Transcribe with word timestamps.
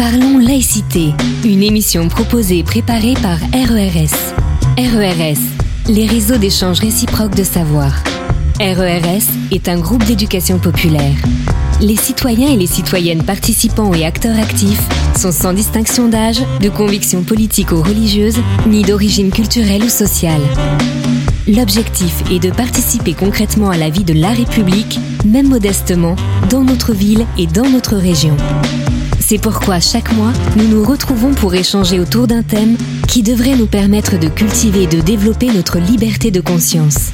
Parlons 0.00 0.38
laïcité, 0.38 1.12
une 1.44 1.62
émission 1.62 2.08
proposée 2.08 2.60
et 2.60 2.64
préparée 2.64 3.12
par 3.20 3.36
RERS. 3.52 4.16
RERS, 4.78 5.38
les 5.88 6.06
réseaux 6.06 6.38
d'échange 6.38 6.80
réciproque 6.80 7.34
de 7.34 7.44
savoir. 7.44 8.02
RERS 8.58 9.28
est 9.52 9.68
un 9.68 9.78
groupe 9.78 10.02
d'éducation 10.04 10.58
populaire. 10.58 11.16
Les 11.82 11.96
citoyens 11.96 12.48
et 12.48 12.56
les 12.56 12.66
citoyennes 12.66 13.24
participants 13.24 13.92
et 13.92 14.06
acteurs 14.06 14.38
actifs 14.38 14.88
sont 15.18 15.32
sans 15.32 15.52
distinction 15.52 16.08
d'âge, 16.08 16.40
de 16.62 16.70
conviction 16.70 17.22
politique 17.22 17.70
ou 17.70 17.82
religieuse, 17.82 18.38
ni 18.66 18.80
d'origine 18.80 19.30
culturelle 19.30 19.84
ou 19.84 19.90
sociale. 19.90 20.40
L'objectif 21.46 22.22
est 22.32 22.38
de 22.38 22.50
participer 22.50 23.12
concrètement 23.12 23.68
à 23.68 23.76
la 23.76 23.90
vie 23.90 24.04
de 24.04 24.14
la 24.14 24.30
République, 24.30 24.98
même 25.26 25.48
modestement, 25.48 26.16
dans 26.48 26.64
notre 26.64 26.94
ville 26.94 27.26
et 27.36 27.46
dans 27.46 27.68
notre 27.68 27.96
région. 27.96 28.38
C'est 29.30 29.38
pourquoi 29.38 29.78
chaque 29.78 30.12
mois, 30.14 30.32
nous 30.56 30.66
nous 30.66 30.82
retrouvons 30.82 31.32
pour 31.32 31.54
échanger 31.54 32.00
autour 32.00 32.26
d'un 32.26 32.42
thème 32.42 32.76
qui 33.06 33.22
devrait 33.22 33.54
nous 33.54 33.68
permettre 33.68 34.18
de 34.18 34.26
cultiver 34.26 34.82
et 34.82 34.86
de 34.88 35.00
développer 35.00 35.52
notre 35.52 35.78
liberté 35.78 36.32
de 36.32 36.40
conscience. 36.40 37.12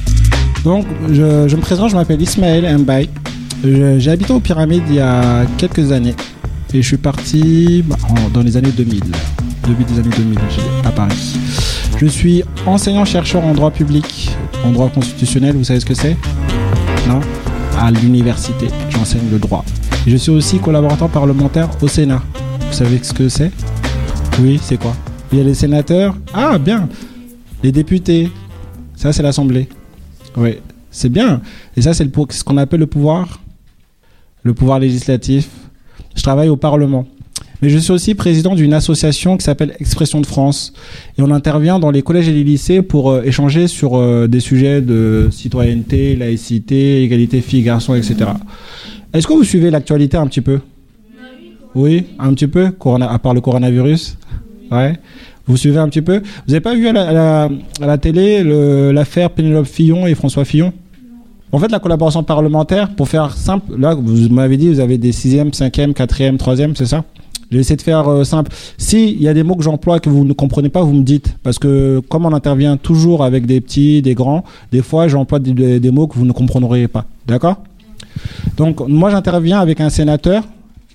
Donc, 0.63 0.87
je, 1.11 1.55
me 1.55 1.61
présente, 1.61 1.91
je 1.91 1.95
m'appelle 1.95 2.19
Ismaël 2.19 2.75
Mbaye. 2.79 3.07
J'ai 3.63 4.09
habité 4.09 4.33
aux 4.33 4.39
pyramides 4.39 4.81
il 4.89 4.95
y 4.95 4.99
a 4.99 5.45
quelques 5.59 5.91
années. 5.91 6.15
Et 6.73 6.81
je 6.81 6.87
suis 6.87 6.97
parti 6.97 7.83
bah, 7.85 7.97
dans 8.33 8.41
les 8.41 8.57
années 8.57 8.71
2000. 8.75 8.99
Début 9.67 9.83
des 9.83 9.99
années 9.99 10.09
2000, 10.17 10.39
j'ai- 10.49 10.87
à 10.87 10.91
Paris. 10.91 11.37
Je 11.97 12.07
suis 12.07 12.41
enseignant-chercheur 12.65 13.45
en 13.45 13.53
droit 13.53 13.69
public, 13.69 14.31
en 14.65 14.71
droit 14.71 14.89
constitutionnel, 14.89 15.55
vous 15.55 15.65
savez 15.65 15.81
ce 15.81 15.85
que 15.85 15.93
c'est? 15.93 16.17
Non? 17.07 17.19
À 17.79 17.91
l'université, 17.91 18.69
j'enseigne 18.89 19.29
le 19.31 19.37
droit. 19.37 19.63
Je 20.07 20.15
suis 20.15 20.31
aussi 20.31 20.57
collaborateur 20.59 21.09
parlementaire 21.09 21.69
au 21.81 21.87
Sénat. 21.89 22.23
Vous 22.61 22.73
savez 22.73 22.97
ce 23.03 23.13
que 23.13 23.27
c'est? 23.27 23.51
Oui, 24.39 24.57
c'est 24.61 24.77
quoi? 24.79 24.95
Il 25.33 25.37
y 25.37 25.41
a 25.41 25.43
les 25.43 25.53
sénateurs. 25.53 26.15
Ah, 26.33 26.57
bien 26.57 26.87
Les 27.61 27.73
députés. 27.73 28.29
Ça, 28.95 29.11
c'est 29.11 29.21
l'Assemblée. 29.21 29.67
Oui, 30.37 30.59
c'est 30.91 31.09
bien. 31.09 31.41
Et 31.75 31.81
ça, 31.81 31.93
c'est 31.93 32.09
ce 32.29 32.43
qu'on 32.45 32.55
appelle 32.55 32.79
le 32.79 32.87
pouvoir, 32.87 33.41
le 34.43 34.53
pouvoir 34.53 34.79
législatif. 34.79 35.49
Je 36.15 36.23
travaille 36.23 36.47
au 36.47 36.55
Parlement. 36.55 37.05
Mais 37.61 37.69
je 37.69 37.77
suis 37.77 37.91
aussi 37.91 38.15
président 38.15 38.55
d'une 38.55 38.73
association 38.73 39.35
qui 39.35 39.43
s'appelle 39.43 39.75
Expression 39.81 40.21
de 40.21 40.25
France. 40.25 40.71
Et 41.17 41.21
on 41.21 41.31
intervient 41.31 41.79
dans 41.79 41.91
les 41.91 42.01
collèges 42.01 42.29
et 42.29 42.33
les 42.33 42.45
lycées 42.45 42.81
pour 42.81 43.11
euh, 43.11 43.23
échanger 43.23 43.67
sur 43.67 43.97
euh, 43.97 44.27
des 44.27 44.39
sujets 44.39 44.81
de 44.81 45.27
citoyenneté, 45.31 46.15
laïcité, 46.15 47.03
égalité 47.03 47.41
filles-garçons, 47.41 47.93
etc. 47.93 48.29
Est-ce 49.17 49.25
que 49.25 49.33
vous 49.33 49.43
suivez 49.43 49.71
l'actualité 49.71 50.15
un 50.15 50.27
petit 50.27 50.41
peu? 50.41 50.59
Oui, 51.73 52.05
un 52.19 52.35
petit 52.35 52.45
peu, 52.45 52.65
à 52.67 53.17
part 53.17 53.33
le 53.33 53.41
coronavirus. 53.41 54.15
Vous 55.47 55.57
suivez 55.57 55.79
un 55.79 55.89
petit 55.89 56.03
peu? 56.03 56.17
Vous 56.19 56.49
n'avez 56.51 56.59
pas 56.59 56.75
vu 56.75 56.87
à 56.87 56.93
la, 56.93 57.97
télé 57.97 58.43
l'affaire 58.93 59.31
Pénélope 59.31 59.65
Fillon 59.65 60.05
et 60.05 60.13
François 60.13 60.45
Fillon? 60.45 60.71
En 61.51 61.57
fait, 61.57 61.71
la 61.71 61.79
collaboration 61.79 62.21
parlementaire, 62.21 62.93
pour 62.93 63.09
faire 63.09 63.33
simple, 63.33 63.75
là, 63.79 63.95
vous 63.95 64.29
m'avez 64.29 64.55
dit, 64.55 64.67
vous 64.69 64.79
avez 64.79 64.99
des 64.99 65.11
6e, 65.11 65.51
5e, 65.51 65.93
4e, 65.93 66.37
3e, 66.37 66.75
c'est 66.75 66.85
ça? 66.85 67.03
J'ai 67.49 67.57
essayé 67.57 67.75
de 67.77 67.81
faire 67.81 68.07
euh, 68.07 68.23
simple. 68.23 68.51
S'il 68.77 69.19
y 69.19 69.27
a 69.27 69.33
des 69.33 69.41
mots 69.41 69.55
que 69.55 69.63
j'emploie 69.63 69.99
que 69.99 70.09
vous 70.09 70.25
ne 70.25 70.33
comprenez 70.33 70.69
pas, 70.69 70.81
vous 70.83 70.93
me 70.93 71.01
dites. 71.03 71.35
Parce 71.41 71.57
que 71.57 72.01
comme 72.07 72.27
on 72.27 72.33
intervient 72.33 72.77
toujours 72.77 73.23
avec 73.23 73.47
des 73.47 73.61
petits, 73.61 74.03
des 74.03 74.13
grands, 74.13 74.43
des 74.71 74.83
fois, 74.83 75.07
j'emploie 75.07 75.39
des, 75.39 75.53
des- 75.53 75.79
des 75.79 75.89
mots 75.91 76.05
que 76.05 76.19
vous 76.19 76.25
ne 76.25 76.33
comprendrez 76.33 76.87
pas. 76.87 77.05
D'accord? 77.25 77.63
Donc, 78.55 78.79
moi, 78.87 79.09
j'interviens 79.09 79.59
avec 79.59 79.81
un 79.81 79.89
sénateur 79.89 80.43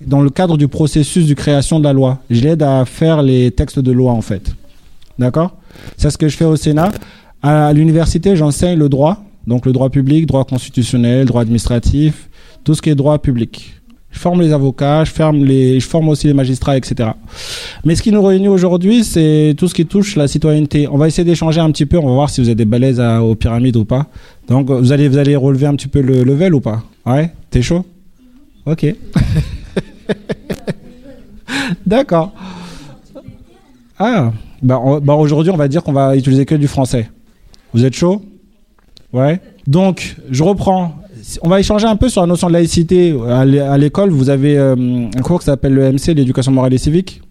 dans 0.05 0.21
le 0.21 0.29
cadre 0.29 0.57
du 0.57 0.67
processus 0.67 1.27
de 1.27 1.33
création 1.33 1.79
de 1.79 1.83
la 1.83 1.93
loi. 1.93 2.19
Je 2.29 2.41
l'aide 2.41 2.63
à 2.63 2.85
faire 2.85 3.21
les 3.21 3.51
textes 3.51 3.79
de 3.79 3.91
loi, 3.91 4.11
en 4.11 4.21
fait. 4.21 4.53
D'accord? 5.17 5.55
C'est 5.97 6.09
ce 6.09 6.17
que 6.17 6.27
je 6.27 6.35
fais 6.35 6.45
au 6.45 6.55
Sénat. 6.55 6.91
À 7.41 7.73
l'université, 7.73 8.35
j'enseigne 8.35 8.79
le 8.79 8.89
droit, 8.89 9.23
donc 9.47 9.65
le 9.65 9.73
droit 9.73 9.89
public, 9.89 10.25
droit 10.25 10.45
constitutionnel, 10.45 11.25
droit 11.25 11.41
administratif, 11.41 12.29
tout 12.63 12.73
ce 12.73 12.81
qui 12.81 12.89
est 12.89 12.95
droit 12.95 13.19
public. 13.19 13.81
Je 14.13 14.19
forme 14.19 14.41
les 14.41 14.53
avocats, 14.53 15.03
je, 15.03 15.11
forme 15.11 16.07
aussi 16.09 16.27
les 16.27 16.33
magistrats, 16.33 16.77
etc. 16.77 17.09
Mais 17.83 17.95
ce 17.95 18.01
qui 18.03 18.11
nous 18.11 18.21
réunit 18.23 18.47
aujourd'hui, 18.47 19.03
c'est 19.03 19.55
tout 19.57 19.67
ce 19.67 19.73
qui 19.73 19.85
touche 19.85 20.15
la 20.15 20.27
citoyenneté. 20.27 20.87
On 20.87 20.97
va 20.97 21.07
essayer 21.07 21.25
d'échanger 21.25 21.59
un 21.59 21.71
petit 21.71 21.85
peu, 21.87 21.97
on 21.97 22.05
va 22.07 22.13
voir 22.13 22.29
si 22.29 22.39
vous 22.39 22.49
êtes 22.49 22.57
des 22.57 22.63
balaises 22.65 22.99
à- 23.01 23.21
aux 23.23 23.35
pyramides 23.35 23.75
ou 23.75 23.85
pas. 23.85 24.05
Donc, 24.47 24.69
vous 24.69 24.91
allez, 24.91 25.09
vous 25.09 25.17
allez 25.17 25.35
relever 25.35 25.65
un 25.65 25.75
petit 25.75 25.87
peu 25.87 25.99
le 26.01 26.23
level 26.23 26.53
ou 26.53 26.61
pas? 26.61 26.83
Ouais? 27.05 27.31
T'es 27.49 27.61
chaud? 27.61 27.85
Ok. 28.65 28.85
D'accord. 31.85 32.31
Ah, 33.99 34.31
bah, 34.61 34.79
bah, 35.01 35.13
aujourd'hui, 35.15 35.51
on 35.51 35.57
va 35.57 35.67
dire 35.67 35.83
qu'on 35.83 35.93
va 35.93 36.15
utiliser 36.15 36.45
que 36.45 36.55
du 36.55 36.67
français. 36.67 37.09
Vous 37.73 37.83
êtes 37.83 37.95
chaud? 37.95 38.21
Ouais. 39.11 39.41
Donc, 39.67 40.15
je 40.29 40.43
reprends. 40.43 40.95
On 41.41 41.49
va 41.49 41.59
échanger 41.59 41.85
un 41.87 41.95
peu 41.95 42.09
sur 42.09 42.21
la 42.21 42.27
notion 42.27 42.47
de 42.47 42.53
laïcité. 42.53 43.15
À 43.29 43.45
l'é- 43.45 43.59
à 43.59 43.77
l'école, 43.77 44.09
vous 44.09 44.29
avez 44.29 44.57
euh, 44.57 44.75
un 45.15 45.21
cours 45.21 45.39
qui 45.39 45.45
s'appelle 45.45 45.73
le 45.73 45.91
MC, 45.93 46.13
l'éducation 46.13 46.51
morale 46.51 46.73
et 46.73 46.77
civique. 46.77 47.21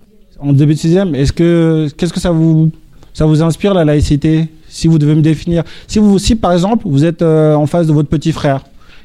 En 0.41 0.53
début 0.53 0.75
de 0.75 0.79
sixième, 0.79 1.15
est-ce 1.15 1.33
que 1.33 1.89
qu'est-ce 1.97 2.13
que 2.13 2.19
ça 2.21 2.31
vous 2.31 2.71
ça 3.13 3.27
vous 3.27 3.43
inspire 3.43 3.75
la 3.75 3.85
laïcité? 3.85 4.49
Si 4.69 4.89
vous 4.89 4.99
devez 4.99 5.15
me 5.15 5.21
définir, 5.21 5.63
si 5.87 5.99
vous 5.99 6.19
si 6.19 6.35
par 6.35 6.53
exemple 6.53 6.85
vous 6.89 7.05
êtes 7.05 7.21
euh, 7.23 7.55
en 7.55 7.67
face 7.67 7.87
de 7.87 7.93
votre 7.93 8.09
petit 8.09 8.33
frère 8.33 8.65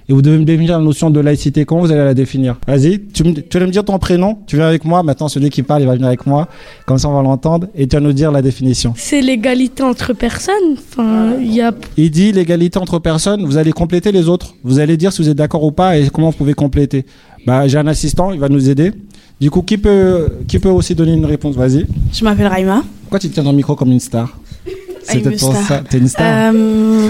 et 0.10 0.14
vous 0.14 0.22
devez 0.22 0.38
me 0.38 0.46
définir 0.46 0.78
la 0.78 0.84
notion 0.84 1.10
de 1.10 1.20
laïcité, 1.20 1.66
comment 1.66 1.82
vous 1.82 1.92
allez 1.92 2.04
la 2.06 2.14
définir 2.14 2.56
Vas-y, 2.66 3.02
tu, 3.14 3.24
me- 3.26 3.34
tu 3.34 3.60
vas 3.60 3.66
me 3.66 3.72
dire 3.72 3.84
ton 3.84 4.00
prénom, 4.00 4.38
tu 4.48 4.56
viens 4.56 4.68
avec 4.68 4.86
moi. 4.86 5.04
Maintenant, 5.04 5.28
celui 5.28 5.50
qui 5.50 5.64
parle, 5.64 5.82
il 5.82 5.88
va 5.88 5.94
venir 5.94 6.08
avec 6.08 6.26
moi. 6.26 6.48
Comme 6.86 6.98
ça, 6.98 7.10
on 7.10 7.14
va 7.16 7.22
l'entendre 7.22 7.68
et 7.76 7.88
tu 7.88 7.96
vas 7.96 8.00
nous 8.02 8.14
dire 8.14 8.32
la 8.32 8.42
définition. 8.42 8.94
C'est 8.96 9.22
l'égalité 9.22 9.84
entre 9.84 10.14
personnes. 10.14 10.54
Enfin, 10.78 11.34
il 11.42 11.54
y 11.54 11.62
a 11.62 11.74
Il 11.98 12.10
dit 12.12 12.32
l'égalité 12.32 12.80
entre 12.80 13.00
personnes, 13.00 13.46
vous 13.46 13.58
allez 13.58 13.72
compléter 13.74 14.12
les 14.12 14.30
autres. 14.30 14.56
Vous 14.64 14.80
allez 14.80 14.96
dire 14.98 15.12
si 15.12 15.22
vous 15.22 15.30
êtes 15.30 15.38
d'accord 15.38 15.64
ou 15.64 15.72
pas 15.72 15.98
et 15.98 16.08
comment 16.10 16.30
vous 16.30 16.38
pouvez 16.38 16.54
compléter. 16.54 17.06
Bah, 17.46 17.68
j'ai 17.68 17.78
un 17.78 17.88
assistant, 17.88 18.32
il 18.32 18.40
va 18.40 18.48
nous 18.50 18.70
aider. 18.70 18.94
Du 19.40 19.52
coup, 19.52 19.62
qui 19.62 19.78
peut, 19.78 20.28
qui 20.48 20.58
peut 20.60 20.70
aussi 20.70 20.96
donner 20.96 21.14
une 21.14 21.26
réponse 21.26 21.56
Vas-y. 21.56 21.86
Je 22.14 22.24
m'appelle 22.24 22.48
Raima. 22.48 22.84
Pourquoi 23.04 23.20
tu 23.20 23.28
te 23.30 23.34
tiens 23.36 23.44
dans 23.44 23.52
le 23.52 23.58
micro 23.58 23.76
comme 23.76 23.92
une 23.92 24.00
star 24.00 24.36
C'est 25.04 25.20
peut-être 25.20 25.36
a 25.44 25.46
pour 25.48 25.54
star. 25.56 25.68
ça. 25.68 25.84
T'es 25.90 25.98
une 26.00 26.08
star. 26.08 26.54
Euh, 26.56 27.10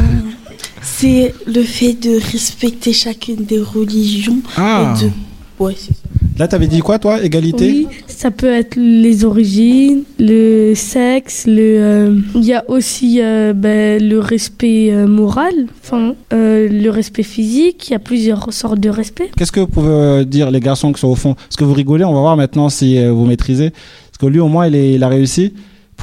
c'est 0.81 1.33
le 1.45 1.61
fait 1.63 1.93
de 1.93 2.19
respecter 2.31 2.93
chacune 2.93 3.45
des 3.45 3.59
religions. 3.59 4.37
ah 4.57 4.95
et 4.99 5.05
de... 5.05 5.11
Ouais, 5.59 5.73
ça. 5.75 5.91
Là, 6.37 6.47
t'avais 6.47 6.67
dit 6.67 6.81
quoi, 6.81 6.99
toi 6.99 7.19
Égalité? 7.23 7.65
Oui, 7.71 7.87
ça 8.05 8.29
peut 8.29 8.45
être 8.53 8.75
les 8.75 9.25
origines, 9.25 10.03
le 10.19 10.73
sexe, 10.75 11.45
le. 11.47 11.55
euh, 11.79 12.19
Il 12.35 12.43
y 12.45 12.53
a 12.53 12.63
aussi 12.69 13.21
euh, 13.23 13.53
ben, 13.53 13.99
le 14.07 14.19
respect 14.19 14.91
euh, 14.93 15.07
moral, 15.07 15.53
enfin 15.83 16.13
euh, 16.33 16.67
le 16.69 16.89
respect 16.91 17.23
physique. 17.23 17.89
Il 17.89 17.93
y 17.93 17.95
a 17.95 17.99
plusieurs 17.99 18.53
sortes 18.53 18.79
de 18.79 18.89
respect. 18.89 19.31
Qu'est-ce 19.35 19.51
que 19.51 19.61
vous 19.61 19.67
pouvez 19.67 20.25
dire, 20.25 20.51
les 20.51 20.59
garçons 20.59 20.93
qui 20.93 20.99
sont 20.99 21.07
au 21.07 21.15
fond? 21.15 21.33
Parce 21.33 21.55
que 21.55 21.63
vous 21.63 21.73
rigolez, 21.73 22.03
on 22.03 22.13
va 22.13 22.19
voir 22.19 22.37
maintenant 22.37 22.69
si 22.69 23.03
vous 23.07 23.25
maîtrisez. 23.25 23.71
Parce 23.71 24.19
que 24.19 24.27
lui, 24.27 24.39
au 24.39 24.47
moins, 24.47 24.67
il, 24.67 24.75
est- 24.75 24.93
il 24.93 25.01
a 25.03 25.07
réussi. 25.07 25.53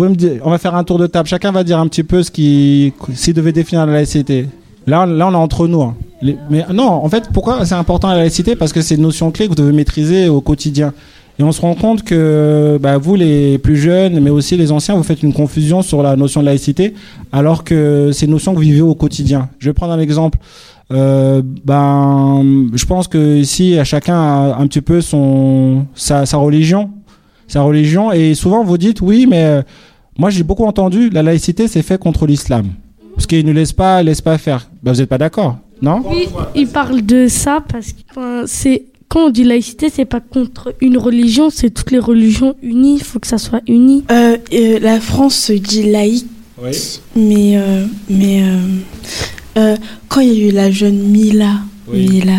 On 0.00 0.50
va 0.50 0.59
faire 0.59 0.75
un 0.75 0.84
tour 0.84 0.99
de 0.99 1.06
table. 1.06 1.28
Chacun 1.28 1.53
va 1.53 1.62
dire 1.65 1.78
un 1.78 1.87
petit 1.87 2.03
peu 2.03 2.22
ce 2.22 2.31
qui, 2.31 2.93
s'il 3.15 3.34
devait 3.34 3.53
définir 3.53 3.87
la 3.87 3.93
laïcité. 3.93 4.49
Là, 4.87 5.06
là, 5.06 5.28
on 5.28 5.32
est 5.32 5.37
entre 5.37 5.66
nous. 5.69 5.82
hein. 5.82 5.94
Mais 6.50 6.65
non, 6.72 6.88
en 6.88 7.09
fait, 7.09 7.31
pourquoi 7.32 7.65
c'est 7.66 7.75
important 7.75 8.09
la 8.09 8.16
laïcité? 8.16 8.56
Parce 8.56 8.72
que 8.72 8.81
c'est 8.81 8.94
une 8.97 9.03
notion 9.03 9.31
clé 9.31 9.44
que 9.47 9.50
vous 9.50 9.56
devez 9.56 9.72
maîtriser 9.72 10.28
au 10.28 10.41
quotidien. 10.41 10.93
Et 11.38 11.43
on 11.43 11.53
se 11.53 11.60
rend 11.60 11.75
compte 11.75 12.03
que 12.05 12.78
bah, 12.81 12.97
vous, 12.97 13.15
les 13.16 13.59
plus 13.59 13.77
jeunes, 13.77 14.21
mais 14.21 14.31
aussi 14.31 14.56
les 14.56 14.71
anciens, 14.72 14.94
vous 14.94 15.03
faites 15.03 15.22
une 15.22 15.32
confusion 15.32 15.82
sur 15.82 16.03
la 16.03 16.16
notion 16.16 16.41
de 16.41 16.47
laïcité, 16.47 16.94
alors 17.32 17.65
que 17.65 18.11
c'est 18.12 18.26
une 18.26 18.32
notion 18.32 18.53
que 18.53 18.56
vous 18.56 18.62
vivez 18.62 18.81
au 18.82 18.94
quotidien. 18.94 19.49
Je 19.59 19.69
vais 19.69 19.72
prendre 19.75 19.93
un 19.93 19.99
exemple. 19.99 20.38
Euh, 20.93 21.43
ben, 21.65 22.69
je 22.72 22.84
pense 22.84 23.09
que 23.09 23.37
ici, 23.37 23.76
chacun 23.84 24.15
a 24.16 24.56
un 24.61 24.66
petit 24.66 24.81
peu 24.81 25.00
son 25.00 25.87
sa, 25.94 26.25
sa 26.25 26.37
religion, 26.37 26.91
sa 27.54 27.62
religion, 27.62 28.12
et 28.12 28.34
souvent 28.34 28.62
vous 28.64 28.78
dites 28.78 29.00
oui, 29.00 29.26
mais 29.26 29.44
euh, 29.44 29.62
moi 30.18 30.28
j'ai 30.30 30.42
beaucoup 30.42 30.64
entendu 30.72 31.08
la 31.10 31.22
laïcité 31.22 31.62
c'est 31.68 31.82
fait 31.82 31.98
contre 32.06 32.26
l'islam, 32.26 32.66
parce 33.14 33.26
qu'il 33.26 33.44
ne 33.46 33.52
laisse 33.52 33.72
pas 33.72 34.02
laisse 34.02 34.20
pas 34.20 34.38
faire. 34.38 34.60
Ben, 34.82 34.92
vous 34.92 34.98
n'êtes 35.00 35.08
pas 35.08 35.18
d'accord, 35.24 35.56
non? 35.80 36.02
Oui, 36.12 36.26
il 36.54 36.68
parle 36.68 37.00
de 37.02 37.26
ça 37.28 37.62
parce 37.72 37.92
que 37.92 38.00
enfin, 38.10 38.42
c'est 38.46 38.78
quand 39.08 39.26
on 39.26 39.30
dit 39.30 39.44
laïcité, 39.44 39.90
c'est 39.96 40.06
pas 40.16 40.20
contre 40.36 40.74
une 40.80 40.98
religion, 40.98 41.48
c'est 41.48 41.70
toutes 41.70 41.92
les 41.92 42.00
religions 42.12 42.54
unies. 42.62 42.96
Il 42.96 43.04
faut 43.04 43.20
que 43.20 43.28
ça 43.28 43.38
soit 43.38 43.60
uni. 43.68 44.02
Euh, 44.10 44.36
euh, 44.52 44.78
la 44.80 44.98
France 44.98 45.36
se 45.36 45.52
dit 45.52 45.84
laïque, 45.96 46.26
Oui. 46.60 46.72
mais, 47.14 47.52
euh, 47.56 47.84
mais 48.10 48.42
euh, 48.42 48.58
euh, 49.58 49.76
quand 50.08 50.20
il 50.20 50.32
y 50.32 50.42
a 50.42 50.48
eu 50.48 50.50
la 50.50 50.70
jeune 50.72 50.98
Mila, 50.98 51.52
Oui. 51.86 52.08
Mila 52.08 52.32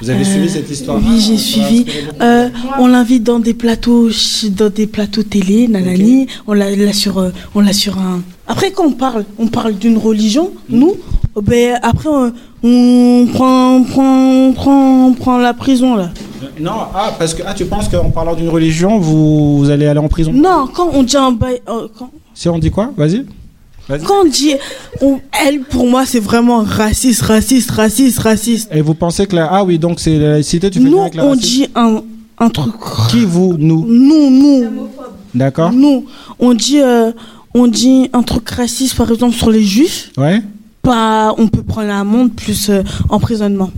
Vous 0.00 0.08
avez 0.10 0.20
Euh, 0.22 0.24
suivi 0.24 0.48
cette 0.48 0.70
histoire 0.70 0.96
oui, 0.98 1.20
j'ai 1.20 1.36
suivi. 1.36 1.84
Euh, 2.20 2.48
on 2.78 2.86
l'invite 2.86 3.22
dans 3.24 3.38
des 3.38 3.52
plateaux, 3.54 4.08
dans 4.50 4.70
des 4.70 4.86
plateaux 4.86 5.22
télé, 5.22 5.68
nanani. 5.68 6.26
On 6.46 6.54
l'a 6.54 6.92
sur, 6.92 7.18
euh, 7.18 7.30
on 7.54 7.60
l'a 7.60 7.72
sur 7.74 7.98
un. 7.98 8.22
Après, 8.48 8.70
quand 8.70 8.86
on 8.86 8.92
parle, 8.92 9.24
on 9.38 9.48
parle 9.48 9.74
d'une 9.76 9.98
religion. 9.98 10.52
Nous, 10.70 10.94
euh, 11.36 11.40
ben 11.42 11.78
après, 11.82 12.08
on, 12.08 12.32
on 12.62 13.26
prend, 13.32 13.76
on 13.76 13.84
prend, 13.84 14.18
on 14.48 14.52
prend, 14.54 15.06
on 15.08 15.12
prend 15.14 15.38
la 15.38 15.52
prison 15.52 15.94
là. 15.96 16.10
Non, 16.58 16.72
ah, 16.94 17.14
parce 17.18 17.34
que 17.34 17.42
ah, 17.46 17.52
tu 17.54 17.66
penses 17.66 17.88
qu'en 17.88 18.10
parlant 18.10 18.34
d'une 18.34 18.48
religion, 18.48 18.98
vous, 18.98 19.58
vous 19.58 19.70
allez 19.70 19.86
aller 19.86 20.00
en 20.00 20.08
prison? 20.08 20.32
Non, 20.32 20.68
quand 20.72 20.88
on 20.92 21.02
dit 21.02 21.16
un 21.16 21.32
bail. 21.32 21.60
euh, 21.68 21.88
quand, 21.98 22.10
Si 22.34 22.48
on 22.48 22.58
dit 22.58 22.70
quoi? 22.70 22.92
Vas-y. 22.96 23.26
Quand 23.88 24.22
on 24.24 24.28
dit. 24.28 24.54
on- 25.00 25.20
elle, 25.46 25.60
pour 25.60 25.86
moi, 25.88 26.04
c'est 26.06 26.20
vraiment 26.20 26.58
raciste, 26.62 27.22
raciste, 27.22 27.70
raciste, 27.70 28.18
raciste. 28.18 28.68
Et 28.72 28.80
vous 28.80 28.94
pensez 28.94 29.26
que 29.26 29.36
la... 29.36 29.46
Ah 29.46 29.64
oui, 29.64 29.78
donc 29.78 30.00
c'est 30.00 30.18
la 30.18 30.30
laïcité, 30.32 30.70
tu 30.70 30.80
fais 30.80 30.88
Nous, 30.88 31.00
avec 31.00 31.14
la 31.14 31.24
on 31.24 31.34
dit 31.36 31.66
un, 31.74 32.02
un 32.38 32.48
truc. 32.50 32.74
Qui 33.10 33.24
vous 33.24 33.54
Nous? 33.58 33.84
Nous, 33.88 34.30
nous. 34.30 34.88
D'accord 35.34 35.72
Nous, 35.72 36.04
on 36.38 36.54
dit, 36.54 36.80
euh, 36.80 37.12
on 37.54 37.66
dit 37.66 38.08
un 38.12 38.22
truc 38.22 38.48
raciste, 38.50 38.96
par 38.96 39.10
exemple, 39.10 39.36
sur 39.36 39.50
les 39.50 39.62
juifs. 39.62 40.10
Ouais 40.16 40.42
Pas, 40.82 41.34
on 41.38 41.46
peut 41.48 41.62
prendre 41.62 41.88
l'amende 41.88 42.32
plus 42.32 42.70
euh, 42.70 42.82
emprisonnement. 43.08 43.70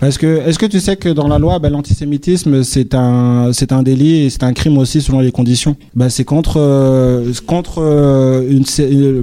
Parce 0.00 0.16
que, 0.16 0.40
est-ce 0.46 0.58
que 0.58 0.66
tu 0.66 0.80
sais 0.80 0.96
que 0.96 1.10
dans 1.10 1.28
la 1.28 1.38
loi, 1.38 1.58
bah, 1.58 1.68
l'antisémitisme, 1.68 2.62
c'est 2.62 2.94
un, 2.94 3.50
un 3.70 3.82
délit 3.82 4.24
et 4.24 4.30
c'est 4.30 4.42
un 4.44 4.52
crime 4.54 4.78
aussi 4.78 5.02
selon 5.02 5.20
les 5.20 5.30
conditions? 5.30 5.76
Bah, 5.94 6.08
C'est 6.08 6.24
contre, 6.24 6.54
euh, 6.58 7.32
contre, 7.46 7.82
euh, 7.82 8.48
une, 8.50 8.64
euh, 8.80 9.22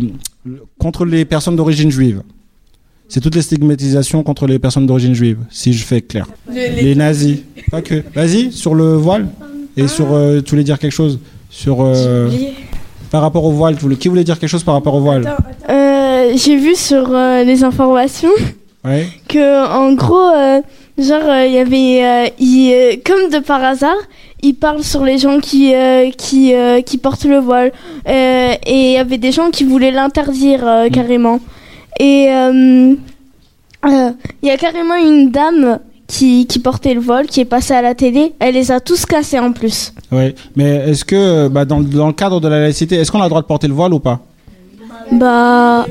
contre 0.77 1.06
les 1.06 1.25
personnes 1.25 1.56
d'origine 1.56 1.89
juive. 1.89 2.21
C'est 3.09 3.21
toutes 3.21 3.35
les 3.35 3.41
stigmatisations 3.41 4.21
contre 4.21 4.45
les 4.47 4.59
personnes 4.59 4.85
d'origine 4.85 5.13
juive, 5.13 5.39
si 5.50 5.74
je 5.74 5.83
fais 5.83 6.01
clair. 6.01 6.27
Les 6.53 6.94
nazis, 6.94 7.39
pas 7.71 7.81
que. 7.81 8.03
Vas-y, 8.13 8.51
sur 8.51 8.75
le 8.75 8.94
voile. 8.94 9.27
Et 9.77 9.88
sur, 9.88 10.07
tu 10.44 10.50
voulais 10.51 10.63
dire 10.65 10.77
quelque 10.77 10.91
chose? 10.91 11.19
Sur, 11.50 11.77
par 13.09 13.21
rapport 13.21 13.45
au 13.45 13.51
voile, 13.51 13.77
qui 13.97 14.09
voulait 14.09 14.24
dire 14.24 14.38
quelque 14.38 14.50
chose 14.50 14.63
par 14.63 14.74
rapport 14.74 14.94
au 14.94 15.00
voile? 15.00 15.35
Euh, 15.69 16.33
J'ai 16.35 16.57
vu 16.57 16.75
sur 16.75 17.09
euh, 17.09 17.44
les 17.44 17.63
informations 17.63 18.29
Ouais. 18.88 19.07
que 19.28 19.68
en 19.68 19.94
gros, 19.94 20.30
euh, 20.36 20.62
genre 20.98 21.25
euh, 21.30 21.45
il 21.45 21.54
y 21.54 21.57
avait, 21.60 22.06
euh, 22.06 22.30
il, 22.39 22.74
euh, 22.74 22.95
comme 23.06 23.30
de 23.30 23.39
par 23.39 23.63
hasard, 23.63 23.98
il 24.42 24.54
parle 24.54 24.84
sur 24.84 25.04
les 25.04 25.18
gens 25.18 25.39
qui 25.39 25.74
euh, 25.75 26.10
qui 26.12 26.54
euh, 26.54 26.81
qui 26.81 26.98
portent 26.98 27.25
le 27.25 27.39
voile 27.39 27.72
Euh, 28.07 28.54
et 28.66 28.80
il 28.89 28.94
y 28.94 28.98
avait 28.98 29.18
des 29.18 29.31
gens 29.31 29.50
qui 29.51 29.63
voulaient 29.66 29.92
l'interdire 29.92 30.62
euh, 30.66 30.89
carrément. 30.89 31.39
Et 32.00 32.28
euh, 32.30 32.94
euh, 33.86 34.12
il 34.42 34.48
y 34.48 34.51
a 34.51 34.57
carrément 34.57 34.95
une 34.95 35.31
dame 35.31 35.80
qui, 36.07 36.45
qui 36.45 36.60
portait 36.60 36.94
le 36.94 37.01
voile 37.01 37.25
qui 37.28 37.42
est 37.42 37.45
passée 37.45 37.74
à 37.74 37.81
la 37.81 37.94
télé. 37.95 38.34
Elle 38.39 38.54
les 38.54 38.72
a 38.72 38.80
tous 38.80 39.06
cassés 39.06 39.39
en 39.39 39.51
plus. 39.51 39.94
Ouais. 40.12 40.34
Mais 40.56 40.69
est-ce 40.89 41.04
que, 41.04 41.50
bah, 41.50 41.66
dans, 41.66 41.81
dans 41.81 42.07
le 42.07 42.13
cadre 42.13 42.39
de 42.39 42.48
la 42.48 42.60
laïcité, 42.62 42.95
est-ce 42.95 43.12
qu'on 43.12 43.19
a 43.19 43.24
le 43.24 43.30
droit 43.30 43.42
de 43.42 43.48
porter 43.48 43.68
le 43.68 43.74
voile 43.74 43.94
ou 43.94 44.00
pas? 44.00 44.19
Bah 45.12 45.86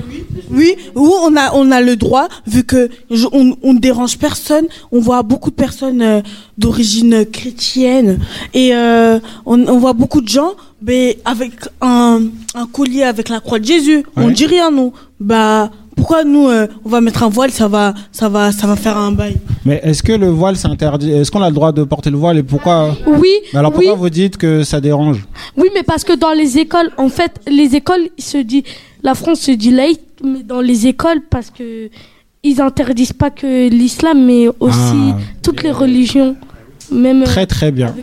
Oui, 0.51 0.75
oui, 0.95 1.11
on 1.23 1.37
a, 1.37 1.53
on 1.55 1.71
a 1.71 1.81
le 1.81 1.97
droit, 1.97 2.29
vu 2.47 2.65
que 2.65 2.89
je- 3.11 3.27
on, 3.33 3.57
on 3.63 3.75
ne 3.75 3.79
dérange 3.79 4.19
personne. 4.19 4.67
On 4.93 5.01
voit 5.01 5.23
beaucoup 5.23 5.51
de 5.51 5.57
personnes 5.57 6.03
euh, 6.03 6.21
d'origine 6.59 7.25
chrétienne 7.27 8.19
et 8.55 8.75
euh, 8.75 9.19
on, 9.45 9.67
on 9.67 9.79
voit 9.79 9.93
beaucoup 9.93 10.21
de 10.21 10.29
gens, 10.29 10.53
mais 10.83 11.19
avec 11.25 11.53
un, 11.81 12.21
un 12.55 12.67
collier 12.67 13.03
avec 13.05 13.29
la 13.29 13.41
croix 13.41 13.59
de 13.59 13.65
Jésus. 13.65 14.05
On 14.17 14.27
Ouais. 14.27 14.33
dit 14.33 14.47
rien, 14.47 14.71
nous. 14.71 14.93
Bah, 15.21 15.71
pourquoi 15.97 16.25
nous, 16.25 16.49
euh, 16.49 16.67
on 16.85 16.91
va 16.91 17.01
mettre 17.01 17.23
un 17.23 17.29
voile, 17.31 17.51
ça 17.51 17.69
va, 17.69 17.95
ça 18.13 18.29
va, 18.29 18.53
ça 18.53 18.67
va 18.67 18.77
faire 18.77 18.99
un 18.99 19.13
bail? 19.13 19.37
Mais 19.65 19.81
est-ce 19.83 20.03
que 20.03 20.13
le 20.13 20.29
voile 20.29 20.57
c'est 20.57 20.69
interdit? 20.69 21.11
Est-ce 21.11 21.31
qu'on 21.31 21.41
a 21.43 21.49
le 21.49 21.55
droit 21.55 21.73
de 21.73 21.85
porter 21.85 22.11
le 22.11 22.19
voile 22.19 22.37
et 22.37 22.43
pourquoi? 22.43 22.95
Oui, 23.07 23.31
Mais 23.53 23.59
alors 23.61 23.73
oui, 23.73 23.87
pourquoi 23.87 23.95
vous 23.95 24.11
dites 24.11 24.37
que 24.37 24.63
ça 24.63 24.81
dérange? 24.83 25.25
Oui, 25.57 25.69
mais 25.75 25.83
parce 25.83 26.05
que 26.05 26.13
dans 26.13 26.33
les 26.33 26.59
écoles, 26.59 26.91
en 26.99 27.09
fait, 27.09 27.33
les 27.49 27.75
écoles, 27.77 28.09
il 28.19 28.25
se 28.25 28.37
dit, 28.39 28.63
la 29.03 29.15
France 29.15 29.41
se 29.41 29.53
dit 29.53 29.71
laïque, 29.71 30.01
mais 30.25 30.43
dans 30.43 30.61
les 30.61 30.87
écoles, 30.87 31.21
parce 31.31 31.51
que 31.51 31.89
ils 32.43 32.61
interdisent 32.61 33.13
pas 33.13 33.31
que 33.31 33.69
l'islam, 33.69 34.25
mais 34.25 34.49
aussi 34.61 34.79
Ah. 35.13 35.19
toutes 35.43 35.63
les 35.63 35.73
religions, 35.73 36.37
même. 36.93 37.23
euh, 37.23 37.27
Très 37.27 37.47
très 37.47 37.73
bien. 37.73 37.95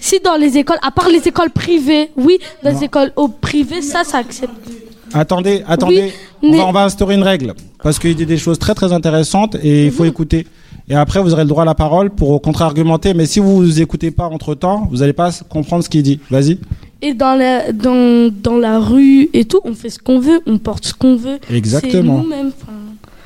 Si 0.00 0.20
dans 0.24 0.36
les 0.36 0.56
écoles, 0.58 0.78
à 0.82 0.90
part 0.90 1.08
les 1.08 1.26
écoles 1.26 1.50
privées, 1.50 2.10
oui, 2.16 2.38
dans 2.62 2.70
les 2.70 2.84
écoles 2.84 3.12
au 3.16 3.28
privées, 3.28 3.82
ça, 3.82 4.04
ça 4.04 4.18
accepte. 4.18 4.52
Attendez, 5.14 5.62
attendez. 5.66 6.12
on, 6.42 6.50
mais- 6.50 6.58
va, 6.58 6.66
on 6.66 6.72
va 6.72 6.84
instaurer 6.84 7.14
une 7.14 7.22
règle 7.22 7.54
parce 7.82 7.98
qu'il 7.98 8.14
dit 8.14 8.26
des 8.26 8.36
choses 8.36 8.58
très 8.58 8.74
très 8.74 8.92
intéressantes 8.92 9.56
et 9.62 9.86
il 9.86 9.90
faut 9.92 10.02
Mhm. 10.04 10.10
écouter. 10.10 10.46
Et 10.90 10.94
après 10.94 11.20
vous 11.22 11.32
aurez 11.32 11.42
le 11.44 11.48
droit 11.48 11.62
à 11.62 11.66
la 11.66 11.74
parole 11.74 12.10
pour 12.10 12.40
contre-argumenter. 12.42 13.14
Mais 13.14 13.26
si 13.26 13.40
vous 13.40 13.80
écoutez 13.80 14.10
pas 14.10 14.26
entre 14.26 14.54
temps, 14.54 14.86
vous 14.90 14.98
n'allez 14.98 15.12
pas 15.14 15.30
comprendre 15.48 15.82
ce 15.84 15.88
qu'il 15.88 16.02
dit. 16.02 16.20
Vas-y. 16.30 16.58
Et 17.00 17.14
dans 17.14 17.34
la, 17.34 17.72
dans, 17.72 18.32
dans 18.32 18.58
la 18.58 18.80
rue 18.80 19.28
et 19.32 19.44
tout, 19.44 19.60
on 19.64 19.74
fait 19.74 19.90
ce 19.90 19.98
qu'on 19.98 20.18
veut, 20.18 20.40
on 20.46 20.58
porte 20.58 20.86
ce 20.86 20.94
qu'on 20.94 21.16
veut. 21.16 21.38
Exactement. 21.52 22.24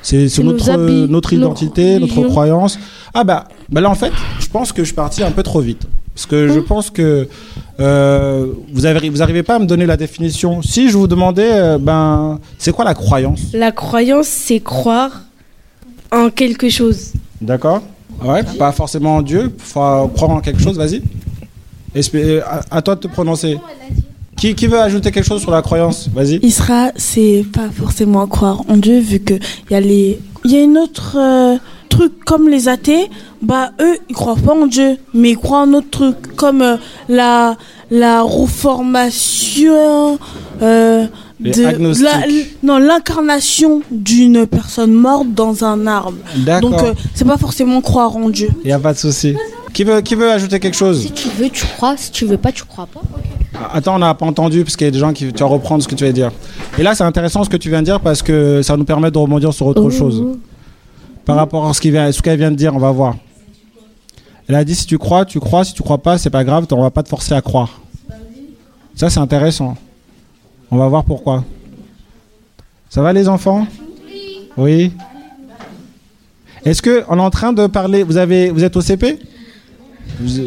C'est 0.03 0.27
notre, 0.43 0.69
habits, 0.69 1.07
notre 1.09 1.33
nos 1.33 1.39
identité, 1.39 1.97
notre 1.97 2.21
croyance. 2.23 2.77
Ah 3.13 3.23
bah, 3.23 3.47
bah 3.69 3.81
là 3.81 3.89
en 3.89 3.95
fait, 3.95 4.11
je 4.39 4.47
pense 4.47 4.71
que 4.71 4.83
je 4.83 4.87
suis 4.87 4.95
parti 4.95 5.23
un 5.23 5.31
peu 5.31 5.43
trop 5.43 5.61
vite. 5.61 5.83
Parce 6.13 6.27
que 6.27 6.49
je 6.49 6.59
pense 6.59 6.91
que 6.91 7.27
euh, 7.79 8.47
vous 8.71 8.85
avez, 8.85 9.09
vous 9.09 9.23
arrivez 9.23 9.41
pas 9.41 9.55
à 9.55 9.59
me 9.59 9.65
donner 9.65 9.87
la 9.87 9.97
définition. 9.97 10.61
Si 10.61 10.89
je 10.89 10.97
vous 10.97 11.07
demandais, 11.07 11.51
euh, 11.51 11.77
ben, 11.79 12.39
c'est 12.59 12.71
quoi 12.71 12.85
la 12.85 12.93
croyance? 12.93 13.41
La 13.53 13.71
croyance, 13.71 14.27
c'est 14.27 14.59
croire 14.59 15.21
en 16.11 16.29
quelque 16.29 16.69
chose. 16.69 17.13
D'accord? 17.41 17.81
Ouais, 18.23 18.43
pas 18.59 18.71
forcément 18.71 19.15
en 19.15 19.21
Dieu, 19.23 19.51
faut 19.57 20.07
croire 20.09 20.31
en 20.31 20.39
quelque 20.39 20.61
chose, 20.61 20.77
vas-y. 20.77 21.01
Euh, 21.95 22.41
à, 22.45 22.77
à 22.77 22.81
toi 22.81 22.95
de 22.95 23.01
te 23.01 23.07
prononcer. 23.07 23.57
Qui, 24.35 24.55
qui 24.55 24.67
veut 24.67 24.79
ajouter 24.79 25.11
quelque 25.11 25.25
chose 25.27 25.41
sur 25.41 25.51
la 25.51 25.61
croyance? 25.61 26.09
Vas-y. 26.13 26.37
Isra, 26.41 26.91
c'est 26.95 27.45
pas 27.53 27.69
forcément 27.69 28.25
croire 28.27 28.61
en 28.67 28.77
Dieu, 28.77 28.99
vu 28.99 29.19
que 29.19 29.35
il 29.35 29.71
y 29.73 29.75
a 29.75 29.79
les, 29.79 30.19
il 30.43 30.51
y 30.51 30.57
a 30.57 30.61
une 30.61 30.77
autre 30.77 31.17
euh, 31.19 31.57
truc 31.87 32.11
comme 32.25 32.49
les 32.49 32.67
athées. 32.67 33.09
Bah 33.43 33.71
eux, 33.79 33.97
ils 34.09 34.15
croient 34.15 34.35
pas 34.35 34.53
en 34.53 34.65
Dieu, 34.65 34.97
mais 35.13 35.31
ils 35.31 35.37
croient 35.37 35.61
en 35.61 35.73
autre 35.73 35.89
truc 35.91 36.35
comme 36.35 36.61
euh, 36.63 36.77
la 37.07 37.55
la 37.91 38.21
reformation. 38.23 40.17
Euh, 40.61 41.05
de 41.39 42.03
la- 42.03 42.25
non 42.63 42.77
l'incarnation 42.77 43.81
d'une 43.91 44.47
personne 44.47 44.93
morte 44.93 45.27
dans 45.33 45.63
un 45.65 45.87
arbre. 45.87 46.17
Donc 46.61 46.75
c'est 47.13 47.25
pas 47.25 47.37
forcément 47.37 47.81
croire 47.81 48.15
en 48.15 48.29
Dieu. 48.29 48.47
Il 48.63 48.67
n'y 48.67 48.71
a 48.73 48.79
pas 48.79 48.93
de 48.93 48.97
souci. 48.99 49.35
Qui 49.73 49.83
veut, 49.83 50.01
qui 50.01 50.13
veut 50.15 50.31
ajouter 50.31 50.59
quelque 50.59 50.75
chose? 50.77 51.01
Si 51.01 51.11
tu 51.11 51.29
veux, 51.29 51.49
tu 51.49 51.65
crois. 51.65 51.97
Si 51.97 52.11
tu 52.11 52.25
veux 52.25 52.37
pas, 52.37 52.51
tu 52.51 52.63
crois 52.63 52.85
pas. 52.85 53.01
Ah, 53.55 53.71
Attends, 53.73 53.95
on 53.95 53.99
n'a 53.99 54.13
pas 54.13 54.25
entendu 54.25 54.63
parce 54.63 54.75
qu'il 54.75 54.85
y 54.85 54.87
a 54.87 54.91
des 54.91 54.99
gens 54.99 55.11
qui. 55.13 55.33
Tu 55.33 55.39
vas 55.43 55.49
reprendre 55.49 55.81
ce 55.83 55.87
que 55.87 55.95
tu 55.95 56.05
vas 56.05 56.11
dire. 56.11 56.31
Et 56.77 56.83
là, 56.83 56.93
c'est 56.95 57.03
intéressant 57.03 57.43
ce 57.43 57.49
que 57.49 57.57
tu 57.57 57.69
viens 57.69 57.79
de 57.81 57.85
dire 57.85 57.99
parce 57.99 58.21
que 58.21 58.61
ça 58.61 58.77
nous 58.77 58.85
permet 58.85 59.09
de 59.09 59.17
rebondir 59.17 59.51
sur 59.53 59.65
autre 59.65 59.89
chose. 59.89 60.23
Par 61.25 61.35
rapport 61.37 61.67
à 61.67 61.73
ce 61.73 61.81
qu'il 61.81 61.91
vient- 61.91 62.11
ce 62.11 62.21
qu'elle 62.21 62.37
vient 62.37 62.51
de 62.51 62.55
dire, 62.55 62.75
on 62.75 62.79
va 62.79 62.91
voir. 62.91 63.15
Elle 64.47 64.55
a 64.55 64.63
dit 64.63 64.75
si 64.75 64.85
tu 64.85 64.97
crois, 64.97 65.25
tu 65.25 65.39
crois. 65.39 65.63
Si 65.65 65.73
tu 65.73 65.81
crois 65.81 65.97
pas, 65.97 66.17
c'est 66.17 66.29
pas 66.29 66.43
grave. 66.43 66.67
On 66.71 66.81
va 66.81 66.91
pas 66.91 67.01
te 67.01 67.09
forcer 67.09 67.33
à 67.33 67.41
croire. 67.41 67.81
Ça, 68.95 69.09
c'est 69.09 69.19
intéressant. 69.19 69.75
On 70.69 70.77
va 70.77 70.87
voir 70.87 71.03
pourquoi. 71.03 71.43
Ça 72.89 73.01
va 73.01 73.11
les 73.13 73.27
enfants? 73.27 73.65
Oui. 74.57 74.91
Est-ce 76.65 76.81
que 76.81 77.03
on 77.09 77.17
est 77.17 77.21
en 77.21 77.29
train 77.31 77.53
de 77.53 77.65
parler 77.67 78.03
Vous 78.03 78.17
avez, 78.17 78.49
vous 78.51 78.63
êtes 78.63 78.75
au 78.77 78.81
CP 78.81 79.19
Vous- 80.19 80.41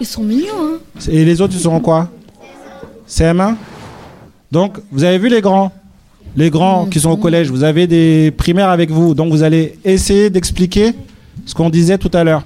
Ils 0.00 0.06
sont 0.06 0.22
mignons, 0.22 0.46
hein. 0.60 0.78
et 1.10 1.24
les 1.24 1.40
autres, 1.40 1.54
ils 1.54 1.60
seront 1.60 1.80
quoi? 1.80 2.08
CM1 3.08 3.54
Donc, 4.52 4.78
vous 4.90 5.04
avez 5.04 5.18
vu 5.18 5.28
les 5.28 5.40
grands? 5.40 5.72
Les 6.36 6.48
grands 6.50 6.86
qui 6.86 7.00
sont 7.00 7.10
au 7.10 7.16
collège, 7.16 7.50
vous 7.50 7.64
avez 7.64 7.86
des 7.86 8.30
primaires 8.30 8.70
avec 8.70 8.90
vous. 8.90 9.14
Donc, 9.14 9.30
vous 9.32 9.42
allez 9.42 9.78
essayer 9.84 10.30
d'expliquer 10.30 10.92
ce 11.44 11.54
qu'on 11.54 11.70
disait 11.70 11.98
tout 11.98 12.10
à 12.14 12.22
l'heure. 12.24 12.44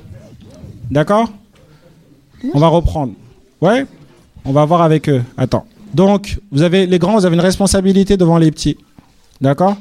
D'accord? 0.91 1.31
On 2.55 2.59
va 2.59 2.69
reprendre. 2.69 3.13
Ouais? 3.61 3.87
On 4.45 4.53
va 4.53 4.65
voir 4.65 4.83
avec 4.83 5.09
eux. 5.09 5.23
Attends. 5.37 5.67
Donc, 5.93 6.39
vous 6.51 6.63
avez 6.63 6.87
les 6.87 6.99
grands, 6.99 7.15
vous 7.19 7.25
avez 7.27 7.35
une 7.37 7.41
responsabilité 7.43 8.17
devant 8.17 8.39
les 8.39 8.51
petits. 8.51 8.77
D'accord? 9.41 9.77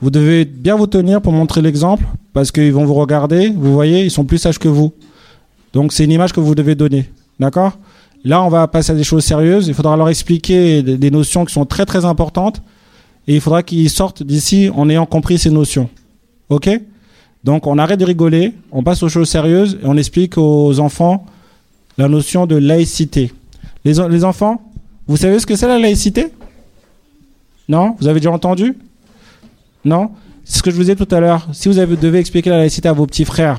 Vous 0.00 0.10
devez 0.10 0.44
bien 0.44 0.76
vous 0.76 0.86
tenir 0.86 1.20
pour 1.20 1.32
montrer 1.32 1.60
l'exemple 1.60 2.04
parce 2.32 2.50
qu'ils 2.52 2.72
vont 2.72 2.84
vous 2.86 2.94
regarder. 2.94 3.48
Vous 3.54 3.72
voyez, 3.74 4.04
ils 4.04 4.10
sont 4.10 4.24
plus 4.24 4.38
sages 4.38 4.58
que 4.58 4.68
vous. 4.68 4.92
Donc 5.72 5.92
c'est 5.92 6.04
une 6.04 6.12
image 6.12 6.32
que 6.32 6.40
vous 6.40 6.54
devez 6.54 6.74
donner. 6.74 7.08
D'accord? 7.38 7.78
Là, 8.24 8.42
on 8.42 8.48
va 8.48 8.66
passer 8.68 8.92
à 8.92 8.94
des 8.94 9.04
choses 9.04 9.24
sérieuses. 9.24 9.68
Il 9.68 9.74
faudra 9.74 9.96
leur 9.96 10.08
expliquer 10.08 10.82
des 10.82 11.10
notions 11.10 11.44
qui 11.44 11.54
sont 11.54 11.64
très 11.64 11.86
très 11.86 12.04
importantes. 12.04 12.60
Et 13.28 13.34
il 13.36 13.40
faudra 13.40 13.62
qu'ils 13.62 13.88
sortent 13.90 14.22
d'ici 14.22 14.70
en 14.74 14.88
ayant 14.90 15.06
compris 15.06 15.38
ces 15.38 15.50
notions. 15.50 15.88
OK? 16.48 16.68
Donc 17.44 17.66
on 17.66 17.78
arrête 17.78 17.98
de 18.00 18.04
rigoler, 18.04 18.52
on 18.72 18.82
passe 18.82 19.02
aux 19.02 19.08
choses 19.08 19.28
sérieuses 19.30 19.78
et 19.82 19.86
on 19.86 19.96
explique 19.96 20.36
aux 20.36 20.78
enfants 20.80 21.24
la 21.96 22.08
notion 22.08 22.46
de 22.46 22.56
laïcité. 22.56 23.32
Les, 23.84 23.98
en- 24.00 24.08
les 24.08 24.24
enfants, 24.24 24.60
vous 25.06 25.16
savez 25.16 25.38
ce 25.38 25.46
que 25.46 25.56
c'est 25.56 25.66
la 25.68 25.78
laïcité? 25.78 26.28
Non? 27.68 27.96
Vous 28.00 28.08
avez 28.08 28.20
déjà 28.20 28.32
entendu? 28.32 28.76
Non? 29.84 30.10
C'est 30.44 30.58
ce 30.58 30.62
que 30.62 30.70
je 30.70 30.76
vous 30.76 30.82
disais 30.82 30.96
tout 30.96 31.08
à 31.14 31.20
l'heure. 31.20 31.48
Si 31.52 31.68
vous 31.68 31.78
avez, 31.78 31.96
devez 31.96 32.18
expliquer 32.18 32.50
la 32.50 32.58
laïcité 32.58 32.88
à 32.88 32.92
vos 32.92 33.06
petits 33.06 33.24
frères, 33.24 33.58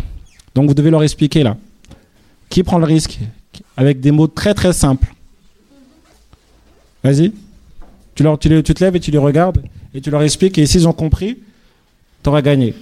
donc 0.54 0.68
vous 0.68 0.74
devez 0.76 0.92
leur 0.92 1.02
expliquer 1.02 1.42
là. 1.44 1.58
Qui 2.52 2.62
prend 2.64 2.78
le 2.78 2.86
risque 2.86 3.18
Avec 3.78 4.00
des 4.02 4.12
mots 4.12 4.28
très 4.28 4.54
très 4.54 4.74
simples. 4.74 5.08
Vas-y. 7.04 7.32
Tu, 8.14 8.24
leur, 8.24 8.38
tu, 8.38 8.50
les- 8.50 8.62
tu 8.62 8.74
te 8.74 8.84
lèves 8.84 8.96
et 8.96 9.00
tu 9.00 9.10
les 9.10 9.18
regardes 9.18 9.64
et 9.96 10.02
tu 10.02 10.12
leur 10.12 10.22
expliques 10.22 10.58
et 10.58 10.66
s'ils 10.66 10.88
ont 10.88 10.94
compris, 10.94 11.38
t'auras 12.22 12.42
gagné. 12.42 12.76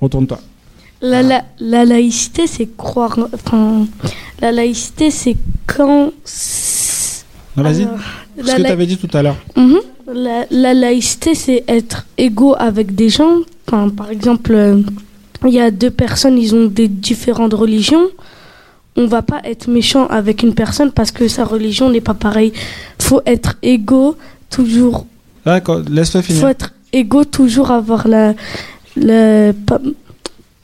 Retourne-toi. 0.00 0.38
La, 1.00 1.22
la, 1.22 1.44
la 1.58 1.84
laïcité, 1.84 2.46
c'est 2.46 2.68
croire. 2.76 3.18
Enfin, 3.32 3.86
la 4.40 4.52
laïcité, 4.52 5.10
c'est 5.10 5.36
quand. 5.66 6.12
Non, 7.56 7.62
vas-y. 7.62 7.88
Ce 8.38 8.54
que 8.56 8.62
tu 8.62 8.66
avais 8.66 8.86
dit 8.86 8.96
tout 8.98 9.10
à 9.16 9.22
l'heure. 9.22 9.36
Mhm. 9.56 9.78
La, 10.14 10.44
la 10.50 10.74
laïcité, 10.74 11.34
c'est 11.34 11.64
être 11.68 12.06
égaux 12.18 12.54
avec 12.58 12.94
des 12.94 13.08
gens. 13.08 13.38
Enfin, 13.66 13.88
par 13.88 14.10
exemple, 14.10 14.52
euh, 14.54 14.82
il 15.46 15.54
y 15.54 15.60
a 15.60 15.70
deux 15.70 15.90
personnes, 15.90 16.36
ils 16.38 16.54
ont 16.54 16.66
des 16.66 16.88
différentes 16.88 17.54
religions. 17.54 18.06
On 18.96 19.06
va 19.06 19.22
pas 19.22 19.40
être 19.44 19.68
méchant 19.68 20.06
avec 20.06 20.42
une 20.42 20.54
personne 20.54 20.92
parce 20.92 21.10
que 21.10 21.26
sa 21.28 21.44
religion 21.44 21.90
n'est 21.90 22.00
pas 22.00 22.14
pareille. 22.14 22.52
Faut 23.00 23.20
être 23.26 23.56
égaux, 23.62 24.16
toujours. 24.50 25.06
D'accord, 25.44 25.80
laisse-le 25.90 26.22
Faut 26.22 26.26
finir. 26.34 26.48
être 26.48 26.72
égaux, 26.92 27.24
toujours 27.24 27.70
avoir 27.72 28.06
la, 28.06 28.34
la- 28.96 29.52
pas- 29.52 29.80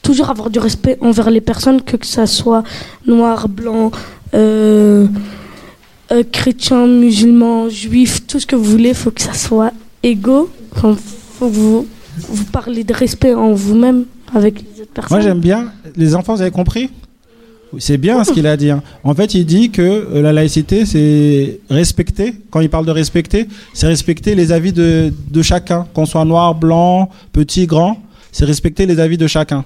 toujours 0.02 0.30
avoir 0.30 0.48
du 0.50 0.58
respect 0.60 0.96
envers 1.00 1.30
les 1.30 1.40
personnes, 1.40 1.82
que, 1.82 1.96
que 1.96 2.06
ça 2.06 2.26
soit 2.26 2.62
noir, 3.06 3.48
blanc, 3.48 3.90
euh, 4.34 5.06
euh, 6.12 6.22
chrétien, 6.30 6.86
musulman, 6.86 7.68
juif, 7.68 8.26
tout 8.26 8.38
ce 8.40 8.46
que 8.46 8.56
vous 8.56 8.64
voulez, 8.64 8.94
faut 8.94 9.10
que 9.10 9.20
ça 9.22 9.34
soit 9.34 9.72
égaux. 10.04 10.48
Enfin, 10.76 10.96
faut 11.38 11.48
que 11.48 11.52
vous, 11.54 11.86
vous 12.28 12.44
parlez 12.44 12.84
de 12.84 12.94
respect 12.94 13.34
en 13.34 13.52
vous-même 13.52 14.04
avec 14.34 14.62
les 14.62 14.82
autres 14.82 14.92
personnes. 14.92 15.18
Moi, 15.18 15.20
j'aime 15.26 15.40
bien. 15.40 15.72
Les 15.96 16.14
enfants, 16.14 16.34
vous 16.36 16.42
avez 16.42 16.50
compris? 16.52 16.90
C'est 17.78 17.98
bien 17.98 18.24
ce 18.24 18.32
qu'il 18.32 18.46
a 18.46 18.56
dit. 18.56 18.70
hein. 18.70 18.82
En 19.04 19.14
fait, 19.14 19.34
il 19.34 19.44
dit 19.46 19.70
que 19.70 19.82
euh, 19.82 20.22
la 20.22 20.32
laïcité, 20.32 20.84
c'est 20.86 21.60
respecter. 21.70 22.34
Quand 22.50 22.60
il 22.60 22.68
parle 22.68 22.86
de 22.86 22.90
respecter, 22.90 23.46
c'est 23.74 23.86
respecter 23.86 24.34
les 24.34 24.50
avis 24.52 24.72
de, 24.72 25.12
de 25.30 25.42
chacun, 25.42 25.86
qu'on 25.94 26.06
soit 26.06 26.24
noir, 26.24 26.54
blanc, 26.54 27.10
petit, 27.32 27.66
grand. 27.66 28.00
C'est 28.32 28.44
respecter 28.44 28.86
les 28.86 28.98
avis 28.98 29.16
de 29.18 29.26
chacun. 29.26 29.64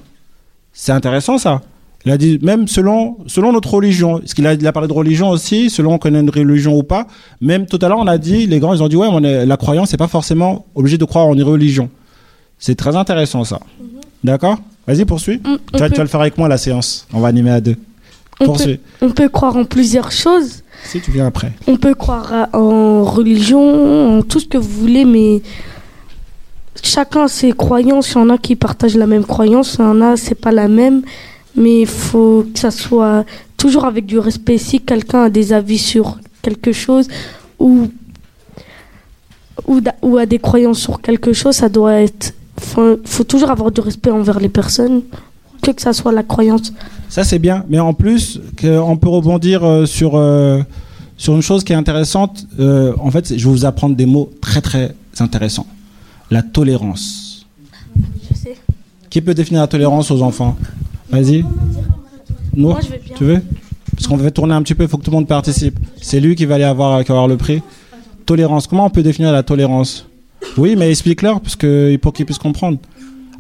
C'est 0.72 0.92
intéressant, 0.92 1.38
ça. 1.38 1.62
Il 2.06 2.12
a 2.12 2.18
dit, 2.18 2.38
même 2.42 2.68
selon, 2.68 3.16
selon 3.26 3.52
notre 3.52 3.72
religion, 3.72 4.18
parce 4.18 4.34
qu'il 4.34 4.46
a, 4.46 4.52
il 4.52 4.66
a 4.66 4.72
parlé 4.72 4.88
de 4.88 4.92
religion 4.92 5.30
aussi, 5.30 5.70
selon 5.70 5.96
qu'on 5.96 6.14
a 6.14 6.18
une 6.18 6.28
religion 6.28 6.76
ou 6.76 6.82
pas. 6.82 7.06
Même 7.40 7.64
tout 7.64 7.78
à 7.80 7.88
l'heure, 7.88 7.98
on 7.98 8.06
a 8.06 8.18
dit, 8.18 8.46
les 8.46 8.58
grands, 8.58 8.74
ils 8.74 8.82
ont 8.82 8.88
dit, 8.88 8.96
ouais, 8.96 9.08
on 9.10 9.24
est, 9.24 9.46
la 9.46 9.56
croyance, 9.56 9.88
c'est 9.88 9.96
pas 9.96 10.08
forcément 10.08 10.66
obligé 10.74 10.98
de 10.98 11.04
croire 11.06 11.26
en 11.26 11.32
une 11.34 11.42
religion. 11.42 11.88
C'est 12.58 12.74
très 12.74 12.94
intéressant, 12.96 13.44
ça. 13.44 13.60
D'accord? 14.22 14.58
Vas-y, 14.86 15.06
poursuis. 15.06 15.40
On, 15.46 15.52
on 15.52 15.56
Tu 15.56 15.78
vas, 15.78 15.86
tu 15.88 15.92
peut, 15.92 15.96
vas 15.96 16.02
le 16.02 16.08
faire 16.10 16.20
avec 16.20 16.36
moi 16.36 16.46
la 16.48 16.58
séance. 16.58 17.06
On 17.14 17.20
va 17.20 17.28
animer 17.28 17.50
à 17.50 17.60
deux. 17.62 17.76
On 18.40 18.46
peut- 18.64 18.78
on 19.02 19.10
peut 19.10 19.28
croire 19.28 19.56
en 19.56 19.64
plusieurs 19.64 20.10
choses. 20.12 20.62
Si 20.84 21.00
tu 21.00 21.10
viens 21.10 21.26
après. 21.26 21.52
On 21.66 21.76
peut 21.76 21.94
croire 21.94 22.32
à- 22.32 22.48
en 22.56 23.04
religion, 23.04 24.18
en 24.18 24.22
tout 24.22 24.40
ce 24.40 24.46
que 24.46 24.58
vous 24.58 24.68
voulez, 24.82 25.04
mais 25.04 25.40
chacun 26.82 27.24
a 27.24 27.28
ses 27.28 27.52
croyances. 27.52 28.10
Il 28.12 28.14
y 28.14 28.20
en 28.20 28.28
a 28.30 28.38
qui 28.38 28.56
partagent 28.56 28.96
la 28.96 29.06
même 29.06 29.24
croyance, 29.24 29.76
il 29.78 29.82
y 29.82 29.84
en 29.84 30.00
a, 30.02 30.16
c'est 30.16 30.34
pas 30.34 30.52
la 30.52 30.68
même. 30.68 31.02
Mais 31.56 31.82
il 31.82 31.86
faut 31.86 32.44
que 32.52 32.58
ça 32.58 32.70
soit 32.72 33.24
toujours 33.56 33.84
avec 33.84 34.06
du 34.06 34.18
respect. 34.18 34.58
Si 34.58 34.80
quelqu'un 34.80 35.22
a 35.24 35.30
des 35.30 35.52
avis 35.52 35.78
sur 35.78 36.18
quelque 36.42 36.72
chose 36.72 37.06
ou, 37.58 37.88
ou, 40.02 40.18
a 40.18 40.26
des 40.26 40.38
croyances 40.38 40.80
sur 40.80 41.00
quelque 41.00 41.32
chose, 41.32 41.54
ça 41.56 41.68
doit 41.68 41.94
être. 42.02 42.34
Il 42.76 42.96
faut 43.04 43.24
toujours 43.24 43.50
avoir 43.50 43.70
du 43.70 43.80
respect 43.80 44.10
envers 44.10 44.40
les 44.40 44.48
personnes, 44.48 45.02
que 45.64 45.72
que 45.72 45.82
ça 45.82 45.92
soit 45.92 46.12
la 46.12 46.22
croyance. 46.22 46.72
Ça, 47.08 47.24
c'est 47.24 47.38
bien. 47.38 47.64
Mais 47.68 47.78
en 47.78 47.94
plus, 47.94 48.40
on 48.62 48.96
peut 48.96 49.08
rebondir 49.08 49.64
euh, 49.64 49.86
sur, 49.86 50.16
euh, 50.16 50.62
sur 51.16 51.34
une 51.34 51.42
chose 51.42 51.64
qui 51.64 51.72
est 51.72 51.76
intéressante. 51.76 52.46
Euh, 52.58 52.92
en 52.98 53.10
fait, 53.10 53.36
je 53.36 53.44
vais 53.44 53.50
vous 53.54 53.64
apprendre 53.64 53.96
des 53.96 54.06
mots 54.06 54.30
très, 54.40 54.60
très 54.60 54.94
intéressants. 55.18 55.66
La 56.30 56.42
tolérance. 56.42 57.46
Je 58.30 58.36
sais. 58.36 58.56
Qui 59.10 59.20
peut 59.20 59.34
définir 59.34 59.60
la 59.60 59.66
tolérance 59.68 60.10
aux 60.10 60.22
enfants? 60.22 60.56
Vas-y. 61.10 61.42
Nour, 62.56 62.72
Moi, 62.72 62.80
je 62.82 62.90
vais 62.90 62.98
bien. 63.04 63.14
tu 63.16 63.24
veux? 63.24 63.42
Parce 63.94 64.06
qu'on 64.06 64.16
va 64.16 64.30
tourner 64.30 64.54
un 64.54 64.62
petit 64.62 64.74
peu, 64.74 64.84
il 64.84 64.88
faut 64.88 64.98
que 64.98 65.04
tout 65.04 65.10
le 65.10 65.16
monde 65.16 65.28
participe. 65.28 65.78
C'est 66.00 66.20
lui 66.20 66.34
qui 66.34 66.46
va 66.46 66.56
aller 66.56 66.64
avoir, 66.64 67.00
qui 67.02 67.08
va 67.08 67.14
avoir 67.14 67.28
le 67.28 67.36
prix. 67.36 67.62
Tolérance. 68.26 68.66
Comment 68.66 68.86
on 68.86 68.90
peut 68.90 69.02
définir 69.02 69.32
la 69.32 69.42
tolérance? 69.42 70.06
Oui, 70.56 70.74
mais 70.76 70.90
explique-leur 70.90 71.40
parce 71.40 71.56
que, 71.56 71.96
pour 71.96 72.12
qu'ils 72.12 72.26
puissent 72.26 72.38
comprendre. 72.38 72.78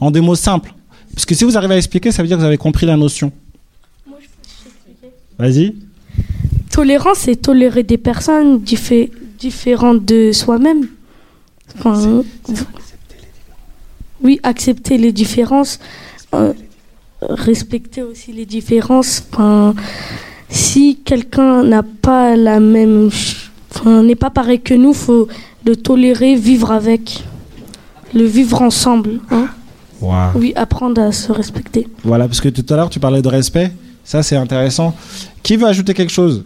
En 0.00 0.10
des 0.10 0.20
mots 0.20 0.34
simples. 0.36 0.74
Parce 1.14 1.26
que 1.26 1.34
si 1.34 1.44
vous 1.44 1.56
arrivez 1.56 1.74
à 1.74 1.78
expliquer, 1.78 2.10
ça 2.12 2.22
veut 2.22 2.28
dire 2.28 2.36
que 2.36 2.42
vous 2.42 2.46
avez 2.46 2.58
compris 2.58 2.86
la 2.86 2.96
notion. 2.96 3.32
Vas-y. 5.38 5.74
Tolérance, 6.70 7.18
c'est 7.20 7.36
tolérer 7.36 7.82
des 7.82 7.98
personnes 7.98 8.58
diffé- 8.58 9.10
différentes 9.38 10.04
de 10.04 10.32
soi-même. 10.32 10.88
Enfin, 11.78 12.22
v- 12.48 12.54
oui, 14.22 14.40
accepter 14.42 14.96
les 14.98 15.12
différences, 15.12 15.78
euh, 16.34 16.52
respecter 17.22 18.02
aussi 18.02 18.32
les 18.32 18.46
différences. 18.46 19.24
Enfin, 19.32 19.74
si 20.48 20.98
quelqu'un 21.04 21.62
n'a 21.64 21.82
pas 21.82 22.36
la 22.36 22.60
même, 22.60 23.10
enfin, 23.74 24.02
n'est 24.02 24.14
pas 24.14 24.30
pareil 24.30 24.60
que 24.60 24.74
nous, 24.74 24.94
faut 24.94 25.28
le 25.66 25.76
tolérer, 25.76 26.36
vivre 26.36 26.70
avec, 26.72 27.24
le 28.14 28.24
vivre 28.24 28.62
ensemble. 28.62 29.20
hein. 29.30 29.48
Oui, 30.34 30.52
apprendre 30.56 31.00
à 31.00 31.12
se 31.12 31.32
respecter. 31.32 31.86
Voilà, 32.02 32.26
parce 32.26 32.40
que 32.40 32.48
tout 32.48 32.66
à 32.72 32.76
l'heure, 32.76 32.90
tu 32.90 33.00
parlais 33.00 33.22
de 33.22 33.28
respect. 33.28 33.72
Ça, 34.04 34.22
c'est 34.22 34.36
intéressant. 34.36 34.94
Qui 35.42 35.56
veut 35.56 35.66
ajouter 35.66 35.94
quelque 35.94 36.12
chose? 36.12 36.44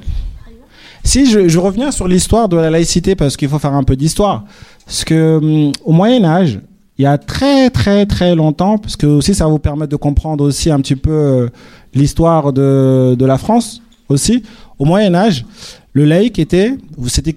Si, 1.05 1.31
je, 1.31 1.49
je 1.49 1.59
reviens 1.59 1.91
sur 1.91 2.07
l'histoire 2.07 2.49
de 2.49 2.57
la 2.57 2.71
laïcité, 2.71 3.15
parce 3.15 3.37
qu'il 3.37 3.49
faut 3.49 3.59
faire 3.59 3.75
un 3.75 3.85
peu 3.85 3.97
d'histoire. 3.97 4.45
Parce 4.85 5.05
que 5.05 5.37
hum, 5.37 5.73
au 5.85 5.93
Moyen 5.93 6.25
Âge, 6.25 6.61
il 6.99 7.03
y 7.03 7.07
a 7.07 7.17
très 7.17 7.71
très 7.71 8.07
très 8.07 8.35
longtemps, 8.35 8.77
parce 8.77 8.97
que 8.97 9.07
aussi 9.07 9.35
ça 9.35 9.45
va 9.45 9.51
vous 9.51 9.61
permettre 9.61 9.91
de 9.91 9.97
comprendre 9.97 10.45
aussi 10.45 10.71
un 10.71 10.81
petit 10.81 10.97
peu 10.97 11.11
euh, 11.11 11.49
l'histoire 11.95 12.53
de, 12.53 13.15
de 13.17 13.25
la 13.25 13.39
France 13.39 13.83
aussi. 14.09 14.43
Au 14.79 14.85
Moyen 14.85 15.15
Âge, 15.15 15.45
le 15.93 16.05
laïc 16.05 16.39
était... 16.39 16.77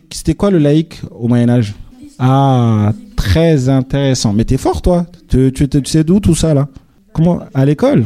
c'était 0.09 0.33
quoi 0.33 0.49
le 0.49 0.57
laïc 0.57 0.99
au 1.11 1.27
Moyen 1.27 1.49
Âge? 1.49 1.75
Ah, 2.17 2.91
très 3.21 3.69
intéressant. 3.69 4.33
Mais 4.33 4.45
t'es 4.45 4.57
fort, 4.57 4.81
toi. 4.81 5.05
Tu, 5.29 5.53
sais 5.85 6.03
d'où 6.03 6.19
tout 6.19 6.35
ça, 6.35 6.53
là 6.53 6.67
Comment 7.13 7.39
À 7.53 7.65
l'école 7.65 8.05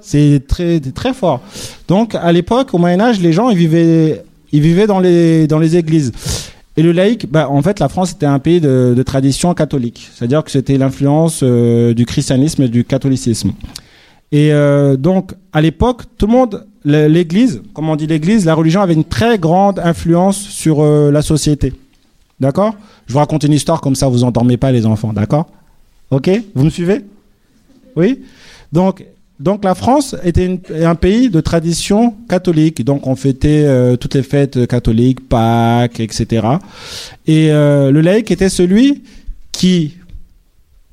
C'est 0.00 0.42
très, 0.48 0.80
très 0.80 1.12
fort. 1.12 1.42
Donc, 1.86 2.14
à 2.14 2.32
l'époque, 2.32 2.72
au 2.72 2.78
Moyen-Âge, 2.78 3.20
les 3.20 3.32
gens, 3.32 3.50
ils 3.50 3.58
vivaient, 3.58 4.24
ils 4.52 4.62
vivaient 4.62 4.86
dans, 4.86 5.00
les, 5.00 5.46
dans 5.46 5.58
les 5.58 5.76
églises. 5.76 6.12
Et 6.78 6.82
le 6.82 6.92
laïc, 6.92 7.30
bah, 7.30 7.50
en 7.50 7.60
fait, 7.60 7.78
la 7.78 7.90
France 7.90 8.12
était 8.12 8.26
un 8.26 8.38
pays 8.38 8.60
de, 8.60 8.94
de 8.96 9.02
tradition 9.02 9.52
catholique. 9.52 10.08
C'est-à-dire 10.14 10.42
que 10.42 10.50
c'était 10.50 10.78
l'influence 10.78 11.40
euh, 11.42 11.92
du 11.92 12.06
christianisme 12.06 12.62
et 12.62 12.68
du 12.68 12.84
catholicisme. 12.84 13.52
Et 14.32 14.52
euh, 14.52 14.96
donc, 14.96 15.32
à 15.52 15.60
l'époque, 15.60 16.02
tout 16.16 16.26
le 16.26 16.32
monde, 16.32 16.66
l'Église, 16.84 17.60
comme 17.74 17.90
on 17.90 17.96
dit 17.96 18.06
l'Église, 18.06 18.46
la 18.46 18.54
religion 18.54 18.80
avait 18.80 18.94
une 18.94 19.04
très 19.04 19.38
grande 19.38 19.78
influence 19.78 20.38
sur 20.38 20.80
euh, 20.80 21.10
la 21.10 21.22
société. 21.22 21.72
D'accord 22.40 22.76
Je 23.06 23.12
vous 23.12 23.18
raconte 23.18 23.44
une 23.44 23.52
histoire 23.52 23.80
comme 23.80 23.94
ça, 23.94 24.08
vous 24.08 24.24
endormez 24.24 24.56
pas 24.56 24.72
les 24.72 24.86
enfants, 24.86 25.12
d'accord 25.12 25.46
Ok 26.10 26.30
Vous 26.54 26.64
me 26.64 26.70
suivez 26.70 27.04
Oui 27.96 28.22
donc, 28.72 29.04
donc 29.40 29.64
la 29.64 29.74
France 29.74 30.14
était 30.24 30.60
un 30.82 30.94
pays 30.94 31.30
de 31.30 31.40
tradition 31.40 32.14
catholique. 32.28 32.84
Donc 32.84 33.06
on 33.06 33.16
fêtait 33.16 33.64
euh, 33.64 33.96
toutes 33.96 34.14
les 34.14 34.22
fêtes 34.22 34.66
catholiques, 34.66 35.26
Pâques, 35.28 36.00
etc. 36.00 36.46
Et 37.26 37.50
euh, 37.50 37.90
le 37.90 38.00
laïc 38.00 38.30
était 38.30 38.48
celui 38.48 39.02
qui 39.52 39.94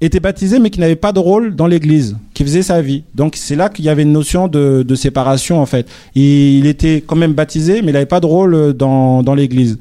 était 0.02 0.20
baptisé 0.20 0.60
mais 0.60 0.70
qui 0.70 0.80
n'avait 0.80 0.96
pas 0.96 1.12
de 1.12 1.20
rôle 1.20 1.56
dans 1.56 1.68
l'église, 1.68 2.18
qui 2.34 2.44
faisait 2.44 2.62
sa 2.62 2.82
vie. 2.82 3.04
Donc 3.16 3.36
c'est 3.36 3.56
là 3.56 3.70
qu'il 3.70 3.86
y 3.86 3.90
avait 3.90 4.04
une 4.04 4.14
notion 4.14 4.48
de, 4.48 4.84
de 4.88 4.96
séparation 4.96 5.60
en 5.60 5.66
fait. 5.66 5.88
Et 6.16 6.58
il 6.58 6.68
était 6.68 7.04
quand 7.06 7.16
même 7.16 7.34
baptisé 7.34 7.82
mais 7.82 7.90
il 7.90 7.94
n'avait 7.94 8.06
pas 8.06 8.20
de 8.20 8.25
rôle 8.25 8.74
dans, 8.74 9.24
dans 9.24 9.36
l'église. 9.36 9.78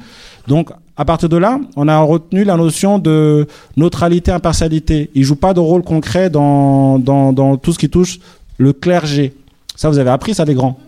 Donc 0.49 0.71
à 0.97 1.05
partir 1.05 1.29
de 1.29 1.37
là, 1.37 1.59
on 1.77 1.89
a 1.89 1.99
retenu 2.01 2.45
la 2.45 2.57
notion 2.57 2.99
de 2.99 3.47
neutralité, 3.77 4.31
impartialité. 4.31 5.11
Il 5.15 5.25
joue 5.25 5.35
pas 5.37 5.53
de 5.53 5.61
rôle 5.61 5.83
concret 5.83 6.31
dans, 6.31 6.99
dans, 6.99 7.33
dans 7.33 7.57
tout 7.57 7.73
ce 7.73 7.79
qui 7.79 7.89
touche 7.89 8.21
le 8.59 8.73
clergé. 8.73 9.33
Ça, 9.75 9.89
vous 9.89 9.99
avez 9.99 10.11
appris 10.11 10.35
ça, 10.35 10.45
les 10.45 10.55
grands? 10.55 10.79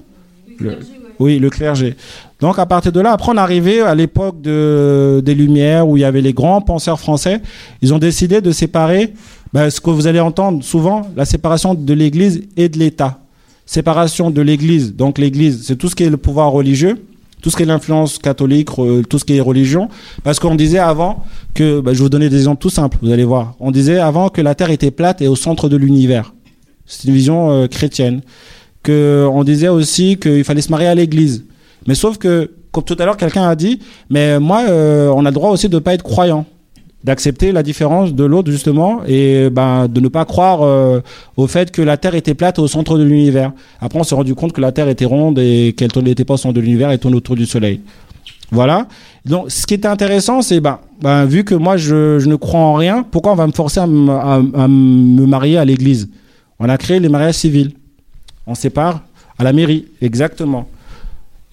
Le- 0.60 0.78
Oui, 1.18 1.38
le 1.38 1.50
clergé. 1.50 1.96
Donc, 2.40 2.58
à 2.58 2.66
partir 2.66 2.92
de 2.92 3.00
là, 3.00 3.12
après, 3.12 3.32
on 3.32 3.36
est 3.36 3.40
arrivé 3.40 3.80
à 3.80 3.94
l'époque 3.94 4.40
de, 4.42 5.22
des 5.24 5.34
Lumières, 5.34 5.88
où 5.88 5.96
il 5.96 6.00
y 6.00 6.04
avait 6.04 6.20
les 6.20 6.34
grands 6.34 6.60
penseurs 6.60 7.00
français. 7.00 7.40
Ils 7.82 7.92
ont 7.94 7.98
décidé 7.98 8.40
de 8.42 8.52
séparer 8.52 9.14
ben, 9.52 9.70
ce 9.70 9.80
que 9.80 9.90
vous 9.90 10.06
allez 10.06 10.20
entendre 10.20 10.62
souvent, 10.62 11.08
la 11.16 11.24
séparation 11.24 11.72
de 11.74 11.94
l'Église 11.94 12.42
et 12.56 12.68
de 12.68 12.78
l'État. 12.78 13.18
Séparation 13.64 14.30
de 14.30 14.42
l'Église. 14.42 14.94
Donc, 14.94 15.18
l'Église, 15.18 15.64
c'est 15.66 15.76
tout 15.76 15.88
ce 15.88 15.96
qui 15.96 16.04
est 16.04 16.10
le 16.10 16.18
pouvoir 16.18 16.52
religieux, 16.52 17.02
tout 17.42 17.50
ce 17.50 17.56
qui 17.56 17.62
est 17.62 17.66
l'influence 17.66 18.18
catholique, 18.18 18.68
tout 19.08 19.18
ce 19.18 19.24
qui 19.24 19.36
est 19.36 19.40
religion. 19.40 19.88
Parce 20.24 20.38
qu'on 20.38 20.54
disait 20.54 20.78
avant 20.78 21.24
que, 21.54 21.80
ben, 21.80 21.92
je 21.92 22.02
vous 22.02 22.08
donner 22.08 22.28
des 22.28 22.36
exemples 22.36 22.60
tout 22.60 22.70
simples, 22.70 22.98
vous 23.02 23.12
allez 23.12 23.24
voir. 23.24 23.54
On 23.60 23.70
disait 23.70 23.98
avant 23.98 24.28
que 24.28 24.40
la 24.40 24.54
Terre 24.54 24.70
était 24.70 24.90
plate 24.90 25.22
et 25.22 25.28
au 25.28 25.36
centre 25.36 25.68
de 25.68 25.76
l'univers. 25.76 26.34
C'est 26.86 27.08
une 27.08 27.14
vision 27.14 27.50
euh, 27.50 27.66
chrétienne. 27.66 28.22
Que 28.82 29.28
on 29.32 29.42
disait 29.42 29.68
aussi 29.68 30.16
qu'il 30.16 30.44
fallait 30.44 30.60
se 30.60 30.70
marier 30.70 30.86
à 30.86 30.94
l'église. 30.94 31.44
Mais 31.86 31.94
sauf 31.94 32.18
que, 32.18 32.52
comme 32.70 32.84
tout 32.84 32.96
à 32.98 33.04
l'heure, 33.04 33.16
quelqu'un 33.16 33.48
a 33.48 33.56
dit, 33.56 33.80
mais 34.10 34.38
moi, 34.38 34.62
euh, 34.68 35.12
on 35.14 35.24
a 35.24 35.30
le 35.30 35.34
droit 35.34 35.50
aussi 35.50 35.68
de 35.68 35.74
ne 35.74 35.80
pas 35.80 35.94
être 35.94 36.04
croyant. 36.04 36.46
D'accepter 37.06 37.52
la 37.52 37.62
différence 37.62 38.14
de 38.14 38.24
l'autre 38.24 38.50
justement 38.50 39.02
et 39.06 39.48
ben 39.48 39.86
de 39.86 40.00
ne 40.00 40.08
pas 40.08 40.24
croire 40.24 40.62
euh, 40.62 41.00
au 41.36 41.46
fait 41.46 41.70
que 41.70 41.80
la 41.80 41.96
Terre 41.96 42.16
était 42.16 42.34
plate 42.34 42.58
au 42.58 42.66
centre 42.66 42.98
de 42.98 43.04
l'univers. 43.04 43.52
Après, 43.80 44.00
on 44.00 44.02
s'est 44.02 44.16
rendu 44.16 44.34
compte 44.34 44.52
que 44.52 44.60
la 44.60 44.72
Terre 44.72 44.88
était 44.88 45.04
ronde 45.04 45.38
et 45.38 45.72
qu'elle 45.76 45.90
n'était 46.02 46.24
pas 46.24 46.34
au 46.34 46.36
centre 46.36 46.54
de 46.54 46.60
l'univers 46.60 46.90
et 46.90 46.98
tourne 46.98 47.14
autour 47.14 47.36
du 47.36 47.46
Soleil. 47.46 47.80
Voilà. 48.50 48.88
Donc, 49.24 49.52
ce 49.52 49.66
qui 49.66 49.74
était 49.74 49.86
intéressant, 49.86 50.42
c'est 50.42 50.58
ben, 50.58 50.80
ben, 51.00 51.26
vu 51.26 51.44
que 51.44 51.54
moi 51.54 51.76
je, 51.76 52.26
ne 52.26 52.34
crois 52.34 52.58
en 52.58 52.74
rien, 52.74 53.04
pourquoi 53.08 53.32
on 53.32 53.36
va 53.36 53.46
me 53.46 53.52
forcer 53.52 53.78
à, 53.78 53.84
à, 53.84 53.86
à 53.86 54.68
me 54.68 55.26
marier 55.26 55.58
à 55.58 55.64
l'église? 55.64 56.10
On 56.58 56.68
a 56.68 56.76
créé 56.76 56.98
les 56.98 57.08
mariages 57.08 57.36
civils. 57.36 57.70
On 58.48 58.56
sépare 58.56 59.04
à 59.38 59.44
la 59.44 59.52
mairie, 59.52 59.86
exactement. 60.02 60.66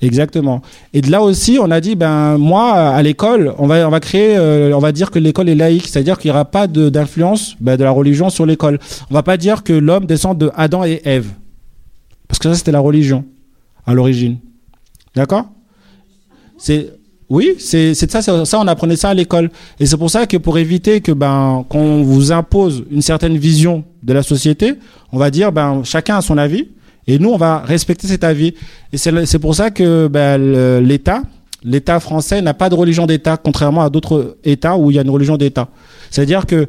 Exactement. 0.04 0.62
Et 0.92 1.02
de 1.02 1.10
là 1.10 1.22
aussi, 1.22 1.58
on 1.62 1.72
a 1.72 1.80
dit, 1.80 1.96
ben 1.96 2.38
moi, 2.38 2.74
à 2.74 3.02
l'école, 3.02 3.54
on 3.58 3.68
va, 3.68 3.88
on 3.88 3.90
va 3.90 4.00
créer, 4.02 4.36
euh, 4.36 4.76
on 4.76 4.80
va 4.80 4.92
dire 4.92 5.12
que 5.12 5.20
l'école 5.20 5.48
est 5.48 5.56
laïque, 5.56 5.88
c'est-à-dire 5.88 6.18
qu'il 6.18 6.30
n'y 6.30 6.36
aura 6.36 6.46
pas 6.46 6.68
d'influence 6.68 7.56
ben, 7.62 7.78
de 7.78 7.84
la 7.84 7.92
religion 7.92 8.30
sur 8.30 8.46
l'école. 8.46 8.80
On 9.10 9.14
va 9.14 9.24
pas 9.24 9.38
dire 9.38 9.64
que 9.64 9.72
l'homme 9.72 10.06
descend 10.06 10.38
de 10.38 10.52
Adam 10.56 10.84
et 10.84 11.02
Ève, 11.06 11.30
parce 12.28 12.38
que 12.40 12.50
ça 12.50 12.56
c'était 12.56 12.74
la 12.74 12.82
religion 12.82 13.24
à 13.86 13.94
l'origine. 13.94 14.40
D'accord? 15.16 15.46
C'est 16.58 16.92
oui, 17.30 17.56
c'est 17.58 17.96
ça, 17.96 18.22
ça, 18.22 18.60
on 18.60 18.68
apprenait 18.68 18.98
ça 18.98 19.10
à 19.10 19.14
l'école. 19.14 19.50
Et 19.80 19.86
c'est 19.86 19.98
pour 19.98 20.12
ça 20.12 20.28
que 20.28 20.38
pour 20.38 20.58
éviter 20.58 21.02
que 21.02 21.12
ben 21.14 21.66
qu'on 21.70 22.04
vous 22.04 22.32
impose 22.32 22.84
une 22.92 23.02
certaine 23.02 23.38
vision 23.38 23.84
de 24.04 24.14
la 24.14 24.22
société, 24.22 24.76
on 25.12 25.18
va 25.18 25.32
dire 25.32 25.52
ben 25.52 25.84
chacun 25.84 26.18
a 26.18 26.22
son 26.22 26.38
avis. 26.38 26.68
Et 27.08 27.20
nous, 27.20 27.30
on 27.30 27.38
va 27.38 27.60
respecter 27.60 28.08
cet 28.08 28.24
avis. 28.24 28.54
Et 28.92 28.98
c'est 28.98 29.40
pour 29.40 29.56
ça 29.56 29.72
que 29.72 30.08
ben, 30.08 30.80
l'État, 30.80 31.24
l'État 31.64 32.00
français 32.00 32.42
n'a 32.42 32.54
pas 32.54 32.70
de 32.70 32.76
religion 32.76 33.06
d'État, 33.06 33.38
contrairement 33.38 33.82
à 33.82 33.90
d'autres 33.90 34.38
États 34.44 34.78
où 34.78 34.92
il 34.92 34.96
y 34.96 35.00
a 35.00 35.02
une 35.02 35.10
religion 35.10 35.38
d'État. 35.38 35.68
C'est-à-dire 36.12 36.46
que 36.46 36.68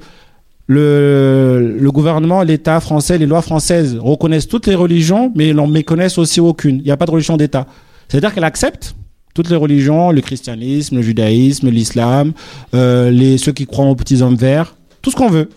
le, 0.67 1.89
gouvernement, 1.93 2.43
l'État 2.43 2.81
français, 2.81 3.19
les 3.19 3.27
lois 3.27 3.43
françaises 3.43 3.97
reconnaissent 4.01 4.49
toutes 4.49 4.67
les 4.67 4.75
religions, 4.75 5.33
mais 5.35 5.53
n'en 5.53 5.67
méconnaissent 5.67 6.19
aussi 6.19 6.41
aucune. 6.41 6.77
Il 6.77 6.85
n'y 6.85 6.91
a 6.91 6.97
pas 6.97 7.07
de 7.07 7.11
religion 7.11 7.37
d'État. 7.37 7.67
C'est-à-dire 8.09 8.35
qu'elle 8.35 8.45
accepte 8.45 8.95
toutes 9.35 9.51
les 9.51 9.57
religions, 9.57 10.13
le 10.13 10.21
christianisme, 10.21 10.97
le 10.97 11.03
judaïsme, 11.03 11.69
l'islam, 11.69 12.33
euh, 12.75 13.37
ceux 13.37 13.53
qui 13.53 13.67
croient 13.67 13.87
aux 13.87 13.97
petits 13.97 14.23
hommes 14.23 14.37
verts, 14.37 14.77
tout 15.03 15.11
ce 15.11 15.17
qu'on 15.17 15.29
veut. 15.29 15.49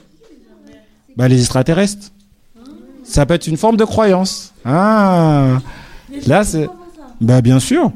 Ben, 1.16 1.28
les 1.28 1.40
extraterrestres. 1.40 2.12
Ça 3.08 3.26
peut 3.26 3.34
être 3.34 3.48
une 3.48 3.58
forme 3.58 3.78
de 3.78 3.86
croyance. 3.86 4.54
Ah, 4.66 5.60
là 6.28 6.44
c'est. 6.44 6.70
Bah 7.22 7.42
bien 7.42 7.60
sûr. 7.60 7.92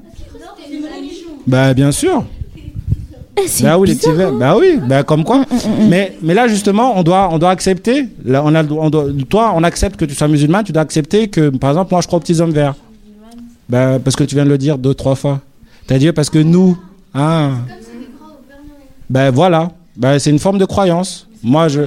Bah 1.47 1.73
bien 1.73 1.91
sûr. 1.91 2.25
Bah 3.61 3.77
oui, 3.77 3.89
les 3.89 3.95
petits 3.95 4.11
verres. 4.11 4.33
Bah 4.33 4.55
oui, 4.57 4.79
bah 4.87 5.03
comme 5.03 5.23
quoi. 5.23 5.45
Mais 5.89 6.17
mais 6.21 6.33
là 6.33 6.47
justement, 6.47 6.97
on 6.97 7.03
doit 7.03 7.29
on 7.31 7.39
doit 7.39 7.49
accepter. 7.49 8.07
Là, 8.23 8.41
on 8.45 8.53
a 8.55 8.63
on 8.63 8.89
doit, 8.89 9.05
toi, 9.29 9.53
on 9.55 9.63
accepte 9.63 9.97
que 9.97 10.05
tu 10.05 10.15
sois 10.15 10.27
musulman. 10.27 10.63
Tu 10.63 10.71
dois 10.71 10.83
accepter 10.83 11.27
que 11.27 11.49
par 11.49 11.71
exemple, 11.71 11.89
moi, 11.91 12.01
je 12.01 12.07
crois 12.07 12.17
aux 12.17 12.21
petits 12.21 12.39
hommes 12.39 12.51
verts. 12.51 12.75
Bah 13.69 13.99
parce 14.03 14.15
que 14.15 14.23
tu 14.23 14.35
viens 14.35 14.45
de 14.45 14.49
le 14.49 14.57
dire 14.57 14.77
deux 14.77 14.93
trois 14.93 15.15
fois. 15.15 15.41
T'as 15.87 15.97
dit 15.97 16.11
parce 16.11 16.29
que 16.29 16.39
nous. 16.39 16.77
Ah. 17.13 17.51
Ben 19.09 19.29
voilà. 19.31 19.71
Ben, 19.97 20.19
c'est 20.19 20.29
une 20.29 20.39
forme 20.39 20.57
de 20.57 20.65
croyance. 20.65 21.27
Moi, 21.43 21.67
je. 21.67 21.81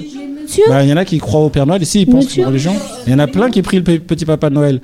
Il 0.49 0.89
y 0.89 0.93
en 0.93 0.97
a 0.97 1.05
qui 1.05 1.19
croient 1.19 1.41
au 1.41 1.49
Père 1.49 1.67
Noël. 1.67 1.83
Ici, 1.83 2.03
ils 2.03 2.07
pensent 2.07 2.37
aux 2.39 2.45
religion. 2.45 2.75
Il 3.07 3.13
y 3.13 3.15
en 3.15 3.19
a 3.19 3.27
plein 3.27 3.51
qui 3.51 3.63
prient 3.63 3.81
le 3.81 3.99
petit 3.99 4.25
Papa 4.25 4.51
Noël. 4.51 4.81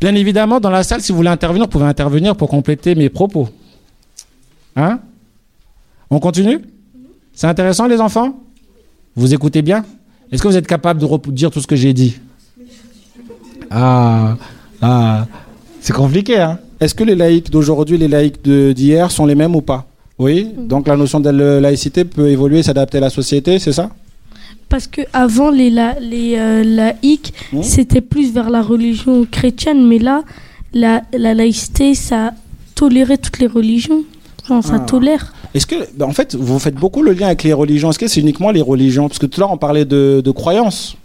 Bien 0.00 0.14
évidemment, 0.14 0.60
dans 0.60 0.70
la 0.70 0.84
salle, 0.84 1.00
si 1.00 1.10
vous 1.12 1.18
voulez 1.18 1.28
intervenir, 1.28 1.64
vous 1.64 1.70
pouvez 1.70 1.84
intervenir 1.84 2.36
pour 2.36 2.48
compléter 2.48 2.94
mes 2.94 3.08
propos. 3.08 3.48
Hein? 4.76 5.00
On 6.10 6.20
continue? 6.20 6.60
C'est 7.32 7.48
intéressant, 7.48 7.86
les 7.86 8.00
enfants? 8.00 8.38
Vous 9.16 9.34
écoutez 9.34 9.62
bien? 9.62 9.84
Est-ce 10.30 10.42
que 10.42 10.48
vous 10.48 10.56
êtes 10.56 10.66
capable 10.66 11.00
de 11.00 11.30
dire 11.30 11.50
tout 11.50 11.60
ce 11.60 11.66
que 11.66 11.76
j'ai 11.76 11.92
dit? 11.92 12.18
Ah, 13.70 14.36
ah, 14.80 15.26
c'est 15.80 15.92
compliqué, 15.92 16.38
hein. 16.38 16.58
Est-ce 16.80 16.94
que 16.94 17.02
les 17.02 17.16
laïcs 17.16 17.50
d'aujourd'hui 17.50 17.96
et 17.96 17.98
les 17.98 18.08
laïcs 18.08 18.40
d'hier 18.42 19.10
sont 19.10 19.26
les 19.26 19.34
mêmes 19.34 19.56
ou 19.56 19.62
pas? 19.62 19.86
Oui. 20.18 20.52
Donc 20.56 20.86
la 20.86 20.96
notion 20.96 21.18
de 21.18 21.30
laïcité 21.30 22.04
peut 22.04 22.28
évoluer 22.28 22.60
et 22.60 22.62
s'adapter 22.62 22.98
à 22.98 23.00
la 23.00 23.10
société, 23.10 23.58
c'est 23.58 23.72
ça? 23.72 23.90
Parce 24.68 24.86
que 24.86 25.02
avant 25.12 25.50
les, 25.50 25.70
la, 25.70 25.98
les 26.00 26.36
euh, 26.36 26.62
laïcs, 26.64 27.32
mmh. 27.52 27.62
c'était 27.62 28.00
plus 28.00 28.32
vers 28.32 28.50
la 28.50 28.62
religion 28.62 29.24
chrétienne, 29.30 29.86
mais 29.86 29.98
là, 29.98 30.22
la, 30.74 31.02
la 31.16 31.34
laïcité, 31.34 31.94
ça 31.94 32.32
tolérait 32.74 33.18
toutes 33.18 33.38
les 33.38 33.46
religions. 33.46 34.02
Enfin, 34.50 34.62
ça 34.62 34.74
Ah. 34.76 34.86
tolère. 34.86 35.32
Est-ce 35.54 35.66
que, 35.66 35.74
bah, 35.96 36.06
en 36.06 36.12
fait, 36.12 36.34
vous 36.34 36.58
faites 36.58 36.74
beaucoup 36.74 37.02
le 37.02 37.12
lien 37.12 37.26
avec 37.26 37.42
les 37.42 37.52
religions 37.52 37.90
Est-ce 37.90 37.98
que 37.98 38.06
c'est 38.08 38.20
uniquement 38.20 38.50
les 38.50 38.60
religions? 38.62 39.08
Parce 39.08 39.18
que 39.18 39.26
tout 39.26 39.40
à 39.40 39.44
l'heure, 39.44 39.52
on 39.52 39.58
parlait 39.58 39.84
de, 39.84 40.22
de 40.24 40.30
croyances. 40.30 40.96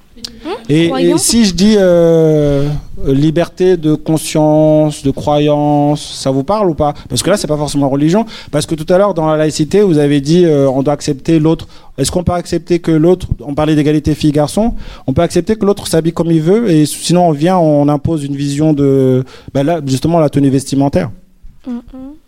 Et, 0.70 0.92
si 1.18 1.46
je 1.46 1.54
dis 1.54 1.76
euh, 1.78 2.70
liberté 3.06 3.78
de 3.78 3.96
conscience, 3.96 5.04
de 5.04 5.12
croyance, 5.12 6.02
ça 6.16 6.32
vous 6.32 6.44
parle 6.44 6.70
ou 6.70 6.74
pas? 6.74 6.94
Parce 7.10 7.24
que 7.24 7.30
là, 7.30 7.38
c'est 7.38 7.48
pas 7.48 7.58
forcément 7.58 7.90
religion. 7.90 8.26
Parce 8.52 8.66
que 8.66 8.76
tout 8.76 8.92
à 8.94 8.98
l'heure, 8.98 9.14
dans 9.14 9.28
la 9.28 9.38
laïcité, 9.38 9.82
vous 9.82 9.98
avez 9.98 10.22
dit 10.22 10.46
euh, 10.46 10.70
on 10.70 10.84
doit 10.84 10.94
accepter 10.94 11.40
l'autre. 11.40 11.68
Est-ce 11.98 12.12
qu'on 12.12 12.24
peut 12.24 12.34
accepter 12.34 12.80
que 12.80 12.92
l'autre, 12.92 13.28
on 13.42 13.54
parlait 13.54 13.76
d'égalité 13.76 14.16
filles-garçons, 14.16 14.74
on 15.06 15.14
peut 15.14 15.22
accepter 15.22 15.56
que 15.56 15.66
l'autre 15.66 15.88
s'habille 15.88 16.14
comme 16.14 16.32
il 16.32 16.42
veut 16.42 16.72
et 16.72 16.86
sinon 16.88 17.28
on 17.28 17.32
vient, 17.32 17.58
on 17.58 17.88
impose 17.88 18.24
une 18.24 18.36
vision 18.36 18.74
de, 18.74 19.24
bah 19.54 19.64
là, 19.64 19.80
justement, 19.86 20.20
la 20.20 20.30
tenue 20.30 20.50
vestimentaire. 20.50 21.12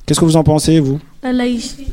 Qu'est-ce 0.06 0.20
que 0.20 0.26
vous 0.26 0.38
en 0.38 0.44
pensez, 0.44 0.80
vous 0.80 1.00
La 1.24 1.34
laïcité. 1.34 1.86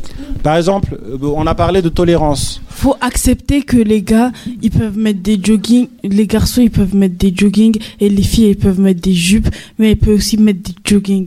Par 0.42 0.57
exemple, 0.57 0.98
euh, 1.02 1.18
on 1.35 1.46
a 1.46 1.55
parlé 1.55 1.83
de 1.83 1.88
tolérance. 1.88 2.61
Faut 2.68 2.94
accepter 3.00 3.62
que 3.62 3.76
les 3.76 4.02
gars, 4.02 4.31
ils 4.61 4.70
peuvent 4.70 4.96
mettre 4.96 5.20
des 5.20 5.40
jogging, 5.42 5.88
les 6.05 6.26
garçons, 6.26 6.61
ils 6.61 6.70
peuvent 6.70 6.94
mettre 6.94 7.16
des 7.16 7.33
jogging 7.35 7.76
et 8.00 8.09
les 8.09 8.22
filles, 8.22 8.50
ils 8.50 8.57
peuvent 8.57 8.81
mettre 8.81 9.00
des 9.00 9.12
jupes, 9.14 9.48
mais 9.78 9.92
ils 9.92 9.96
peuvent 9.96 10.16
aussi 10.16 10.37
mettre 10.37 10.61
des 10.62 10.74
jogging. 10.85 11.26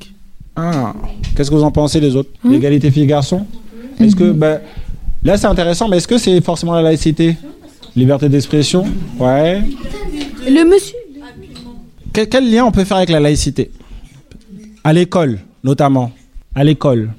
Ah, 0.55 0.93
qu'est-ce 1.35 1.49
que 1.49 1.55
vous 1.55 1.63
en 1.63 1.71
pensez 1.71 1.99
les 1.99 2.15
autres 2.15 2.29
L'égalité 2.45 2.91
filles-garçons 2.91 3.45
Est-ce 3.99 4.15
que 4.15 4.31
bah, 4.31 4.59
là 5.23 5.37
c'est 5.37 5.47
intéressant, 5.47 5.89
mais 5.89 5.97
est-ce 5.97 6.07
que 6.07 6.17
c'est 6.17 6.39
forcément 6.41 6.73
la 6.73 6.81
laïcité 6.81 7.35
Liberté 7.95 8.29
d'expression 8.29 8.85
Ouais. 9.19 9.61
Le 10.47 10.63
monsieur. 10.69 10.95
Quel, 12.13 12.29
quel 12.29 12.49
lien 12.49 12.63
on 12.65 12.71
peut 12.71 12.85
faire 12.85 12.97
avec 12.97 13.09
la 13.09 13.19
laïcité? 13.19 13.71
À 14.83 14.93
l'école, 14.93 15.39
notamment. 15.65 16.11
À 16.53 16.63
l'école. 16.63 17.09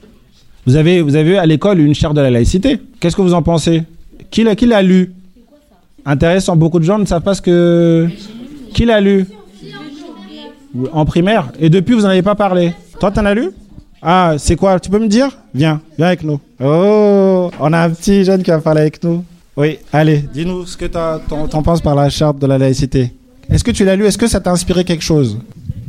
Vous 0.67 0.77
avez, 0.77 1.03
vous 1.03 1.15
avez 1.17 1.37
à 1.37 1.45
l'école 1.45 1.79
une 1.81 1.95
charte 1.95 2.15
de 2.17 2.21
la 2.23 2.31
laïcité. 2.31 2.79
Qu'est-ce 2.99 3.15
que 3.15 3.21
vous 3.23 3.35
en 3.35 3.43
pensez? 3.43 3.83
Qui 4.31 4.43
l'a, 4.45 4.57
qui 4.57 4.65
l'a 4.67 4.81
lu? 4.83 5.13
Intéressant, 6.07 6.57
beaucoup 6.57 6.79
de 6.79 6.85
gens 6.85 6.99
ne 6.99 7.05
savent 7.05 7.23
pas 7.23 7.35
ce 7.35 7.43
que. 7.43 8.09
Qui 8.73 8.85
l'a 8.87 9.01
lu? 9.01 9.27
En 10.93 11.05
primaire. 11.05 11.53
Et 11.59 11.69
depuis, 11.71 11.95
vous 11.95 12.03
n'en 12.03 12.09
avez 12.09 12.23
pas 12.23 12.35
parlé. 12.35 12.73
Toi, 13.01 13.11
t'en 13.11 13.25
as 13.27 13.35
lu? 13.35 13.51
Ah, 14.03 14.35
c'est 14.39 14.57
quoi? 14.57 14.79
Tu 14.79 14.91
peux 14.91 14.99
me 14.99 15.09
dire? 15.09 15.29
Viens, 15.55 15.81
viens 15.99 16.07
avec 16.07 16.23
nous. 16.23 16.39
Oh, 16.63 17.51
on 17.61 17.73
a 17.73 17.79
un 17.85 17.91
petit 17.91 18.25
jeune 18.25 18.43
qui 18.43 18.51
va 18.51 18.61
parler 18.61 18.83
avec 18.83 19.03
nous. 19.03 19.25
Oui, 19.57 19.79
allez, 19.93 20.19
dis-nous 20.35 20.67
ce 20.67 20.77
que 20.77 20.85
t'as- 20.85 21.19
t'en 21.29 21.49
t'en 21.49 21.63
penses 21.63 21.81
par 21.81 21.95
la 21.95 22.11
charte 22.11 22.39
de 22.39 22.47
la 22.47 22.59
laïcité. 22.59 23.13
Est-ce 23.51 23.65
que 23.65 23.71
tu 23.71 23.85
l'as 23.87 23.97
lu? 23.97 24.05
Est-ce 24.05 24.19
que 24.19 24.27
ça 24.27 24.39
t'a 24.39 24.53
inspiré 24.53 24.85
quelque 24.85 25.03
chose? 25.03 25.39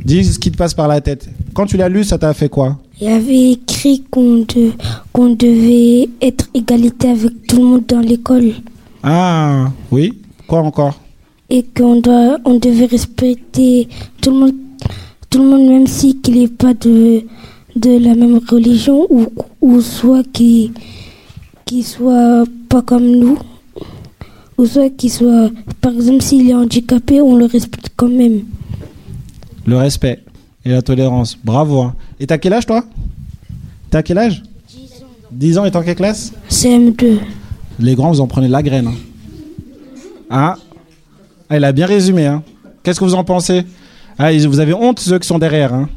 Dis 0.04 0.24
ce 0.24 0.38
qui 0.38 0.50
te 0.50 0.56
passe 0.56 0.72
par 0.72 0.88
la 0.88 1.00
tête. 1.02 1.28
Quand 1.58 1.66
tu 1.66 1.76
l'as 1.76 1.88
lu, 1.88 2.04
ça 2.04 2.18
t'a 2.18 2.32
fait 2.34 2.48
quoi 2.48 2.78
Il 3.00 3.08
y 3.08 3.10
avait 3.10 3.50
écrit 3.50 4.04
qu'on 4.12 4.44
de- 4.46 5.34
devait 5.34 6.08
être 6.22 6.46
égalité 6.54 7.08
avec 7.08 7.48
tout 7.48 7.56
le 7.56 7.64
monde 7.64 7.82
dans 7.88 7.98
l'école 7.98 8.52
Ah, 9.02 9.68
oui. 9.90 10.12
Quoi 10.46 10.60
encore 10.60 11.00
et 11.50 11.64
qu'on 11.76 12.00
doit, 12.00 12.38
on 12.44 12.58
devait 12.60 12.84
respecter 12.86 13.88
tout 14.20 14.30
le 14.30 14.36
monde, 14.36 14.54
tout 15.30 15.38
le 15.42 15.46
monde 15.48 15.66
même 15.68 15.86
si 15.88 16.16
qu'il 16.20 16.38
n'est 16.38 16.46
pas 16.46 16.74
de, 16.74 17.22
de 17.74 17.98
la 17.98 18.14
même 18.14 18.38
religion 18.48 19.04
ou, 19.10 19.26
ou 19.60 19.80
soit 19.80 20.22
qui 20.32 20.70
qui 21.64 21.82
soit 21.82 22.44
pas 22.68 22.82
comme 22.82 23.10
nous 23.10 23.36
ou 24.58 24.64
soit 24.66 24.90
qui 24.90 25.08
soit, 25.08 25.50
par 25.80 25.92
exemple, 25.92 26.22
s'il 26.22 26.48
est 26.50 26.54
handicapé, 26.54 27.20
on 27.20 27.34
le 27.34 27.46
respecte 27.46 27.90
quand 27.96 28.08
même. 28.10 28.42
Le 29.66 29.76
respect 29.76 30.22
et 30.68 30.72
la 30.74 30.82
tolérance. 30.82 31.36
Bravo. 31.42 31.80
hein. 31.82 31.94
Et 32.20 32.26
t'as 32.26 32.38
quel 32.38 32.52
âge, 32.52 32.66
toi? 32.66 32.84
T'as 33.90 34.02
quel 34.02 34.18
âge? 34.18 34.42
10 35.30 35.58
ans 35.58 35.64
et 35.64 35.70
t'es 35.70 35.76
en 35.76 35.82
quelle 35.82 35.96
classe? 35.96 36.32
CM2. 36.50 37.18
Les 37.80 37.94
grands, 37.94 38.10
vous 38.10 38.20
en 38.20 38.26
prenez 38.26 38.48
la 38.48 38.62
graine. 38.62 38.88
Hein. 38.88 38.94
Ah, 40.30 40.56
Ah, 41.50 41.56
il 41.56 41.64
a 41.64 41.72
bien 41.72 41.86
résumé. 41.86 42.26
Hein. 42.26 42.42
Qu'est-ce 42.82 43.00
que 43.00 43.04
vous 43.04 43.14
en 43.14 43.24
pensez? 43.24 43.64
Ah, 44.18 44.32
ils- 44.32 44.46
Vous 44.48 44.60
avez 44.60 44.74
honte, 44.74 45.00
ceux 45.00 45.18
qui 45.18 45.26
sont 45.26 45.38
derrière. 45.38 45.72
Hein. 45.72 45.88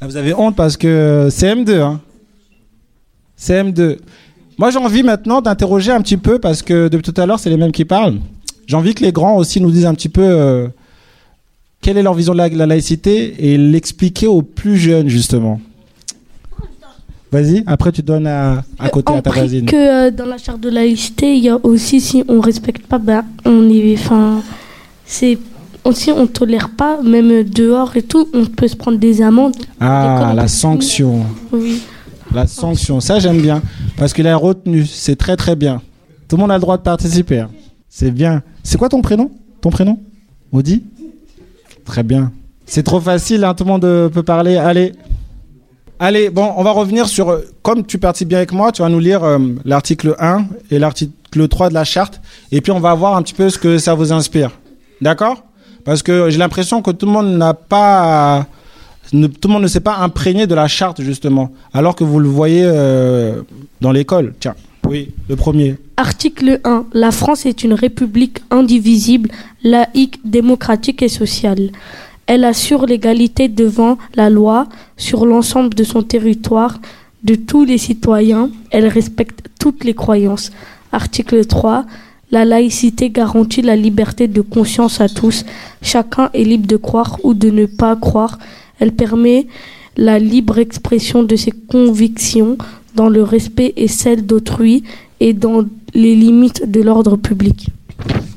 Ah, 0.00 0.06
vous 0.06 0.16
avez 0.16 0.34
honte 0.34 0.56
parce 0.56 0.76
que 0.76 1.28
CM2. 1.30 1.80
Hein. 1.80 2.00
CM2. 3.38 3.98
Moi, 4.58 4.70
j'ai 4.70 4.78
envie 4.78 5.02
maintenant 5.02 5.40
d'interroger 5.40 5.92
un 5.92 6.00
petit 6.02 6.16
peu, 6.16 6.38
parce 6.38 6.62
que 6.62 6.88
depuis 6.88 7.12
tout 7.12 7.20
à 7.20 7.26
l'heure, 7.26 7.38
c'est 7.38 7.50
les 7.50 7.56
mêmes 7.56 7.72
qui 7.72 7.84
parlent. 7.84 8.18
J'ai 8.66 8.76
envie 8.76 8.94
que 8.94 9.02
les 9.04 9.12
grands 9.12 9.36
aussi 9.36 9.60
nous 9.60 9.70
disent 9.70 9.86
un 9.86 9.94
petit 9.94 10.08
peu 10.08 10.22
euh, 10.22 10.68
quelle 11.80 11.96
est 11.98 12.02
leur 12.02 12.14
vision 12.14 12.32
de 12.32 12.38
la, 12.38 12.48
la 12.48 12.66
laïcité 12.66 13.52
et 13.52 13.56
l'expliquer 13.58 14.26
aux 14.26 14.42
plus 14.42 14.76
jeunes, 14.76 15.08
justement. 15.08 15.60
Vas-y, 17.32 17.62
après 17.66 17.92
tu 17.92 18.02
donnes 18.02 18.26
à, 18.26 18.64
à 18.78 18.88
côté 18.88 19.12
en 19.12 19.18
à 19.18 19.22
ta 19.22 19.30
voisine. 19.30 19.64
que 19.66 19.76
euh, 20.08 20.10
dans 20.10 20.26
la 20.26 20.36
charte 20.36 20.60
de 20.60 20.68
laïcité, 20.68 21.36
il 21.36 21.44
y 21.44 21.48
a 21.48 21.64
aussi 21.64 22.00
si 22.00 22.24
on 22.26 22.40
respecte 22.40 22.86
pas, 22.88 22.98
ben 22.98 23.24
on 23.44 23.70
est, 23.70 23.94
enfin, 23.94 24.42
c'est 25.06 25.38
aussi 25.84 26.10
on 26.10 26.26
tolère 26.26 26.70
pas, 26.70 27.00
même 27.02 27.44
dehors 27.44 27.96
et 27.96 28.02
tout, 28.02 28.28
on 28.34 28.46
peut 28.46 28.66
se 28.66 28.74
prendre 28.74 28.98
des 28.98 29.22
amendes. 29.22 29.54
Ah, 29.78 30.32
la 30.34 30.48
sanction. 30.48 31.24
Oui. 31.52 31.80
La 32.34 32.48
sanction, 32.48 32.98
ça 32.98 33.20
j'aime 33.20 33.40
bien. 33.40 33.62
Parce 33.96 34.12
qu'il 34.12 34.26
a 34.26 34.36
retenu, 34.36 34.84
c'est 34.84 35.14
très 35.16 35.36
très 35.36 35.54
bien. 35.54 35.80
Tout 36.28 36.34
le 36.36 36.40
monde 36.40 36.50
a 36.50 36.54
le 36.56 36.60
droit 36.60 36.78
de 36.78 36.82
participer. 36.82 37.38
hein. 37.40 37.50
C'est 37.88 38.10
bien. 38.10 38.42
C'est 38.64 38.76
quoi 38.76 38.88
ton 38.88 39.02
prénom? 39.02 39.30
Ton 39.60 39.70
prénom? 39.70 40.00
Audi 40.50 40.82
Très 41.84 42.02
bien. 42.02 42.32
C'est 42.66 42.82
trop 42.82 43.00
facile, 43.00 43.44
hein, 43.44 43.54
tout 43.54 43.64
le 43.64 43.70
monde 43.70 43.84
euh, 43.84 44.08
peut 44.08 44.22
parler. 44.22 44.56
Allez. 44.56 44.92
Allez, 45.98 46.30
bon, 46.30 46.52
on 46.56 46.62
va 46.62 46.70
revenir 46.70 47.08
sur. 47.08 47.28
euh, 47.30 47.40
Comme 47.62 47.84
tu 47.84 47.98
participes 47.98 48.28
bien 48.28 48.38
avec 48.38 48.52
moi, 48.52 48.72
tu 48.72 48.82
vas 48.82 48.88
nous 48.88 49.00
lire 49.00 49.24
euh, 49.24 49.38
l'article 49.64 50.14
1 50.18 50.46
et 50.70 50.78
l'article 50.78 51.48
3 51.48 51.68
de 51.68 51.74
la 51.74 51.84
charte. 51.84 52.20
Et 52.52 52.60
puis 52.60 52.72
on 52.72 52.80
va 52.80 52.94
voir 52.94 53.16
un 53.16 53.22
petit 53.22 53.34
peu 53.34 53.50
ce 53.50 53.58
que 53.58 53.78
ça 53.78 53.94
vous 53.94 54.12
inspire. 54.12 54.50
D'accord? 55.00 55.42
Parce 55.84 56.02
que 56.02 56.30
j'ai 56.30 56.38
l'impression 56.38 56.80
que 56.82 56.90
tout 56.90 57.06
le 57.06 57.12
monde 57.12 57.36
n'a 57.36 57.54
pas. 57.54 58.46
tout 59.10 59.18
le 59.48 59.48
monde 59.48 59.62
ne 59.62 59.68
s'est 59.68 59.80
pas 59.80 59.96
imprégné 59.98 60.46
de 60.46 60.54
la 60.54 60.68
charte, 60.68 61.00
justement. 61.02 61.50
Alors 61.72 61.96
que 61.96 62.04
vous 62.04 62.18
le 62.20 62.28
voyez 62.28 62.64
dans 63.80 63.90
l'école. 63.90 64.34
Tiens, 64.38 64.54
oui, 64.90 65.10
le 65.28 65.36
premier. 65.36 65.76
Article 65.96 66.60
1. 66.64 66.86
La 66.94 67.12
France 67.12 67.46
est 67.46 67.62
une 67.62 67.74
république 67.74 68.40
indivisible, 68.50 69.30
laïque, 69.62 70.18
démocratique 70.24 71.00
et 71.02 71.08
sociale. 71.08 71.70
Elle 72.26 72.44
assure 72.44 72.86
l'égalité 72.86 73.46
devant 73.46 73.98
la 74.16 74.30
loi 74.30 74.68
sur 74.96 75.26
l'ensemble 75.26 75.74
de 75.74 75.84
son 75.84 76.02
territoire 76.02 76.80
de 77.22 77.36
tous 77.36 77.64
les 77.64 77.78
citoyens. 77.78 78.50
Elle 78.72 78.88
respecte 78.88 79.48
toutes 79.60 79.84
les 79.84 79.94
croyances. 79.94 80.50
Article 80.90 81.46
3. 81.46 81.84
La 82.32 82.44
laïcité 82.44 83.10
garantit 83.10 83.62
la 83.62 83.76
liberté 83.76 84.26
de 84.26 84.40
conscience 84.40 85.00
à 85.00 85.08
tous. 85.08 85.44
Chacun 85.82 86.30
est 86.34 86.42
libre 86.42 86.66
de 86.66 86.76
croire 86.76 87.16
ou 87.22 87.32
de 87.32 87.50
ne 87.50 87.66
pas 87.66 87.94
croire. 87.94 88.40
Elle 88.80 88.92
permet 88.92 89.46
la 89.96 90.18
libre 90.18 90.58
expression 90.58 91.22
de 91.22 91.36
ses 91.36 91.52
convictions 91.52 92.58
dans 92.94 93.08
le 93.08 93.22
respect 93.22 93.72
et 93.76 93.88
celle 93.88 94.26
d'autrui 94.26 94.84
et 95.20 95.32
dans 95.32 95.64
les 95.94 96.14
limites 96.14 96.70
de 96.70 96.80
l'ordre 96.82 97.16
public. 97.16 97.68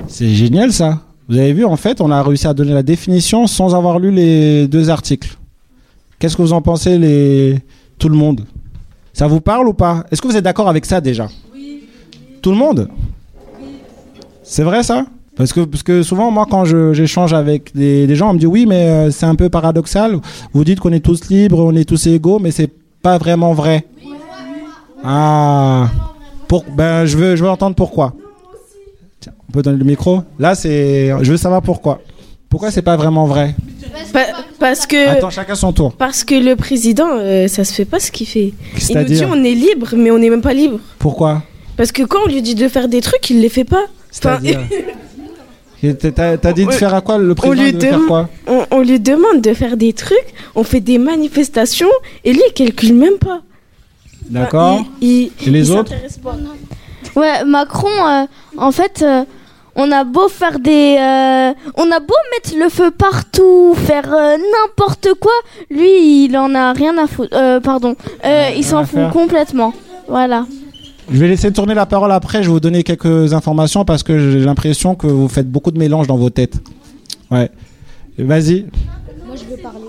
C'est 0.07 0.29
génial 0.29 0.73
ça. 0.73 1.01
Vous 1.29 1.37
avez 1.37 1.53
vu, 1.53 1.65
en 1.65 1.77
fait, 1.77 2.01
on 2.01 2.11
a 2.11 2.21
réussi 2.21 2.47
à 2.47 2.53
donner 2.53 2.73
la 2.73 2.83
définition 2.83 3.47
sans 3.47 3.73
avoir 3.73 3.99
lu 3.99 4.11
les 4.11 4.67
deux 4.67 4.89
articles. 4.89 5.37
Qu'est-ce 6.19 6.35
que 6.35 6.41
vous 6.41 6.53
en 6.53 6.61
pensez, 6.61 6.97
les... 6.97 7.59
tout 7.97 8.09
le 8.09 8.15
monde? 8.15 8.41
Ça 9.13 9.27
vous 9.27 9.39
parle 9.41 9.67
ou 9.67 9.73
pas? 9.73 10.05
Est-ce 10.11 10.21
que 10.21 10.27
vous 10.27 10.35
êtes 10.35 10.43
d'accord 10.43 10.67
avec 10.67 10.85
ça 10.85 10.99
déjà? 10.99 11.29
Oui. 11.53 11.83
Tout 12.41 12.51
le 12.51 12.57
monde? 12.57 12.89
C'est 14.43 14.63
vrai 14.63 14.83
ça? 14.83 15.05
Parce 15.35 15.53
que, 15.53 15.61
parce 15.61 15.81
que 15.81 16.03
souvent, 16.03 16.29
moi, 16.29 16.45
quand 16.49 16.65
j'échange 16.93 17.33
avec 17.33 17.75
des, 17.75 18.05
des 18.05 18.15
gens, 18.15 18.31
on 18.31 18.33
me 18.33 18.39
dit 18.39 18.45
oui, 18.45 18.65
mais 18.67 18.87
euh, 18.87 19.11
c'est 19.11 19.25
un 19.25 19.35
peu 19.35 19.49
paradoxal. 19.49 20.19
Vous 20.53 20.63
dites 20.63 20.79
qu'on 20.79 20.91
est 20.91 20.99
tous 20.99 21.29
libres, 21.29 21.59
on 21.59 21.75
est 21.75 21.85
tous 21.85 22.05
égaux, 22.07 22.39
mais 22.39 22.51
c'est 22.51 22.69
pas 23.01 23.17
vraiment 23.17 23.53
vrai. 23.53 23.85
Ah. 25.03 25.89
Pour, 26.47 26.63
ben, 26.65 27.05
je 27.05 27.17
veux, 27.17 27.35
je 27.35 27.43
veux 27.43 27.49
entendre 27.49 27.75
pourquoi. 27.75 28.13
Tiens, 29.19 29.33
on 29.49 29.51
peut 29.51 29.61
donner 29.61 29.77
le 29.77 29.85
micro 29.85 30.21
Là, 30.39 30.55
c'est. 30.55 31.11
Je 31.21 31.31
veux 31.31 31.37
savoir 31.37 31.61
pourquoi. 31.61 31.99
Pourquoi 32.49 32.69
c'est 32.69 32.81
pas 32.83 32.95
vraiment 32.97 33.25
vrai? 33.25 33.55
Pa- 34.13 34.27
parce 34.59 34.85
que 34.85 35.07
Attends, 35.09 35.29
chacun 35.31 35.55
son 35.55 35.73
tour. 35.73 35.93
parce 35.93 36.23
que 36.23 36.35
le 36.35 36.55
président, 36.55 37.07
euh, 37.17 37.47
ça 37.47 37.63
se 37.63 37.73
fait 37.73 37.85
pas 37.85 37.99
ce 37.99 38.11
qu'il 38.11 38.27
fait. 38.27 38.53
Il 38.89 38.97
nous 38.97 39.03
dit 39.05 39.23
on 39.25 39.43
est 39.43 39.55
libre, 39.55 39.95
mais 39.97 40.11
on 40.11 40.19
n'est 40.19 40.29
même 40.29 40.41
pas 40.41 40.53
libre. 40.53 40.79
Pourquoi? 40.99 41.41
Parce 41.77 41.91
que 41.91 42.03
quand 42.03 42.19
on 42.25 42.27
lui 42.27 42.41
dit 42.43 42.53
de 42.53 42.67
faire 42.67 42.87
des 42.87 43.01
trucs, 43.01 43.27
il 43.31 43.41
les 43.41 43.49
fait 43.49 43.63
pas. 43.63 43.85
C'est-à-dire? 44.11 44.59
T'as- 46.15 46.53
dit 46.53 46.63
de 46.63 46.69
On- 46.69 46.71
faire 46.71 46.93
à 46.93 47.01
quoi? 47.01 47.17
Le 47.17 47.35
président 47.35 47.63
lui 47.63 47.73
de 47.73 47.79
faire 47.79 47.99
quoi? 48.07 48.29
on, 48.47 48.65
on 48.71 48.81
lui 48.81 48.99
demande 48.99 49.41
de 49.41 49.53
faire 49.53 49.75
des 49.75 49.91
trucs, 49.91 50.33
on 50.55 50.63
fait 50.63 50.79
des 50.79 50.97
manifestations, 50.97 51.89
et 52.23 52.31
lui, 52.31 52.41
il 52.47 52.53
calcule 52.53 52.93
même 52.93 53.17
pas. 53.17 53.41
D'accord. 54.29 54.79
Enfin, 54.81 54.89
il, 55.01 55.09
il- 55.41 55.47
Et 55.47 55.51
les 55.51 55.69
il 55.69 55.77
autres 55.77 55.91
pas. 56.21 56.35
Ouais, 57.19 57.43
Macron, 57.45 57.87
euh, 58.07 58.25
en 58.57 58.71
fait, 58.71 59.03
euh, 59.05 59.23
on 59.75 59.91
a 59.91 60.03
beau 60.03 60.27
faire 60.29 60.59
des. 60.59 60.95
euh, 60.99 61.53
on 61.75 61.91
a 61.91 61.99
beau 61.99 62.15
mettre 62.33 62.57
le 62.57 62.69
feu 62.69 62.89
partout, 62.91 63.75
faire 63.75 64.11
euh, 64.13 64.37
n'importe 64.37 65.09
quoi, 65.19 65.31
lui, 65.69 66.25
il 66.25 66.37
en 66.37 66.55
a 66.55 66.73
rien 66.73 66.97
à 66.97 67.05
foutre. 67.07 67.35
Euh, 67.35 67.59
pardon. 67.59 67.95
Euh, 68.25 68.49
il 68.55 68.63
s'en 68.63 68.85
fout 68.85 69.09
complètement. 69.11 69.73
Voilà. 70.07 70.45
Je 71.11 71.19
vais 71.19 71.27
laisser 71.27 71.51
tourner 71.51 71.73
la 71.75 71.85
parole 71.85 72.11
après. 72.11 72.41
Je 72.43 72.47
vais 72.47 72.53
vous 72.53 72.59
donner 72.59 72.81
quelques 72.83 73.33
informations 73.33 73.83
parce 73.85 74.03
que 74.03 74.17
j'ai 74.31 74.39
l'impression 74.39 74.95
que 74.95 75.05
vous 75.07 75.27
faites 75.27 75.49
beaucoup 75.51 75.71
de 75.71 75.77
mélange 75.77 76.07
dans 76.07 76.17
vos 76.17 76.29
têtes. 76.29 76.55
Ouais. 77.29 77.51
Vas-y. 78.17 78.65
Moi, 79.25 79.35
je 79.35 79.43
veux 79.55 79.61
parler. 79.61 79.79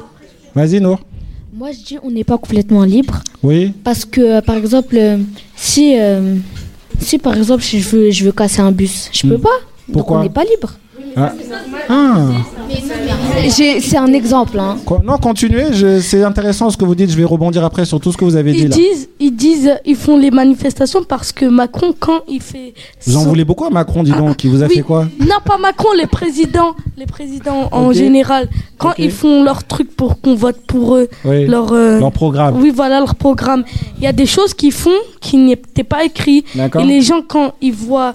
Vas-y, 0.54 0.80
Nour. 0.80 0.98
Moi, 1.56 1.70
je 1.70 1.84
dis 1.84 1.98
on 2.02 2.10
n'est 2.10 2.24
pas 2.24 2.36
complètement 2.36 2.82
libre. 2.82 3.20
Oui. 3.42 3.72
Parce 3.84 4.04
que, 4.04 4.20
euh, 4.20 4.40
par 4.40 4.56
exemple, 4.56 4.96
euh, 4.96 5.18
si, 5.54 5.96
euh, 5.96 6.34
si 6.98 7.16
par 7.18 7.36
exemple, 7.36 7.62
je 7.62 7.78
veux, 7.78 8.10
je 8.10 8.24
veux 8.24 8.32
casser 8.32 8.60
un 8.60 8.72
bus, 8.72 9.08
je 9.12 9.22
peux 9.28 9.36
Hmm. 9.36 9.40
pas. 9.40 9.58
Pourquoi 9.92 10.16
Donc, 10.16 10.20
on 10.20 10.22
n'est 10.28 10.34
pas 10.34 10.44
libre. 10.44 10.74
Ah. 11.16 11.32
Ah. 11.88 12.16
C'est 13.48 13.96
un 13.96 14.12
exemple. 14.12 14.58
Hein. 14.58 14.76
Non, 15.04 15.18
continuez. 15.18 16.00
C'est 16.00 16.22
intéressant 16.22 16.70
ce 16.70 16.76
que 16.76 16.84
vous 16.84 16.94
dites. 16.94 17.10
Je 17.10 17.16
vais 17.16 17.24
rebondir 17.24 17.64
après 17.64 17.84
sur 17.84 18.00
tout 18.00 18.10
ce 18.12 18.16
que 18.16 18.24
vous 18.24 18.36
avez 18.36 18.52
dit 18.52 18.60
Ils 18.62 18.68
là. 18.68 18.76
disent, 18.76 19.08
ils 19.20 19.34
disent, 19.36 19.74
ils 19.84 19.96
font 19.96 20.16
les 20.16 20.30
manifestations 20.30 21.02
parce 21.04 21.32
que 21.32 21.44
Macron, 21.46 21.94
quand 21.98 22.20
il 22.28 22.40
fait. 22.40 22.74
Vous 23.06 23.16
en 23.16 23.24
voulez 23.24 23.44
beaucoup 23.44 23.64
à 23.64 23.70
Macron, 23.70 24.02
dis 24.02 24.12
donc, 24.12 24.36
qui 24.36 24.48
vous 24.48 24.62
a 24.62 24.66
Oui. 24.66 24.76
fait 24.76 24.82
quoi? 24.82 25.06
Non, 25.20 25.36
pas 25.44 25.58
Macron, 25.58 25.88
les 25.96 26.06
présidents, 26.06 26.74
les 26.96 27.06
présidents 27.06 27.68
en 27.72 27.92
général, 27.92 28.48
quand 28.78 28.92
ils 28.98 29.10
font 29.10 29.42
leur 29.44 29.64
truc 29.64 29.94
pour 29.94 30.20
qu'on 30.20 30.34
vote 30.34 30.60
pour 30.66 30.96
eux, 30.96 31.08
Oui. 31.24 31.46
leur, 31.46 31.72
euh, 31.72 32.00
Leur 32.00 32.12
programme. 32.12 32.60
oui, 32.60 32.72
voilà 32.74 32.98
leur 33.00 33.14
programme. 33.14 33.64
Il 33.98 34.04
y 34.04 34.06
a 34.06 34.12
des 34.12 34.26
choses 34.26 34.54
qu'ils 34.54 34.72
font 34.72 34.90
qui 35.20 35.36
n'étaient 35.36 35.84
pas 35.84 36.04
écrites. 36.04 36.46
Et 36.56 36.84
les 36.84 37.00
gens, 37.02 37.20
quand 37.26 37.52
ils 37.60 37.72
voient 37.74 38.14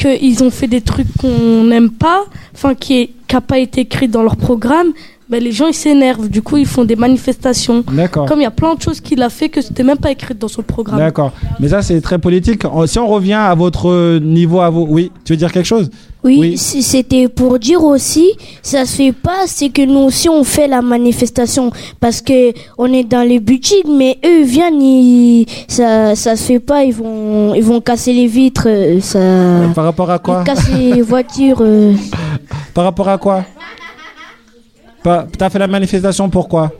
qu'ils 0.00 0.42
ont 0.42 0.50
fait 0.50 0.66
des 0.66 0.80
trucs 0.80 1.14
qu'on 1.18 1.64
n'aime 1.64 1.90
pas, 1.90 2.24
enfin 2.54 2.74
qui 2.74 3.10
n'a 3.30 3.40
pas 3.42 3.58
été 3.58 3.82
écrit 3.82 4.08
dans 4.08 4.22
leur 4.22 4.36
programme, 4.36 4.92
ben, 5.30 5.42
les 5.42 5.52
gens 5.52 5.66
ils 5.68 5.74
s'énervent. 5.74 6.28
Du 6.28 6.42
coup, 6.42 6.56
ils 6.56 6.66
font 6.66 6.84
des 6.84 6.96
manifestations. 6.96 7.84
D'accord. 7.92 8.26
Comme 8.26 8.40
il 8.40 8.44
y 8.44 8.46
a 8.46 8.50
plein 8.50 8.74
de 8.74 8.82
choses 8.82 9.00
qu'il 9.00 9.22
a 9.22 9.30
fait 9.30 9.48
que 9.48 9.60
c'était 9.62 9.82
même 9.84 9.98
pas 9.98 10.10
écrit 10.10 10.34
dans 10.34 10.48
son 10.48 10.62
programme. 10.62 10.98
D'accord. 10.98 11.32
Mais 11.60 11.68
ça, 11.68 11.82
c'est 11.82 12.00
très 12.00 12.18
politique. 12.18 12.64
En- 12.64 12.86
Si 12.86 12.98
on 12.98 13.06
revient 13.06 13.34
à 13.34 13.54
votre 13.54 14.18
niveau, 14.18 14.60
à 14.60 14.70
vous. 14.70 14.86
Oui, 14.88 15.12
tu 15.24 15.32
veux 15.32 15.36
dire 15.36 15.52
quelque 15.52 15.66
chose? 15.66 15.88
Oui, 16.22 16.58
c'était 16.58 17.28
pour 17.28 17.58
dire 17.58 17.82
aussi, 17.82 18.32
ça 18.62 18.84
se 18.84 18.96
fait 18.96 19.12
pas, 19.12 19.46
c'est 19.46 19.70
que 19.70 19.80
nous 19.80 20.00
aussi 20.00 20.28
on 20.28 20.44
fait 20.44 20.68
la 20.68 20.82
manifestation 20.82 21.70
parce 21.98 22.20
que 22.20 22.52
on 22.76 22.92
est 22.92 23.04
dans 23.04 23.26
les 23.26 23.40
boutiques, 23.40 23.86
mais 23.88 24.18
eux 24.26 24.42
viennent, 24.42 24.82
ils, 24.82 25.46
ça, 25.66 26.14
ça 26.14 26.36
se 26.36 26.44
fait 26.44 26.58
pas, 26.60 26.84
ils 26.84 26.92
vont, 26.92 27.54
ils 27.54 27.62
vont 27.64 27.80
casser 27.80 28.12
les 28.12 28.26
vitres, 28.26 28.64
euh, 28.66 29.00
ça, 29.00 29.18
Par 29.74 29.84
rapport 29.84 30.10
à 30.10 30.18
quoi? 30.18 30.42
ils 30.42 30.46
cassent 30.46 30.70
les 30.70 31.00
voitures. 31.00 31.62
euh. 31.62 31.94
Par 32.74 32.84
rapport 32.84 33.08
à 33.08 33.16
quoi? 33.16 33.44
T'as 35.02 35.50
fait 35.50 35.58
la 35.58 35.66
manifestation 35.66 36.28
pourquoi? 36.28 36.72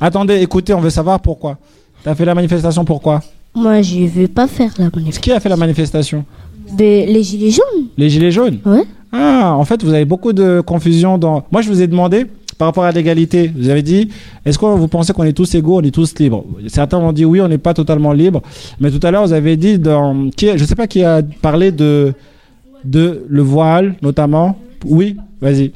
Attendez, 0.00 0.40
écoutez, 0.40 0.72
on 0.74 0.80
veut 0.80 0.90
savoir 0.90 1.20
pourquoi. 1.20 1.58
T'as 2.02 2.14
fait 2.14 2.24
la 2.24 2.34
manifestation 2.34 2.84
pourquoi? 2.84 3.20
Moi, 3.54 3.82
je 3.82 4.06
veux 4.06 4.28
pas 4.28 4.46
faire 4.46 4.72
la 4.78 4.84
manifestation. 4.84 5.20
Qui 5.20 5.32
a 5.32 5.40
fait 5.40 5.48
la 5.48 5.56
manifestation? 5.56 6.24
Les 6.78 7.22
gilets 7.22 7.50
jaunes, 7.50 7.86
Les 7.96 8.10
Gilets 8.10 8.30
jaunes? 8.30 8.58
Ouais. 8.64 8.84
Ah, 9.10 9.54
en 9.56 9.64
fait, 9.64 9.82
vous 9.82 9.92
avez 9.92 10.04
beaucoup 10.04 10.32
de 10.32 10.60
confusion 10.60 11.16
dans. 11.16 11.44
Moi, 11.50 11.62
je 11.62 11.68
vous 11.68 11.80
ai 11.80 11.86
demandé 11.86 12.26
par 12.58 12.68
rapport 12.68 12.84
à 12.84 12.92
l'égalité. 12.92 13.50
Vous 13.56 13.70
avez 13.70 13.82
dit, 13.82 14.10
est-ce 14.44 14.58
que 14.58 14.66
vous 14.66 14.88
pensez 14.88 15.12
qu'on 15.14 15.24
est 15.24 15.32
tous 15.32 15.54
égaux, 15.54 15.78
on 15.78 15.82
est 15.82 15.90
tous 15.94 16.18
libres? 16.18 16.44
Certains 16.66 16.98
ont 16.98 17.12
dit 17.12 17.24
oui, 17.24 17.40
on 17.40 17.48
n'est 17.48 17.58
pas 17.58 17.72
totalement 17.72 18.12
libre. 18.12 18.42
Mais 18.80 18.90
tout 18.90 19.00
à 19.06 19.10
l'heure, 19.10 19.26
vous 19.26 19.32
avez 19.32 19.56
dit 19.56 19.78
dans. 19.78 20.28
Qui, 20.36 20.56
je 20.56 20.64
sais 20.64 20.74
pas 20.74 20.86
qui 20.86 21.02
a 21.02 21.22
parlé 21.40 21.72
de 21.72 22.12
de 22.84 23.24
le 23.28 23.42
voile, 23.42 23.96
notamment. 24.02 24.56
Oui, 24.84 25.16
vas-y. 25.40 25.72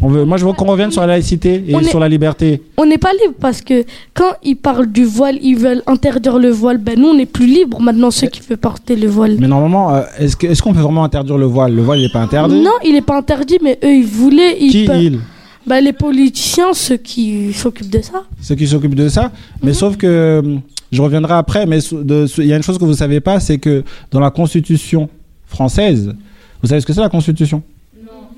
On 0.00 0.08
veut, 0.08 0.24
moi, 0.24 0.36
je 0.36 0.44
veux 0.46 0.52
qu'on 0.52 0.66
revienne 0.66 0.90
sur 0.92 1.00
la 1.00 1.08
laïcité 1.08 1.64
et 1.66 1.74
On 1.74 1.80
est- 1.80 1.84
sur 1.90 1.98
la 1.98 2.08
liberté. 2.08 2.62
On 2.76 2.86
n'est 2.86 2.98
pas 2.98 3.10
libre 3.12 3.34
parce 3.40 3.60
que 3.62 3.84
quand 4.14 4.32
ils 4.44 4.54
parlent 4.56 4.86
du 4.90 5.04
voile, 5.04 5.38
ils 5.42 5.56
veulent 5.56 5.82
interdire 5.86 6.38
le 6.38 6.50
voile. 6.50 6.78
Ben 6.78 6.98
nous, 6.98 7.08
on 7.08 7.14
n'est 7.14 7.26
plus 7.26 7.46
libre 7.46 7.80
maintenant, 7.80 8.10
ceux 8.12 8.28
qui 8.28 8.40
veulent 8.40 8.58
porter 8.58 8.94
le 8.94 9.08
voile. 9.08 9.36
Mais 9.40 9.48
normalement, 9.48 9.94
euh, 9.94 10.02
est-ce 10.18 10.62
qu'on 10.62 10.72
peut 10.72 10.80
vraiment 10.80 11.02
interdire 11.04 11.36
le 11.36 11.46
voile? 11.46 11.74
Le 11.74 11.82
voile, 11.82 11.98
il 11.98 12.02
n'est 12.04 12.12
pas 12.12 12.20
interdit? 12.22 12.60
Non, 12.60 12.70
il 12.84 12.92
n'est 12.92 13.02
pas 13.02 13.16
interdit, 13.18 13.58
mais 13.62 13.78
eux, 13.84 13.92
ils 13.92 14.04
voulaient. 14.06 14.56
Ils 14.60 14.70
Qui 14.70 14.84
peuvent- 14.84 15.02
il? 15.02 15.18
Ben, 15.66 15.80
les 15.84 15.92
politiciens, 15.92 16.72
ceux 16.72 16.96
qui 16.96 17.52
s'occupent 17.52 17.90
de 17.90 18.00
ça. 18.00 18.22
ceux 18.40 18.54
qui 18.54 18.66
s'occupent 18.66 18.94
de 18.94 19.08
ça. 19.08 19.32
Mais 19.62 19.74
sauf 19.74 19.96
que, 19.96 20.38
hum, 20.44 20.60
je 20.92 21.02
reviendrai 21.02 21.34
après, 21.34 21.66
mais 21.66 21.80
il 21.80 22.46
y 22.46 22.52
a 22.52 22.56
une 22.56 22.62
chose 22.62 22.78
que 22.78 22.84
vous 22.84 22.94
savez 22.94 23.20
pas, 23.20 23.40
c'est 23.40 23.58
que 23.58 23.82
dans 24.12 24.20
la 24.20 24.30
Constitution 24.30 25.08
française, 25.46 26.14
vous 26.62 26.68
savez 26.68 26.80
ce 26.80 26.86
que 26.86 26.92
c'est 26.92 27.00
la 27.00 27.08
Constitution? 27.08 27.62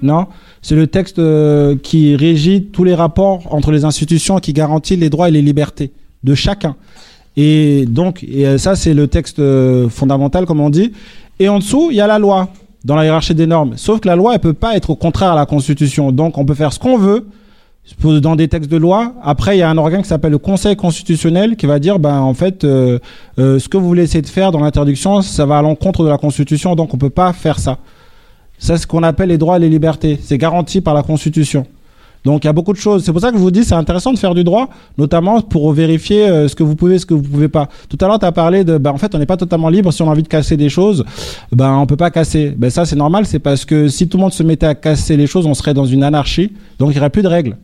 Non? 0.03 0.26
C'est 0.62 0.75
le 0.75 0.87
texte 0.87 1.18
euh, 1.18 1.77
qui 1.83 2.16
régit 2.16 2.64
tous 2.64 2.85
les 2.85 2.94
rapports 2.94 3.42
entre 3.51 3.70
les 3.70 3.85
institutions, 3.85 4.38
qui 4.38 4.53
garantit 4.53 4.96
les 4.96 5.09
droits 5.09 5.29
et 5.29 5.33
les 5.33 5.42
libertés 5.42 5.90
de 6.23 6.35
chacun. 6.35 6.77
Et 7.37 7.87
donc, 7.87 8.25
euh, 8.29 8.59
ça, 8.59 8.77
c'est 8.77 8.92
le 8.92 9.07
texte 9.09 9.38
euh, 9.38 9.88
fondamental, 9.88 10.44
comme 10.44 10.61
on 10.61 10.70
dit. 10.70 10.92
Et 11.38 11.49
en 11.49 11.59
dessous, 11.59 11.88
il 11.90 11.96
y 11.96 12.01
a 12.01 12.07
la 12.07 12.18
loi, 12.18 12.51
dans 12.85 12.94
la 12.94 13.05
hiérarchie 13.05 13.35
des 13.35 13.46
normes. 13.46 13.73
Sauf 13.77 14.01
que 14.01 14.09
la 14.09 14.16
loi, 14.16 14.35
elle 14.35 14.40
peut 14.40 14.53
pas 14.53 14.77
être 14.77 14.90
au 14.90 14.96
contraire 14.96 15.33
à 15.33 15.35
la 15.35 15.46
Constitution. 15.46 16.12
Donc, 16.12 16.37
on 16.37 16.44
peut 16.44 16.55
faire 16.55 16.73
ce 16.73 16.79
qu'on 16.79 16.99
veut 16.99 17.27
dans 18.05 18.37
des 18.37 18.49
textes 18.49 18.70
de 18.70 18.77
loi. 18.77 19.14
Après, 19.23 19.57
il 19.57 19.61
y 19.61 19.62
a 19.62 19.70
un 19.70 19.79
organe 19.79 20.03
qui 20.03 20.09
s'appelle 20.09 20.33
le 20.33 20.38
Conseil 20.38 20.77
constitutionnel 20.77 21.57
qui 21.57 21.64
va 21.64 21.79
dire, 21.79 21.99
ben, 21.99 22.20
en 22.20 22.35
fait, 22.35 22.62
ce 22.62 23.68
que 23.68 23.77
vous 23.79 23.87
voulez 23.88 24.03
essayer 24.03 24.23
de 24.23 24.29
faire 24.29 24.53
dans 24.53 24.61
l'interdiction, 24.61 25.23
ça 25.23 25.46
va 25.46 25.59
à 25.59 25.62
l'encontre 25.62 26.05
de 26.05 26.09
la 26.09 26.18
Constitution, 26.18 26.77
donc 26.77 26.92
on 26.94 26.99
peut 26.99 27.11
pas 27.11 27.33
faire 27.33 27.59
ça. 27.59 27.79
C'est 28.61 28.77
ce 28.77 28.87
qu'on 28.87 29.03
appelle 29.03 29.31
les 29.31 29.38
droits 29.38 29.57
et 29.57 29.61
les 29.61 29.68
libertés. 29.68 30.20
C'est 30.23 30.38
garanti 30.38 30.81
par 30.81 30.94
la 30.94 31.03
Constitution. 31.03 31.66
Donc 32.25 32.44
il 32.44 32.46
y 32.46 32.51
a 32.51 32.53
beaucoup 32.53 32.75
de 32.75 32.79
choses. 32.79 33.03
C'est 33.03 33.12
pour 33.12 33.20
ça 33.20 33.31
que 33.31 33.38
je 33.38 33.42
vous 33.42 33.51
dis, 33.51 33.64
c'est 33.64 33.75
intéressant 33.75 34.12
de 34.12 34.18
faire 34.18 34.35
du 34.35 34.44
droit, 34.44 34.68
notamment 34.99 35.40
pour 35.40 35.73
vérifier 35.73 36.29
euh, 36.29 36.49
ce 36.49 36.55
que 36.55 36.62
vous 36.62 36.77
pouvez, 36.77 36.99
ce 36.99 37.07
que 37.07 37.14
vous 37.14 37.23
pouvez 37.23 37.49
pas. 37.49 37.68
Tout 37.88 37.96
à 38.01 38.07
l'heure, 38.07 38.18
tu 38.18 38.27
as 38.27 38.33
parlé 38.33 38.62
de, 38.62 38.77
ben, 38.77 38.90
en 38.90 38.99
fait, 38.99 39.14
on 39.14 39.18
n'est 39.18 39.27
pas 39.27 39.38
totalement 39.38 39.70
libre. 39.70 39.90
Si 39.90 40.03
on 40.03 40.09
a 40.09 40.11
envie 40.11 40.23
de 40.23 40.29
casser 40.29 40.59
des 40.59 40.68
choses, 40.68 41.05
ben, 41.51 41.75
on 41.77 41.87
peut 41.87 41.96
pas 41.96 42.11
casser. 42.11 42.55
Ben, 42.57 42.68
ça, 42.68 42.85
c'est 42.85 42.96
normal. 42.96 43.25
C'est 43.25 43.38
parce 43.38 43.64
que 43.64 43.88
si 43.88 44.07
tout 44.07 44.18
le 44.18 44.23
monde 44.23 44.35
se 44.35 44.42
mettait 44.42 44.66
à 44.66 44.75
casser 44.75 45.16
les 45.16 45.27
choses, 45.27 45.46
on 45.46 45.55
serait 45.55 45.73
dans 45.73 45.87
une 45.87 46.03
anarchie. 46.03 46.53
Donc 46.79 46.90
il 46.90 46.96
y 46.96 46.99
aurait 46.99 47.11
plus 47.11 47.23
de 47.23 47.29
règles. 47.29 47.57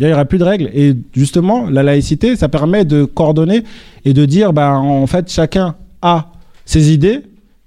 Il 0.00 0.06
n'y 0.06 0.12
aurait 0.12 0.24
plus 0.24 0.38
de 0.38 0.44
règles. 0.44 0.70
Et 0.74 0.96
justement, 1.12 1.70
la 1.70 1.84
laïcité, 1.84 2.34
ça 2.34 2.48
permet 2.48 2.84
de 2.84 3.04
coordonner 3.04 3.62
et 4.04 4.12
de 4.12 4.24
dire, 4.24 4.52
ben, 4.52 4.74
en 4.74 5.06
fait, 5.06 5.30
chacun 5.30 5.76
a 6.02 6.26
ses 6.64 6.92
idées, 6.92 7.22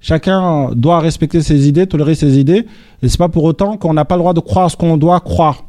chacun 0.08 0.70
doit 0.74 1.00
respecter 1.00 1.42
ses 1.42 1.68
idées, 1.68 1.86
tolérer 1.86 2.16
ses 2.16 2.40
idées. 2.40 2.66
Et 3.04 3.10
c'est 3.10 3.18
pas 3.18 3.28
pour 3.28 3.44
autant 3.44 3.76
qu'on 3.76 3.94
n'a 3.94 4.06
pas 4.06 4.16
le 4.16 4.22
droit 4.22 4.34
de 4.34 4.40
croire 4.40 4.72
ce 4.72 4.78
qu'on 4.78 4.96
doit 4.96 5.20
croire, 5.20 5.66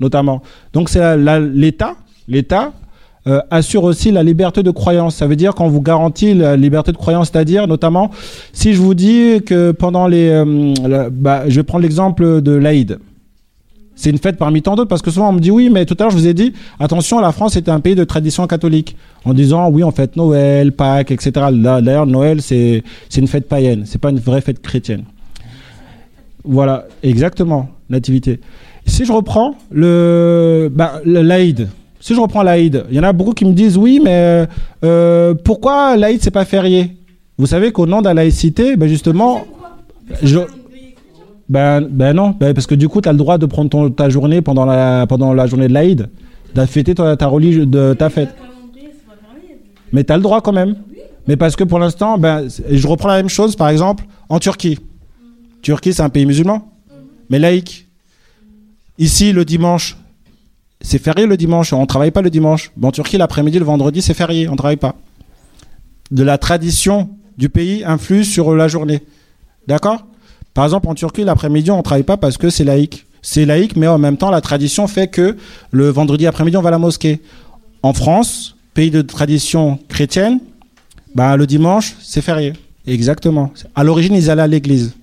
notamment. 0.00 0.42
Donc 0.72 0.88
c'est 0.88 1.16
l'État, 1.16 1.94
l'État 2.26 2.72
euh, 3.28 3.40
assure 3.50 3.84
aussi 3.84 4.10
la 4.10 4.24
liberté 4.24 4.64
de 4.64 4.72
croyance. 4.72 5.14
Ça 5.16 5.28
veut 5.28 5.36
dire 5.36 5.54
qu'on 5.54 5.68
vous 5.68 5.80
garantit 5.80 6.34
la 6.34 6.56
liberté 6.56 6.90
de 6.90 6.96
croyance, 6.96 7.30
c'est-à-dire 7.30 7.68
notamment 7.68 8.10
si 8.52 8.74
je 8.74 8.80
vous 8.80 8.94
dis 8.94 9.40
que 9.46 9.70
pendant 9.70 10.08
les, 10.08 10.30
euh, 10.30 11.08
bah, 11.12 11.44
je 11.48 11.54
vais 11.54 11.62
prendre 11.62 11.82
l'exemple 11.82 12.42
de 12.42 12.52
l'Aïd. 12.52 12.98
C'est 13.96 14.10
une 14.10 14.18
fête 14.18 14.36
parmi 14.36 14.60
tant 14.62 14.76
d'autres 14.76 14.88
parce 14.88 15.02
que 15.02 15.10
souvent 15.10 15.30
on 15.30 15.32
me 15.32 15.40
dit 15.40 15.50
oui, 15.50 15.70
mais 15.70 15.86
tout 15.86 15.96
à 15.98 16.04
l'heure 16.04 16.10
je 16.10 16.16
vous 16.16 16.26
ai 16.26 16.34
dit 16.34 16.52
attention, 16.78 17.18
la 17.18 17.32
France 17.32 17.56
est 17.56 17.68
un 17.68 17.80
pays 17.80 17.94
de 17.94 18.04
tradition 18.04 18.46
catholique 18.46 18.94
en 19.24 19.32
disant 19.34 19.68
oui, 19.70 19.82
en 19.82 19.90
fait 19.90 20.16
Noël, 20.16 20.72
Pâques, 20.72 21.10
etc. 21.10 21.32
D'ailleurs, 21.52 22.06
Noël 22.06 22.42
c'est 22.42 22.84
c'est 23.08 23.20
une 23.20 23.26
fête 23.26 23.48
païenne, 23.48 23.84
c'est 23.86 24.00
pas 24.00 24.10
une 24.10 24.20
vraie 24.20 24.42
fête 24.42 24.60
chrétienne. 24.60 25.04
Voilà, 26.44 26.86
exactement, 27.02 27.70
nativité. 27.90 28.40
Si 28.86 29.04
je 29.04 29.12
reprends 29.12 29.56
le 29.72 30.70
bah, 30.72 31.00
l'Aïd, 31.04 31.68
si 31.98 32.14
je 32.14 32.20
reprends 32.20 32.42
l'Aïd, 32.42 32.84
il 32.90 32.96
y 32.96 33.00
en 33.00 33.04
a 33.04 33.12
beaucoup 33.12 33.32
qui 33.32 33.46
me 33.46 33.54
disent 33.54 33.78
oui, 33.78 34.00
mais 34.04 34.46
euh, 34.84 35.34
pourquoi 35.42 35.96
l'Aïd 35.96 36.20
c'est 36.22 36.30
pas 36.30 36.44
férié? 36.44 36.96
Vous 37.38 37.46
savez 37.46 37.70
qu'au 37.70 37.86
nom 37.86 38.00
de 38.00 38.06
la 38.06 38.14
laïcité, 38.14 38.76
ben 38.76 38.88
justement, 38.88 39.46
je 40.22 40.38
ben, 41.48 41.80
ben 41.82 42.12
non, 42.12 42.30
ben 42.30 42.54
parce 42.54 42.66
que 42.66 42.74
du 42.74 42.88
coup, 42.88 43.00
tu 43.00 43.08
as 43.08 43.12
le 43.12 43.18
droit 43.18 43.38
de 43.38 43.46
prendre 43.46 43.88
ta 43.90 44.08
journée 44.08 44.42
pendant 44.42 44.64
la, 44.64 45.06
pendant 45.06 45.32
la 45.32 45.46
journée 45.46 45.68
de 45.68 45.72
l'Aïd, 45.72 46.08
de 46.54 46.92
ta, 46.92 47.16
ta, 47.16 47.26
religion, 47.26 47.64
de, 47.66 47.94
ta 47.94 48.10
fête. 48.10 48.34
Mais 49.92 50.02
tu 50.02 50.12
as 50.12 50.16
le 50.16 50.22
droit 50.22 50.40
quand 50.40 50.52
même. 50.52 50.76
Mais 51.28 51.36
parce 51.36 51.56
que 51.56 51.64
pour 51.64 51.78
l'instant, 51.78 52.18
ben, 52.18 52.46
je 52.70 52.86
reprends 52.86 53.08
la 53.08 53.16
même 53.16 53.28
chose, 53.28 53.56
par 53.56 53.68
exemple, 53.68 54.04
en 54.28 54.38
Turquie. 54.38 54.78
Turquie, 55.62 55.92
c'est 55.92 56.02
un 56.02 56.08
pays 56.08 56.26
musulman, 56.26 56.72
mais 57.30 57.38
laïque. 57.38 57.88
Ici, 58.98 59.32
le 59.32 59.44
dimanche, 59.44 59.96
c'est 60.80 61.02
férié 61.02 61.26
le 61.26 61.36
dimanche, 61.36 61.72
on 61.72 61.80
ne 61.80 61.86
travaille 61.86 62.10
pas 62.10 62.22
le 62.22 62.30
dimanche. 62.30 62.70
en 62.80 62.92
Turquie, 62.92 63.18
l'après-midi, 63.18 63.58
le 63.58 63.64
vendredi, 63.64 64.02
c'est 64.02 64.14
férié, 64.14 64.48
on 64.48 64.52
ne 64.52 64.56
travaille 64.56 64.76
pas. 64.76 64.94
De 66.10 66.22
la 66.22 66.38
tradition 66.38 67.10
du 67.36 67.48
pays 67.48 67.84
influe 67.84 68.24
sur 68.24 68.54
la 68.54 68.68
journée. 68.68 69.02
D'accord? 69.66 70.06
Par 70.56 70.64
exemple, 70.64 70.88
en 70.88 70.94
Turquie, 70.94 71.22
l'après-midi, 71.22 71.70
on 71.70 71.76
ne 71.76 71.82
travaille 71.82 72.02
pas 72.02 72.16
parce 72.16 72.38
que 72.38 72.48
c'est 72.48 72.64
laïque. 72.64 73.04
C'est 73.20 73.44
laïque, 73.44 73.76
mais 73.76 73.88
en 73.88 73.98
même 73.98 74.16
temps, 74.16 74.30
la 74.30 74.40
tradition 74.40 74.86
fait 74.86 75.06
que 75.06 75.36
le 75.70 75.90
vendredi 75.90 76.26
après-midi, 76.26 76.56
on 76.56 76.62
va 76.62 76.68
à 76.68 76.70
la 76.70 76.78
mosquée. 76.78 77.20
En 77.82 77.92
France, 77.92 78.56
pays 78.72 78.90
de 78.90 79.02
tradition 79.02 79.78
chrétienne, 79.90 80.40
bah, 81.14 81.36
le 81.36 81.46
dimanche, 81.46 81.94
c'est 82.00 82.22
férié. 82.22 82.54
Exactement. 82.86 83.52
À 83.74 83.84
l'origine, 83.84 84.14
ils 84.14 84.30
allaient 84.30 84.40
à 84.40 84.46
l'église. 84.46 84.94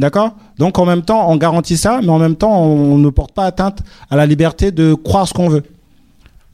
D'accord? 0.00 0.32
Donc, 0.58 0.80
en 0.80 0.84
même 0.84 1.02
temps, 1.02 1.30
on 1.30 1.36
garantit 1.36 1.76
ça, 1.76 2.00
mais 2.02 2.10
en 2.10 2.18
même 2.18 2.34
temps, 2.34 2.60
on 2.60 2.98
ne 2.98 3.10
porte 3.10 3.30
pas 3.30 3.44
atteinte 3.44 3.78
à 4.10 4.16
la 4.16 4.26
liberté 4.26 4.72
de 4.72 4.94
croire 4.94 5.28
ce 5.28 5.32
qu'on 5.32 5.48
veut. 5.48 5.62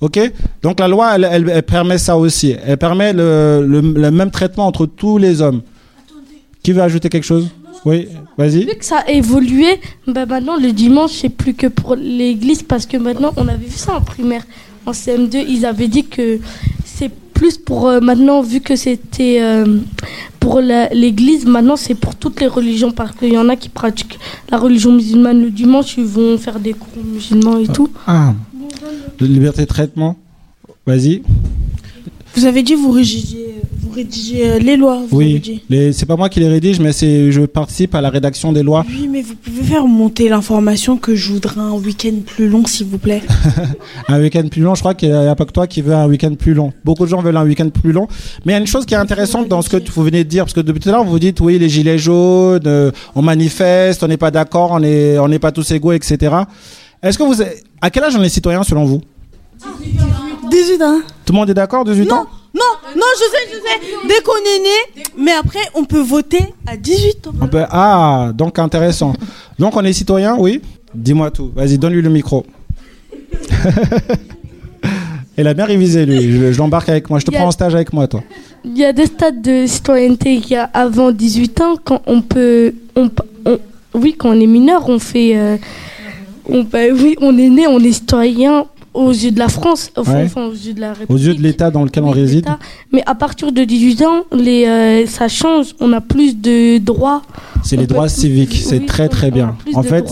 OK? 0.02 0.20
Donc, 0.61 0.80
la 0.80 0.88
loi, 0.88 1.16
elle, 1.16 1.62
permet 1.62 1.96
ça 1.96 2.18
aussi. 2.18 2.54
Elle 2.66 2.76
permet 2.76 3.14
le, 3.14 3.64
le 3.66 4.11
même 4.11 4.30
traitement 4.30 4.66
entre 4.66 4.85
tous 4.85 5.16
les 5.16 5.40
hommes. 5.40 5.62
Qui 6.62 6.72
veut 6.72 6.83
ajouter 6.83 7.09
quelque 7.09 7.24
chose? 7.24 7.48
Oui, 7.85 8.09
vas-y. 8.38 8.64
Vu 8.64 8.75
que 8.79 8.85
ça 8.85 9.05
a 9.07 9.11
évolué, 9.11 9.81
bah 10.07 10.27
maintenant 10.27 10.57
le 10.59 10.73
dimanche 10.73 11.12
c'est 11.12 11.29
plus 11.29 11.55
que 11.55 11.66
pour 11.66 11.97
l'église 11.97 12.62
parce 12.62 12.87
que 12.87 12.97
maintenant 12.97 13.33
on 13.37 13.47
avait 13.49 13.66
vu 13.66 13.77
ça 13.77 13.97
en 13.97 14.01
primaire. 14.01 14.44
En 14.87 14.92
CM2, 14.92 15.44
ils 15.49 15.64
avaient 15.64 15.88
dit 15.88 16.05
que 16.05 16.38
c'est 16.85 17.11
plus 17.35 17.59
pour 17.59 17.88
euh, 17.88 18.01
maintenant, 18.01 18.40
vu 18.42 18.61
que 18.61 18.77
c'était 18.77 19.38
euh, 19.40 19.79
pour 20.40 20.61
l'église, 20.61 21.44
maintenant 21.47 21.77
c'est 21.77 21.94
pour 21.94 22.14
toutes 22.14 22.40
les 22.40 22.47
religions 22.47 22.92
parce 22.92 23.14
qu'il 23.16 23.33
y 23.33 23.38
en 23.38 23.49
a 23.49 23.57
qui 23.57 23.68
pratiquent 23.68 24.18
la 24.51 24.59
religion 24.59 24.92
musulmane 24.92 25.42
le 25.42 25.51
dimanche, 25.51 25.97
ils 25.99 26.05
vont 26.05 26.38
faire 26.38 26.61
des 26.61 26.73
cours 26.73 27.03
musulmans 27.05 27.59
et 27.59 27.66
tout. 27.66 27.90
Ah, 28.07 28.35
de 29.18 29.27
liberté 29.27 29.62
de 29.62 29.66
traitement 29.66 30.16
Vas-y. 30.87 31.23
Vous 32.37 32.44
avez 32.44 32.62
dit 32.62 32.75
vous 32.75 32.90
rédigez, 32.90 33.55
vous 33.73 33.74
rédigez 33.94 34.50
euh, 34.50 34.59
les 34.59 34.76
lois. 34.76 35.00
Vous 35.09 35.18
oui, 35.18 35.61
c'est 35.92 36.07
pas 36.07 36.16
moi 36.16 36.28
qui 36.28 36.40
les 36.40 36.48
rédige, 36.48 36.80
mais 36.80 36.92
c'est 36.92 37.30
je 37.30 37.42
participe 37.42 37.94
à 37.94 38.00
la 38.00 38.11
rédaction 38.11 38.52
des 38.52 38.62
lois. 38.62 38.85
Oui, 38.88 39.09
mais 39.11 39.22
vous 39.22 39.35
pouvez 39.35 39.62
faire 39.62 39.87
monter 39.87 40.28
l'information 40.28 40.96
que 40.96 41.14
je 41.14 41.33
voudrais 41.33 41.61
un 41.61 41.72
week-end 41.72 42.16
plus 42.26 42.48
long, 42.48 42.66
s'il 42.66 42.87
vous 42.87 42.98
plaît. 42.98 43.22
un 44.09 44.20
week-end 44.20 44.46
plus 44.50 44.62
long, 44.62 44.74
je 44.74 44.80
crois 44.80 44.94
qu'il 44.94 45.11
n'y 45.11 45.14
a 45.14 45.35
pas 45.35 45.44
que 45.44 45.52
toi 45.52 45.66
qui 45.66 45.83
veux 45.83 45.94
un 45.94 46.07
week-end 46.07 46.35
plus 46.35 46.54
long. 46.54 46.72
Beaucoup 46.85 47.04
de 47.04 47.11
gens 47.11 47.22
veulent 47.22 47.37
un 47.37 47.44
week-end 47.44 47.68
plus 47.68 47.92
long. 47.92 48.09
Mais 48.44 48.52
il 48.52 48.57
y 48.57 48.59
a 48.59 48.61
une 48.61 48.66
chose 48.66 48.85
qui 48.87 48.94
est 48.94 48.98
intéressante 48.98 49.48
dans 49.48 49.62
ce 49.62 49.68
que 49.68 49.76
vous 49.90 50.02
venez 50.02 50.24
de 50.24 50.28
dire, 50.28 50.44
parce 50.44 50.54
que 50.54 50.61
depuis 50.61 50.80
tout 50.80 50.88
à 50.88 50.92
l'heure, 50.92 51.04
vous 51.04 51.18
dites, 51.18 51.40
oui, 51.40 51.59
les 51.59 51.68
gilets 51.68 51.98
jaunes, 51.98 52.66
euh, 52.66 52.90
on 53.14 53.22
manifeste, 53.22 54.02
on 54.02 54.09
n'est 54.09 54.16
pas 54.16 54.30
d'accord, 54.30 54.72
on 54.72 54.80
n'est 54.80 55.18
on 55.18 55.28
n'est 55.28 55.38
pas 55.38 55.52
tous 55.52 55.70
égaux, 55.70 55.92
etc. 55.92 56.35
Est-ce 57.02 57.18
que 57.18 57.22
vous... 57.22 57.42
À 57.80 57.90
quel 57.90 58.04
âge 58.04 58.14
sont 58.14 58.20
les 58.20 58.28
citoyens 58.28 58.62
selon 58.62 58.85
vous? 58.85 59.00
18 60.50 60.83
ans. 60.83 61.00
Tout 61.24 61.33
le 61.33 61.38
monde 61.38 61.50
est 61.50 61.54
d'accord, 61.54 61.85
18 61.85 62.12
ans? 62.12 62.26
Non, 62.55 62.61
non, 62.95 63.07
je 63.17 63.25
sais, 63.25 63.49
je 63.53 63.57
sais. 63.57 63.81
Dès 64.07 64.23
qu'on 64.23 64.37
est 64.37 64.61
né, 64.62 65.05
mais 65.19 65.33
après, 65.33 65.59
on 65.75 65.85
peut 65.85 66.01
voter 66.01 66.55
à 66.67 66.77
18 66.77 67.27
ans. 67.27 67.33
ah, 67.71 68.31
donc 68.35 68.59
intéressant. 68.59 69.12
donc 69.59 69.77
on 69.77 69.85
est 69.85 69.93
citoyen, 69.93 70.37
oui 70.38 70.61
Dis-moi 70.95 71.31
tout. 71.33 71.51
Vas-y, 71.55 71.77
donne-lui 71.79 72.03
le 72.03 72.11
micro. 72.11 72.47
Elle 75.37 75.49
a 75.49 75.55
bien 75.55 75.64
révisé, 75.64 76.07
lui. 76.07 76.53
Je, 76.53 76.57
l'embarque 76.57 76.88
avec 76.88 77.11
moi. 77.11 77.19
Je 77.19 77.25
te 77.27 77.33
prends 77.33 77.47
en 77.47 77.51
stage 77.51 77.75
avec 77.75 77.93
moi, 77.93 78.07
toi. 78.07 78.23
Il 78.64 78.79
y 78.79 78.85
a 78.85 78.93
des 78.93 79.07
stades 79.07 79.43
de 79.43 79.67
citoyenneté 79.67 80.35
il 80.35 80.49
y 80.49 80.55
a 80.55 80.71
avant 80.73 81.11
18 81.11 81.61
ans, 81.61 81.75
quand 81.83 82.03
on 82.07 82.23
peut. 82.23 82.73
On, 82.95 83.11
oui, 83.95 84.14
quand 84.17 84.29
on 84.31 84.40
est 84.40 84.47
mineur, 84.47 84.88
on 84.88 85.01
fait. 85.01 85.37
Euh, 85.37 85.57
on, 86.49 86.62
bah 86.62 86.79
oui, 86.93 87.17
on 87.21 87.37
est 87.37 87.49
né, 87.49 87.67
on 87.67 87.81
est 87.81 87.93
citoyen 87.93 88.67
aux 88.94 89.11
yeux 89.11 89.33
de 89.33 89.38
la 89.38 89.48
France, 89.48 89.90
enfin, 89.96 90.24
aux 90.46 90.52
yeux 90.52 90.72
de 90.72 90.80
la 90.80 90.92
République. 90.94 91.11
Aux 91.11 91.18
yeux 91.18 91.35
de 91.35 91.42
l'État 91.42 91.70
dans 91.70 91.85
lequel 91.85 92.04
on 92.04 92.11
réside. 92.11 92.46
Mais 92.92 93.02
à 93.07 93.16
partir 93.16 93.50
de 93.52 93.64
18 93.64 94.02
ans, 94.02 94.22
les, 94.33 94.66
euh, 94.66 95.07
ça 95.07 95.28
change, 95.28 95.74
on 95.80 95.92
a 95.92 96.00
plus 96.00 96.37
de 96.40 96.78
droits. 96.78 97.22
C'est 97.64 97.76
les 97.76 97.88
droits 97.88 98.09
civiques, 98.09 98.62
c'est 98.64 98.87
très 98.87 99.09
très 99.09 99.30
bien. 99.30 99.57
En 99.74 99.83
fait, 99.83 100.09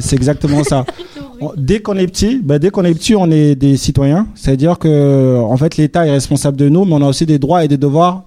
c'est 0.00 0.16
exactement 0.16 0.64
ça. 0.64 0.84
Dès 1.56 1.80
qu'on 1.80 1.96
est 1.96 2.06
petit, 2.06 2.40
bah, 2.42 2.58
dès 2.58 2.70
qu'on 2.70 2.84
est 2.84 2.94
petit, 2.94 3.14
on 3.14 3.30
est 3.30 3.54
des 3.54 3.76
citoyens. 3.76 4.28
C'est-à-dire 4.34 4.78
que, 4.78 5.38
en 5.38 5.56
fait, 5.56 5.76
l'État 5.76 6.06
est 6.06 6.10
responsable 6.10 6.56
de 6.56 6.68
nous, 6.68 6.84
mais 6.84 6.94
on 6.94 7.02
a 7.02 7.08
aussi 7.08 7.26
des 7.26 7.38
droits 7.38 7.64
et 7.64 7.68
des 7.68 7.76
devoirs 7.76 8.22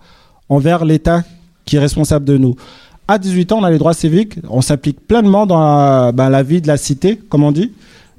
envers 0.49 0.85
l'État 0.85 1.23
qui 1.65 1.77
est 1.77 1.79
responsable 1.79 2.25
de 2.25 2.37
nous. 2.37 2.55
À 3.07 3.17
18 3.17 3.53
ans, 3.53 3.59
on 3.59 3.63
a 3.63 3.71
les 3.71 3.77
droits 3.79 3.93
civiques. 3.93 4.35
On 4.49 4.61
s'applique 4.61 4.99
pleinement 5.07 5.47
dans 5.47 5.59
la, 5.59 6.11
bah, 6.11 6.29
la 6.29 6.43
vie 6.43 6.61
de 6.61 6.67
la 6.67 6.77
cité, 6.77 7.17
comme 7.29 7.43
on 7.43 7.51
dit. 7.51 7.71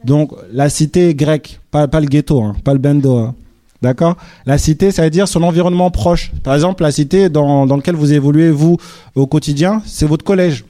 Donc 0.05 0.33
la 0.53 0.69
cité 0.69 1.15
grecque, 1.15 1.61
pas, 1.71 1.87
le 1.87 2.07
ghetto, 2.07 2.43
hein, 2.43 2.57
pas 2.65 2.73
le 2.73 2.79
bendo. 2.79 3.17
Hein. 3.17 3.35
D'accord? 3.81 4.17
La 4.45 4.59
cité, 4.59 4.91
ça 4.91 5.05
veut 5.05 5.11
dire 5.11 5.29
son 5.29 5.43
environnement 5.43 5.91
proche. 5.91 6.33
Par 6.43 6.55
exemple, 6.55 6.83
la 6.83 6.91
cité 6.91 7.29
dans, 7.29 7.65
laquelle 7.67 7.95
vous 7.95 8.13
évoluez, 8.13 8.51
vous, 8.51 8.77
au 9.15 9.27
quotidien, 9.27 9.83
c'est 9.87 10.07
votre 10.07 10.25
collège. 10.25 10.65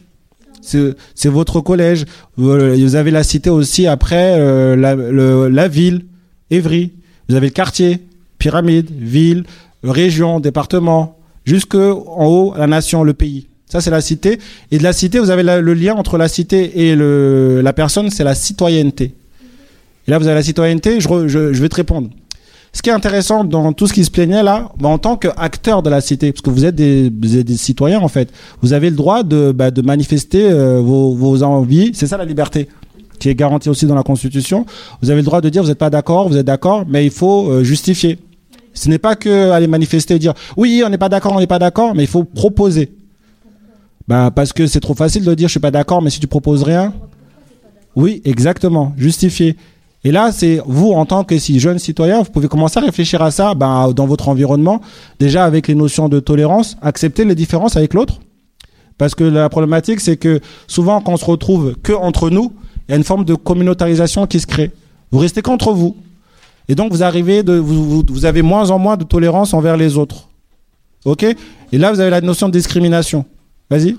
C'est 0.60 1.28
votre 1.28 1.60
collège. 1.60 2.04
Vous 2.36 2.94
avez 2.96 3.10
la 3.10 3.22
cité 3.22 3.48
aussi 3.48 3.86
après, 3.86 4.38
euh, 4.38 4.76
la, 4.76 4.94
la 4.94 5.68
ville, 5.68 6.04
Évry. 6.50 6.92
Vous 7.28 7.36
avez 7.36 7.46
le 7.46 7.52
quartier, 7.52 8.00
pyramide, 8.38 8.90
ville, 8.90 9.44
région, 9.82 10.40
département, 10.40 11.16
jusque 11.44 11.74
en 11.74 12.26
haut, 12.26 12.54
la 12.56 12.66
nation, 12.66 13.02
le 13.04 13.14
pays. 13.14 13.46
Ça, 13.68 13.80
c'est 13.80 13.90
la 13.90 14.00
cité. 14.00 14.38
Et 14.70 14.78
de 14.78 14.82
la 14.82 14.92
cité, 14.92 15.18
vous 15.18 15.30
avez 15.30 15.42
le 15.42 15.74
lien 15.74 15.94
entre 15.94 16.16
la 16.16 16.28
cité 16.28 16.88
et 16.88 16.96
la 16.96 17.72
personne, 17.72 18.10
c'est 18.10 18.24
la 18.24 18.34
citoyenneté. 18.34 19.14
Et 20.06 20.10
là, 20.10 20.18
vous 20.18 20.26
avez 20.26 20.36
la 20.36 20.42
citoyenneté, 20.42 21.00
je, 21.00 21.28
je, 21.28 21.60
vais 21.60 21.68
te 21.68 21.76
répondre. 21.76 22.08
ce 22.72 22.80
qui 22.80 22.88
est 22.88 22.94
intéressant 22.94 23.44
dans 23.44 23.74
tout 23.74 23.86
ce 23.86 23.92
qui 23.92 24.06
se 24.06 24.10
plaignait 24.10 24.42
là, 24.42 24.72
bah, 24.80 24.88
en 24.88 24.96
tant 24.96 25.18
qu'acteur 25.18 25.82
de 25.82 25.90
la 25.90 26.00
cité, 26.00 26.32
parce 26.32 26.40
que 26.40 26.48
vous 26.48 26.64
êtes 26.64 26.74
des, 26.74 27.12
vous 27.14 27.36
êtes 27.36 27.46
des 27.46 27.58
citoyens 27.58 28.00
en 28.00 28.08
fait, 28.08 28.32
vous 28.62 28.72
avez 28.72 28.88
le 28.88 28.96
droit 28.96 29.22
de, 29.22 29.52
bah, 29.52 29.70
de 29.70 29.82
manifester 29.82 30.50
euh, 30.50 30.80
vos, 30.80 31.12
vos 31.12 31.42
envies. 31.42 31.90
C'est 31.92 32.06
ça 32.06 32.16
la 32.16 32.24
liberté 32.24 32.68
qui 33.18 33.28
est 33.28 33.34
garantie 33.34 33.68
aussi 33.68 33.84
dans 33.84 33.94
la 33.94 34.02
Constitution. 34.02 34.64
Vous 35.02 35.10
avez 35.10 35.20
le 35.20 35.26
droit 35.26 35.42
de 35.42 35.50
dire 35.50 35.62
vous 35.62 35.68
n'êtes 35.68 35.78
pas 35.78 35.90
d'accord, 35.90 36.30
vous 36.30 36.38
êtes 36.38 36.46
d'accord, 36.46 36.86
mais 36.88 37.04
il 37.04 37.10
faut 37.10 37.50
euh, 37.50 37.62
justifier. 37.62 38.18
Ce 38.72 38.88
n'est 38.88 38.98
pas 38.98 39.14
que 39.14 39.50
aller 39.50 39.66
manifester 39.66 40.14
et 40.14 40.18
dire 40.18 40.32
oui, 40.56 40.82
on 40.86 40.88
n'est 40.88 40.96
pas 40.96 41.10
d'accord, 41.10 41.34
on 41.34 41.40
n'est 41.40 41.46
pas 41.46 41.58
d'accord, 41.58 41.94
mais 41.94 42.04
il 42.04 42.08
faut 42.08 42.24
proposer. 42.24 42.92
Bah, 44.08 44.30
parce 44.34 44.54
que 44.54 44.66
c'est 44.66 44.80
trop 44.80 44.94
facile 44.94 45.22
de 45.24 45.34
dire 45.34 45.48
je 45.48 45.52
suis 45.52 45.60
pas 45.60 45.70
d'accord, 45.70 46.00
mais 46.00 46.08
si 46.08 46.18
tu 46.18 46.26
proposes 46.26 46.62
rien. 46.62 46.94
Oui, 47.94 48.22
exactement, 48.24 48.94
justifier. 48.96 49.56
Et 50.02 50.12
là, 50.12 50.32
c'est 50.32 50.62
vous, 50.64 50.92
en 50.92 51.04
tant 51.04 51.24
que 51.24 51.38
si 51.38 51.60
jeune 51.60 51.78
citoyen, 51.78 52.22
vous 52.22 52.30
pouvez 52.30 52.48
commencer 52.48 52.78
à 52.78 52.82
réfléchir 52.82 53.20
à 53.20 53.30
ça 53.30 53.54
bah, 53.54 53.88
dans 53.94 54.06
votre 54.06 54.28
environnement, 54.28 54.80
déjà 55.20 55.44
avec 55.44 55.68
les 55.68 55.74
notions 55.74 56.08
de 56.08 56.20
tolérance, 56.20 56.78
accepter 56.80 57.24
les 57.24 57.34
différences 57.34 57.76
avec 57.76 57.92
l'autre. 57.92 58.20
Parce 58.96 59.14
que 59.14 59.24
la 59.24 59.48
problématique, 59.50 60.00
c'est 60.00 60.16
que 60.16 60.40
souvent, 60.66 61.00
quand 61.00 61.12
on 61.12 61.16
se 61.16 61.24
retrouve 61.24 61.74
que 61.82 61.92
entre 61.92 62.30
nous, 62.30 62.52
il 62.88 62.92
y 62.92 62.94
a 62.94 62.96
une 62.96 63.04
forme 63.04 63.24
de 63.24 63.34
communautarisation 63.34 64.26
qui 64.26 64.40
se 64.40 64.46
crée. 64.46 64.70
Vous 65.10 65.18
restez 65.18 65.42
qu'entre 65.42 65.72
vous. 65.72 65.96
Et 66.68 66.74
donc, 66.74 66.92
vous 66.92 67.02
arrivez 67.02 67.42
de, 67.42 67.54
vous, 67.54 68.02
vous 68.08 68.24
avez 68.24 68.42
moins 68.42 68.70
en 68.70 68.78
moins 68.78 68.96
de 68.96 69.04
tolérance 69.04 69.52
envers 69.52 69.76
les 69.76 69.98
autres. 69.98 70.28
OK? 71.04 71.24
Et 71.24 71.78
là, 71.78 71.92
vous 71.92 72.00
avez 72.00 72.10
la 72.10 72.20
notion 72.20 72.48
de 72.48 72.52
discrimination. 72.52 73.24
Vas-y. 73.70 73.96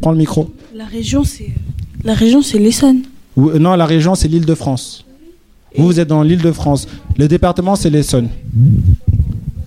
Prends 0.00 0.12
le 0.12 0.18
micro. 0.18 0.50
La 0.74 0.84
région, 0.86 1.24
c'est 1.24 1.50
la 2.04 2.14
région, 2.14 2.42
c'est 2.42 2.58
l'Essonne. 2.58 3.02
Euh, 3.36 3.58
Non, 3.58 3.74
la 3.74 3.86
région, 3.86 4.14
c'est 4.14 4.28
l'île 4.28 4.46
de 4.46 4.54
France. 4.54 5.04
Vous, 5.76 5.84
vous 5.86 6.00
êtes 6.00 6.08
dans 6.08 6.22
l'île 6.22 6.40
de 6.42 6.52
France. 6.52 6.86
Le 7.18 7.26
département, 7.28 7.76
c'est 7.76 7.90
l'Essonne. 7.90 8.28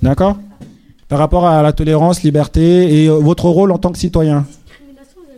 D'accord? 0.02 0.38
Par 1.10 1.20
rapport 1.20 1.46
à 1.46 1.62
la 1.62 1.74
tolérance, 1.74 2.24
liberté 2.24 3.04
et 3.04 3.08
euh, 3.10 3.16
votre 3.20 3.46
rôle 3.50 3.72
en 3.72 3.78
tant 3.78 3.92
que 3.92 3.98
citoyen. 3.98 4.46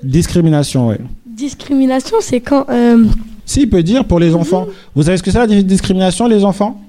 Discrimination, 0.04 0.90
oui. 0.90 0.96
Discrimination, 1.26 2.18
c'est 2.22 2.40
quand. 2.42 2.66
euh, 2.70 3.06
Si, 3.46 3.62
il 3.62 3.70
peut 3.70 3.82
dire 3.84 4.06
pour 4.06 4.20
les 4.20 4.36
enfants. 4.36 4.68
Vous 4.96 5.04
savez 5.04 5.18
ce 5.18 5.24
que 5.24 5.32
c'est 5.32 5.40
la 5.40 5.48
di- 5.48 5.64
discrimination, 5.64 6.28
les 6.28 6.46
enfants? 6.46 6.80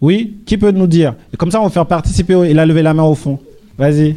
Oui 0.00 0.34
Qui 0.44 0.58
peut 0.58 0.70
nous 0.72 0.86
dire? 0.86 1.14
Comme 1.38 1.50
ça, 1.50 1.60
on 1.60 1.64
va 1.64 1.70
faire 1.70 1.86
participer. 1.86 2.34
Il 2.50 2.58
a 2.58 2.66
levé 2.66 2.82
la 2.82 2.92
main 2.92 3.04
au 3.04 3.14
fond. 3.14 3.38
Vas-y. 3.78 4.14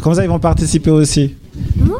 Comme 0.00 0.14
ça, 0.14 0.24
ils 0.24 0.28
vont 0.28 0.38
participer 0.38 0.90
aussi. 0.90 1.34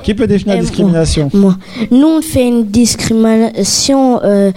Qui 0.03 0.15
peut 0.15 0.27
définir 0.27 0.55
la 0.55 0.61
Euh, 0.61 0.65
discrimination? 0.65 1.29
Moi. 1.35 1.57
Nous, 1.91 2.07
on 2.07 2.23
fait 2.23 2.49
une 2.49 2.65
discrimination 2.67 4.21
euh, 4.25 4.51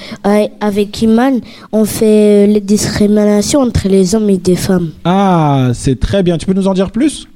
avec 0.62 1.02
Iman. 1.02 1.42
On 1.74 1.84
fait 1.86 2.46
euh, 2.46 2.48
les 2.48 2.62
discriminations 2.62 3.60
entre 3.60 3.90
les 3.90 4.16
hommes 4.16 4.30
et 4.30 4.38
des 4.38 4.56
femmes. 4.56 4.92
Ah, 5.04 5.72
c'est 5.74 6.00
très 6.00 6.24
bien. 6.24 6.38
Tu 6.38 6.46
peux 6.46 6.54
nous 6.54 6.68
en 6.68 6.74
dire 6.74 6.92
plus? 6.92 7.28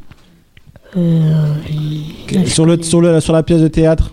Sur, 2.45 2.65
le, 2.65 2.81
sur, 2.81 3.01
le, 3.01 3.19
sur 3.19 3.33
la 3.33 3.43
pièce 3.43 3.61
de 3.61 3.67
théâtre 3.67 4.11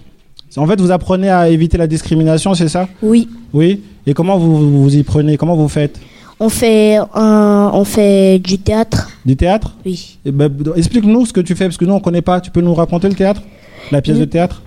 En 0.57 0.67
fait, 0.67 0.81
vous 0.81 0.91
apprenez 0.91 1.31
à 1.31 1.49
éviter 1.49 1.79
la 1.79 1.87
discrimination, 1.87 2.53
c'est 2.55 2.69
ça? 2.69 2.89
Oui. 3.03 3.29
Oui 3.55 3.81
Et 4.07 4.13
comment 4.15 4.37
vous, 4.39 4.83
vous 4.83 4.97
y 4.97 5.03
prenez? 5.03 5.37
Comment 5.37 5.57
vous 5.57 5.69
faites? 5.69 5.99
On 6.39 6.49
fait, 6.51 6.99
un- 7.15 7.71
on 7.73 7.85
fait 7.85 8.39
du 8.39 8.59
théâtre. 8.59 9.09
Du 9.25 9.37
théâtre 9.37 9.75
Oui. 9.87 10.19
Eh 10.25 10.31
ben, 10.31 10.51
Explique-nous 10.77 11.25
ce 11.27 11.33
que 11.33 11.41
tu 11.41 11.55
fais, 11.55 11.65
parce 11.65 11.79
que 11.79 11.85
nous, 11.87 11.95
on 11.95 11.99
ne 11.99 12.03
connaît 12.03 12.21
pas. 12.23 12.41
Tu 12.41 12.51
peux 12.51 12.61
nous 12.61 12.75
raconter 12.75 13.09
le 13.09 13.15
théâtre? 13.15 13.43
La 13.91 14.03
pièce 14.03 14.19
de 14.19 14.27
théâtre? 14.27 14.61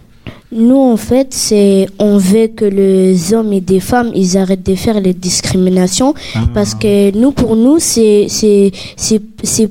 Nous, 0.52 0.76
en 0.80 0.98
fait, 0.98 1.28
c'est 1.32 1.86
on 2.00 2.18
veut 2.18 2.48
que 2.48 2.66
les 2.66 3.36
hommes 3.36 3.54
et 3.54 3.62
des 3.62 3.80
femmes, 3.80 4.12
ils 4.16 4.36
arrêtent 4.36 4.66
de 4.66 4.74
faire 4.74 5.00
les 5.00 5.14
discriminations 5.14 6.16
Ah. 6.34 6.40
parce 6.56 6.74
que 6.74 7.16
nous, 7.16 7.32
pour 7.32 7.56
nous, 7.56 7.78
c'est 7.78 8.28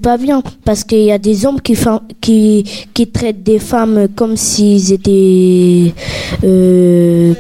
pas 0.01 0.17
bien 0.19 0.41
parce 0.65 0.85
qu'il 0.85 1.03
y 1.03 1.11
a 1.11 1.19
des 1.19 1.47
hommes 1.47 1.61
qui 1.61 1.77
qui 2.21 2.65
qui 2.95 3.07
traitent 3.09 3.43
des 3.43 3.59
femmes 3.59 4.07
comme 4.15 4.37
s'ils 4.37 4.93
étaient 4.93 5.93
euh, 6.45 7.35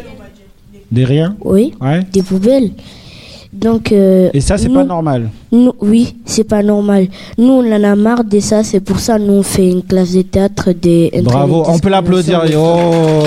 Des 0.90 1.04
riens? 1.04 1.36
Oui 1.44 1.74
Ouais. 1.80 2.00
des 2.12 2.22
poubelles. 2.22 2.70
Donc 3.52 3.92
euh, 3.92 4.28
Et 4.34 4.40
ça, 4.40 4.58
c'est 4.58 4.68
pas 4.68 4.84
normal. 4.84 5.30
nous, 5.50 5.72
oui, 5.80 6.16
c'est 6.24 6.44
pas 6.44 6.62
normal. 6.62 7.08
Nous, 7.38 7.52
on 7.52 7.72
en 7.72 7.82
a 7.84 7.96
marre 7.96 8.24
de 8.24 8.40
ça. 8.40 8.62
C'est 8.62 8.80
pour 8.80 9.00
ça, 9.00 9.18
nous, 9.18 9.34
on 9.34 9.42
fait 9.42 9.70
une 9.70 9.82
classe 9.82 10.12
de 10.12 10.22
théâtre 10.22 10.72
des. 10.72 11.10
Bravo, 11.22 11.64
on 11.66 11.78
peut 11.78 11.88
l'applaudir. 11.88 12.42
Oh 12.56 13.22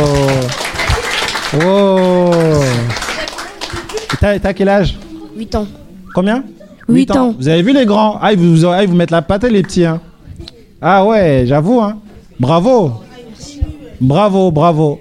Oh 1.63 2.29
T'as 4.19 4.53
quel 4.53 4.69
âge? 4.69 4.97
8 5.35 5.55
ans. 5.55 5.67
Combien? 6.13 6.43
Huit 6.87 7.09
Huit 7.09 7.11
ans. 7.17 7.33
Vous 7.37 7.47
avez 7.47 7.63
vu 7.63 7.73
les 7.73 7.85
grands? 7.85 8.17
Ah, 8.21 8.31
ils 8.33 8.39
vous, 8.39 8.65
ah, 8.67 8.83
ils 8.83 8.89
vous 8.89 8.95
mettent 8.95 9.11
la 9.11 9.21
pâte 9.21 9.43
les 9.45 9.63
petits. 9.63 9.85
Hein. 9.85 9.99
Ah 10.81 11.05
ouais, 11.05 11.45
j'avoue. 11.47 11.81
Hein. 11.81 11.97
Bravo. 12.39 12.91
Bravo, 13.99 14.51
bravo. 14.51 14.99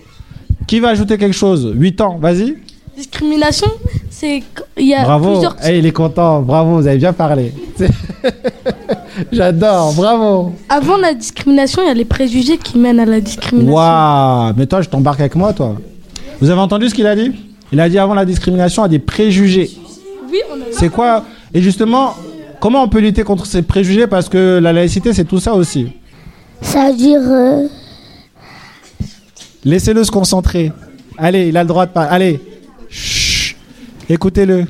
Qui 0.67 0.81
va 0.81 0.89
ajouter 0.89 1.19
quelque 1.19 1.35
chose? 1.37 1.71
8 1.75 2.01
ans, 2.01 2.19
vas-y. 2.21 2.57
discrimination, 2.97 3.69
c'est. 4.21 4.41
qu- 4.55 4.63
Il 4.77 4.87
y 4.87 4.95
a 4.95 5.03
Bravo. 5.05 5.31
plusieurs. 5.33 5.57
Eh, 5.67 5.79
il 5.79 5.87
est 5.87 5.93
content. 5.93 6.43
Bravo, 6.43 6.77
vous 6.77 6.87
avez 6.87 6.99
bien 6.99 7.13
parlé. 7.13 7.53
J'adore, 9.33 9.93
bravo. 9.95 10.53
Avant 10.69 10.97
la 10.97 11.15
discrimination, 11.15 11.83
il 11.83 11.89
y 11.89 11.91
a 11.91 11.95
les 11.95 12.05
préjugés 12.05 12.57
qui 12.59 12.79
mènent 12.79 13.01
à 13.01 13.05
la 13.07 13.21
discrimination. 13.21 13.75
Waouh, 13.75 14.53
mais 14.57 14.67
toi, 14.67 14.83
je 14.83 14.89
t'embarque 14.89 15.21
avec 15.21 15.35
moi, 15.35 15.53
toi. 15.53 15.77
Vous 16.41 16.49
avez 16.51 16.61
entendu 16.61 16.89
ce 16.89 16.95
qu'il 16.95 17.07
a 17.07 17.15
dit? 17.17 17.33
Il 17.73 17.81
a 17.81 17.89
dit 17.89 17.99
avant 17.99 18.15
la 18.15 18.25
discrimination, 18.25 18.83
il 18.83 18.93
y 18.93 18.95
a 18.95 18.99
des 18.99 19.05
préjugés. 19.05 19.71
Oui, 20.31 20.39
on 20.51 20.55
a. 20.61 20.65
C'est 20.73 20.89
quoi? 20.89 21.25
Et 21.53 21.61
justement, 21.63 22.15
comment 22.61 22.83
on 22.83 22.89
peut 22.89 23.01
lutter 23.01 23.23
contre 23.25 23.47
ces 23.47 23.63
préjugés? 23.63 24.07
Parce 24.07 24.29
que 24.29 24.59
la 24.63 24.73
laïcité, 24.73 25.13
c'est 25.13 25.25
tout 25.25 25.41
ça 25.41 25.55
aussi. 25.55 25.89
Ça 26.63 26.89
veut 26.91 26.97
dire. 26.97 27.21
euh, 27.23 27.67
Laissez-le 29.65 30.03
se 30.05 30.11
concentrer. 30.11 30.73
Allez, 31.19 31.49
il 31.49 31.57
a 31.57 31.63
le 31.63 31.69
droit 31.69 31.87
de 31.87 31.91
parler. 31.93 32.11
Allez. 32.11 32.41
Écoutez-le. 34.11 34.67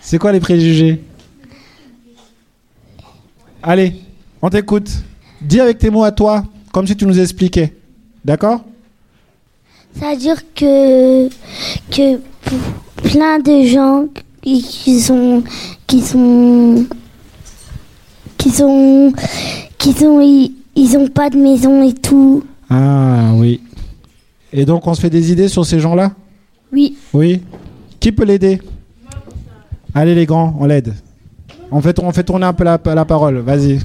C'est 0.00 0.18
quoi 0.18 0.32
les 0.32 0.40
préjugés? 0.40 1.00
Allez, 3.62 3.94
on 4.42 4.50
t'écoute. 4.50 4.90
Dis 5.40 5.60
avec 5.60 5.78
tes 5.78 5.88
mots 5.88 6.02
à 6.02 6.10
toi, 6.10 6.42
comme 6.72 6.84
si 6.84 6.96
tu 6.96 7.06
nous 7.06 7.20
expliquais. 7.20 7.72
D'accord? 8.24 8.64
Ça 10.00 10.10
veut 10.10 10.16
dire 10.16 10.42
que, 10.52 11.28
que 11.28 12.18
plein 12.96 13.38
de 13.38 13.66
gens 13.68 14.06
qui, 14.42 14.62
qui 14.62 15.00
sont 15.00 15.44
qui 15.86 16.00
sont 16.00 16.84
qui 18.36 18.50
sont 18.50 19.12
qui 19.78 19.92
sont 19.92 20.20
ils, 20.20 20.52
ils 20.74 20.96
ont 20.96 21.06
pas 21.06 21.30
de 21.30 21.36
maison 21.36 21.88
et 21.88 21.94
tout. 21.94 22.42
Ah 22.68 23.30
oui. 23.36 23.60
Et 24.52 24.64
donc 24.64 24.88
on 24.88 24.94
se 24.94 25.00
fait 25.00 25.10
des 25.10 25.30
idées 25.30 25.46
sur 25.46 25.64
ces 25.64 25.78
gens-là? 25.78 26.10
Oui. 26.72 26.96
Oui? 27.12 27.42
Qui 28.02 28.10
peut 28.10 28.24
l'aider? 28.24 28.60
Allez 29.94 30.16
les 30.16 30.26
grands, 30.26 30.56
on 30.58 30.66
l'aide. 30.66 30.92
On 31.70 31.80
fait, 31.80 31.96
on 32.00 32.10
fait 32.10 32.24
tourner 32.24 32.46
un 32.46 32.52
peu 32.52 32.64
la, 32.64 32.80
la 32.84 33.04
parole. 33.04 33.38
Vas-y. 33.38 33.78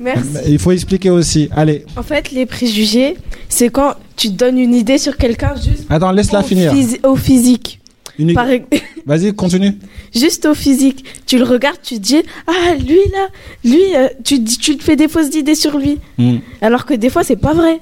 Merci. 0.00 0.30
Il 0.48 0.58
faut 0.58 0.72
expliquer 0.72 1.10
aussi. 1.10 1.50
Allez. 1.54 1.84
En 1.96 2.02
fait, 2.02 2.32
les 2.32 2.46
préjugés, 2.46 3.18
c'est 3.50 3.68
quand 3.68 3.92
tu 4.16 4.30
donnes 4.30 4.56
une 4.58 4.74
idée 4.74 4.96
sur 4.96 5.18
quelqu'un 5.18 5.54
juste 5.54 5.84
Attends, 5.90 6.12
laisse-la 6.12 6.40
au, 6.40 6.42
finir. 6.44 6.72
phys- 6.72 7.06
au 7.06 7.14
physique. 7.14 7.78
Une- 8.18 8.32
Par 8.32 8.48
ex- 8.48 8.66
Vas-y, 9.06 9.34
continue. 9.34 9.74
juste 10.14 10.46
au 10.46 10.54
physique. 10.54 11.04
Tu 11.26 11.36
le 11.36 11.44
regardes, 11.44 11.76
tu 11.82 11.96
te 11.96 12.00
dis 12.00 12.22
Ah, 12.46 12.74
lui 12.76 12.98
là, 13.12 13.28
lui, 13.64 13.82
euh, 13.96 14.08
tu, 14.24 14.42
te 14.42 14.82
fais 14.82 14.96
des 14.96 15.08
fausses 15.08 15.34
idées 15.36 15.54
sur 15.54 15.76
lui. 15.78 15.98
Hmm. 16.16 16.36
Alors 16.62 16.86
que 16.86 16.94
des 16.94 17.10
fois, 17.10 17.22
c'est 17.22 17.36
pas 17.36 17.52
vrai. 17.52 17.80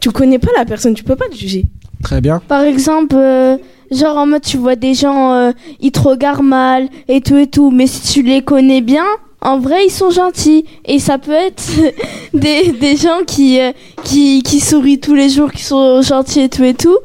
Tu 0.00 0.10
connais 0.10 0.40
pas 0.40 0.50
la 0.56 0.64
personne, 0.64 0.94
tu 0.94 1.04
peux 1.04 1.16
pas 1.16 1.26
le 1.30 1.36
juger. 1.36 1.64
Très 2.02 2.20
bien. 2.20 2.42
Par 2.48 2.62
exemple, 2.62 3.14
euh, 3.16 3.56
genre 3.90 4.16
en 4.16 4.26
mode 4.26 4.42
tu 4.42 4.56
vois 4.56 4.76
des 4.76 4.94
gens, 4.94 5.32
euh, 5.34 5.52
ils 5.80 5.92
te 5.92 6.00
regardent 6.00 6.44
mal 6.44 6.88
et 7.08 7.20
tout 7.20 7.36
et 7.36 7.46
tout, 7.46 7.70
mais 7.70 7.86
si 7.86 8.00
tu 8.12 8.22
les 8.22 8.42
connais 8.42 8.80
bien, 8.80 9.04
en 9.40 9.58
vrai 9.58 9.86
ils 9.86 9.90
sont 9.90 10.10
gentils. 10.10 10.64
Et 10.84 10.98
ça 10.98 11.18
peut 11.18 11.32
être 11.32 11.62
des, 12.34 12.72
des 12.72 12.96
gens 12.96 13.20
qui, 13.26 13.60
euh, 13.60 13.72
qui, 14.04 14.42
qui 14.42 14.60
sourient 14.60 15.00
tous 15.00 15.14
les 15.14 15.28
jours, 15.28 15.50
qui 15.52 15.62
sont 15.64 16.02
gentils 16.02 16.40
et 16.40 16.48
tout 16.48 16.64
et 16.64 16.74
tout. 16.74 16.96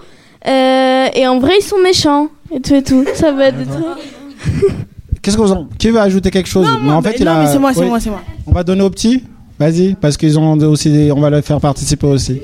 Euh, 0.47 1.07
et 1.13 1.27
en 1.27 1.39
vrai 1.39 1.53
ils 1.59 1.63
sont 1.63 1.79
méchants 1.83 2.27
et 2.53 2.61
tout 2.61 2.75
et 2.75 2.83
tout. 2.83 3.03
Ça 3.15 3.31
va 3.31 3.47
être 3.47 3.57
des 3.57 3.65
trucs. 3.65 3.85
Qu'est-ce 5.21 5.35
que 5.35 5.41
vous 5.41 5.51
en... 5.51 5.67
Qui 5.77 5.89
veut 5.89 5.99
ajouter 5.99 6.31
quelque 6.31 6.47
chose? 6.47 6.65
Mais 6.81 6.91
en 6.93 7.01
fait, 7.01 7.15
il 7.19 7.25
non, 7.25 7.31
a. 7.31 7.39
mais 7.43 7.47
c'est 7.51 7.59
moi, 7.59 7.73
c'est 7.73 7.81
Oui. 7.81 7.87
moi, 7.89 7.99
c'est 7.99 8.09
moi. 8.09 8.21
On 8.47 8.51
va 8.53 8.63
donner 8.63 8.83
aux 8.83 8.89
petits? 8.89 9.21
Vas-y, 9.59 9.95
parce 9.95 10.15
qu'ils 10.15 10.39
ont 10.39 10.53
aussi. 10.59 10.89
des- 10.89 11.11
On 11.11 11.19
va 11.19 11.29
les 11.29 11.41
faire 11.41 11.59
participer 11.59 12.07
aussi. 12.07 12.39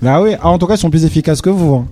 Bah 0.00 0.22
oui. 0.22 0.30
Ah, 0.40 0.48
en 0.48 0.58
tout 0.58 0.66
cas, 0.66 0.74
ils 0.74 0.78
sont 0.78 0.88
plus 0.90 1.04
efficaces 1.04 1.42
que 1.42 1.50
vous. 1.50 1.74
hein. 1.74 1.86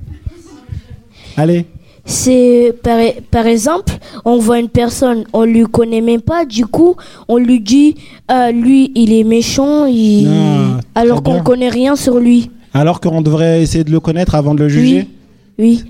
Allez. 1.36 1.66
C'est 2.04 2.74
par, 2.82 2.98
par 3.30 3.46
exemple, 3.46 3.92
on 4.24 4.38
voit 4.38 4.58
une 4.58 4.68
personne, 4.68 5.24
on 5.32 5.44
lui 5.44 5.64
connaît 5.64 6.00
même 6.00 6.22
pas, 6.22 6.44
du 6.44 6.66
coup, 6.66 6.96
on 7.28 7.36
lui 7.36 7.60
dit, 7.60 7.94
ah, 8.26 8.50
lui, 8.50 8.90
il 8.94 9.12
est 9.12 9.22
méchant, 9.22 9.84
il... 9.86 10.26
Ah, 10.28 10.80
alors 11.00 11.22
qu'on 11.22 11.34
bien. 11.34 11.42
connaît 11.42 11.68
rien 11.68 11.96
sur 11.96 12.18
lui. 12.18 12.50
Alors 12.72 13.00
qu'on 13.00 13.20
devrait 13.20 13.62
essayer 13.62 13.84
de 13.84 13.90
le 13.90 14.00
connaître 14.00 14.34
avant 14.34 14.54
de 14.54 14.60
le 14.60 14.68
juger? 14.68 15.00
Oui. 15.00 15.08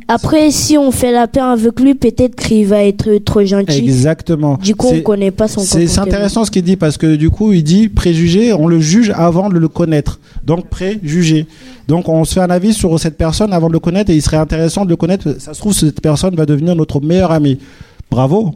Après, 0.08 0.50
si 0.50 0.76
on 0.78 0.90
fait 0.90 1.12
la 1.12 1.26
paix 1.28 1.40
avec 1.40 1.78
lui, 1.80 1.94
peut-être 1.94 2.34
qu'il 2.36 2.66
va 2.66 2.82
être 2.84 3.16
trop 3.24 3.44
gentil. 3.44 3.78
Exactement. 3.78 4.56
Du 4.62 4.74
coup, 4.74 4.86
on 4.88 4.94
C'est- 4.94 5.02
connaît 5.02 5.30
pas 5.30 5.48
son 5.48 5.60
C'est 5.60 5.66
c'est 5.66 5.78
comportement. 5.86 6.06
intéressant 6.06 6.44
ce 6.44 6.50
qu'il 6.50 6.62
dit 6.62 6.76
parce 6.76 6.96
que 6.96 7.16
du 7.16 7.30
coup, 7.30 7.52
il 7.52 7.62
dit 7.62 7.88
préjugé, 7.88 8.52
on 8.52 8.66
le 8.66 8.80
juge 8.80 9.12
avant 9.14 9.48
de 9.48 9.58
le 9.58 9.68
connaître. 9.68 10.18
Donc 10.44 10.66
préjugé. 10.68 11.46
Donc 11.88 12.08
on 12.08 12.24
se 12.24 12.34
fait 12.34 12.40
un 12.40 12.50
avis 12.50 12.72
sur 12.72 12.98
cette 12.98 13.16
personne 13.16 13.52
avant 13.52 13.68
de 13.68 13.72
le 13.74 13.78
connaître 13.80 14.10
et 14.10 14.14
il 14.16 14.22
serait 14.22 14.36
intéressant 14.38 14.84
de 14.84 14.90
le 14.90 14.96
connaître. 14.96 15.36
Ça 15.38 15.54
se 15.54 15.60
trouve, 15.60 15.72
cette 15.74 16.00
personne 16.00 16.34
va 16.34 16.46
devenir 16.46 16.74
notre 16.74 17.00
meilleur 17.00 17.30
ami. 17.30 17.58
Bravo. 18.10 18.54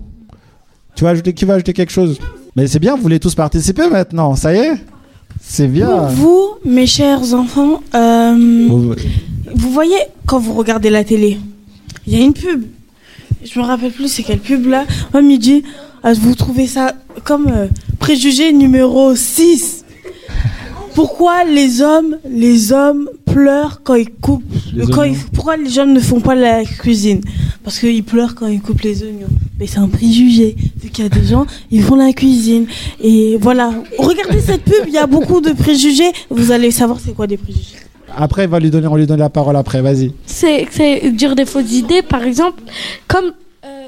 Tu 0.96 1.04
vas 1.04 1.10
ajouter, 1.10 1.32
qui 1.32 1.44
va 1.44 1.54
ajouter 1.54 1.72
quelque 1.72 1.92
chose? 1.92 2.18
Mais 2.56 2.66
c'est 2.68 2.78
bien, 2.78 2.94
vous 2.96 3.02
voulez 3.02 3.18
tous 3.20 3.34
participer 3.34 3.88
maintenant. 3.90 4.36
Ça 4.36 4.54
y 4.54 4.58
est 4.58 4.72
C'est 5.42 5.66
bien. 5.66 5.88
Pour 5.88 6.06
vous, 6.08 6.46
mes 6.64 6.86
chers 6.86 7.34
enfants, 7.34 7.82
euh, 7.94 8.66
Vous- 8.68 8.94
vous 9.52 9.70
voyez 9.70 9.96
quand 10.26 10.38
vous 10.38 10.52
regardez 10.54 10.90
la 10.90 11.04
télé, 11.04 11.38
il 12.06 12.12
y 12.12 12.20
a 12.20 12.24
une 12.24 12.32
pub. 12.34 12.64
Je 13.44 13.58
me 13.58 13.64
rappelle 13.64 13.92
plus 13.92 14.08
c'est 14.08 14.22
quelle 14.22 14.38
pub 14.40 14.66
là. 14.66 14.86
Moi, 15.12 15.22
midi, 15.22 15.62
ah, 16.02 16.12
vous 16.14 16.34
trouvez 16.34 16.66
ça 16.66 16.94
comme 17.24 17.48
euh, 17.48 17.66
préjugé 17.98 18.52
numéro 18.52 19.14
6. 19.14 19.84
Pourquoi 20.94 21.44
les 21.44 21.82
hommes, 21.82 22.16
les 22.30 22.72
hommes 22.72 23.08
pleurent 23.26 23.80
quand 23.82 23.94
ils 23.96 24.10
coupent 24.10 24.44
Les 24.74 24.86
quand 24.86 25.00
oignons. 25.00 25.14
ils- 25.14 25.30
Pourquoi 25.32 25.56
les 25.56 25.78
hommes 25.78 25.92
ne 25.92 26.00
font 26.00 26.20
pas 26.20 26.34
la 26.36 26.64
cuisine? 26.64 27.20
Parce 27.64 27.80
qu'ils 27.80 28.04
pleurent 28.04 28.34
quand 28.36 28.46
ils 28.46 28.60
coupent 28.60 28.82
les 28.82 29.02
oignons. 29.02 29.26
Mais 29.58 29.66
c'est 29.66 29.78
un 29.78 29.88
préjugé. 29.88 30.54
Vu 30.80 30.90
qu'il 30.90 31.04
y 31.04 31.06
a 31.06 31.10
des 31.10 31.24
gens, 31.26 31.46
ils 31.70 31.82
font 31.82 31.96
la 31.96 32.12
cuisine. 32.12 32.66
Et 33.02 33.36
voilà. 33.40 33.72
Regardez 33.98 34.40
cette 34.40 34.62
pub, 34.62 34.84
il 34.86 34.92
y 34.92 34.98
a 34.98 35.06
beaucoup 35.06 35.40
de 35.40 35.50
préjugés. 35.52 36.12
Vous 36.30 36.52
allez 36.52 36.70
savoir 36.70 37.00
c'est 37.04 37.12
quoi 37.12 37.26
des 37.26 37.38
préjugés. 37.38 37.76
Après, 38.16 38.44
il 38.44 38.50
va 38.50 38.58
lui 38.60 38.70
donner, 38.70 38.86
on 38.86 38.96
lui 38.96 39.06
donne 39.06 39.18
la 39.20 39.30
parole 39.30 39.56
après. 39.56 39.80
Vas-y. 39.82 40.12
C'est 40.26 40.66
dire 41.12 41.34
des 41.34 41.44
fausses 41.44 41.72
idées, 41.72 42.02
par 42.02 42.22
exemple, 42.24 42.62
comme 43.08 43.32
euh, 43.64 43.86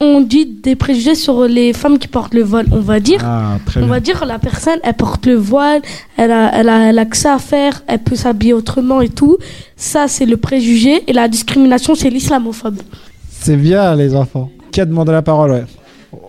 on 0.00 0.20
dit 0.20 0.46
des 0.46 0.76
préjugés 0.76 1.14
sur 1.14 1.44
les 1.46 1.72
femmes 1.72 1.98
qui 1.98 2.08
portent 2.08 2.34
le 2.34 2.42
voile, 2.42 2.66
on 2.72 2.80
va 2.80 3.00
dire. 3.00 3.20
Ah, 3.24 3.58
On 3.76 3.80
bien. 3.80 3.88
va 3.88 4.00
dire 4.00 4.24
la 4.26 4.38
personne, 4.38 4.78
elle 4.82 4.94
porte 4.94 5.26
le 5.26 5.34
voile, 5.36 5.82
elle 6.16 6.32
a, 6.32 6.50
elle 6.54 6.68
a, 6.68 6.88
elle 6.90 6.98
a 6.98 7.04
que 7.04 7.16
ça 7.16 7.34
à 7.34 7.38
faire, 7.38 7.82
elle 7.86 7.98
peut 8.00 8.16
s'habiller 8.16 8.52
autrement 8.54 9.00
et 9.00 9.08
tout. 9.10 9.36
Ça, 9.76 10.08
c'est 10.08 10.26
le 10.26 10.36
préjugé. 10.36 11.02
Et 11.06 11.12
la 11.12 11.28
discrimination, 11.28 11.94
c'est 11.94 12.10
l'islamophobe. 12.10 12.78
C'est 13.30 13.56
bien, 13.56 13.94
les 13.94 14.14
enfants. 14.14 14.50
Qui 14.72 14.80
a 14.80 14.84
demandé 14.84 15.12
la 15.12 15.22
parole 15.22 15.50
ouais. 15.52 15.64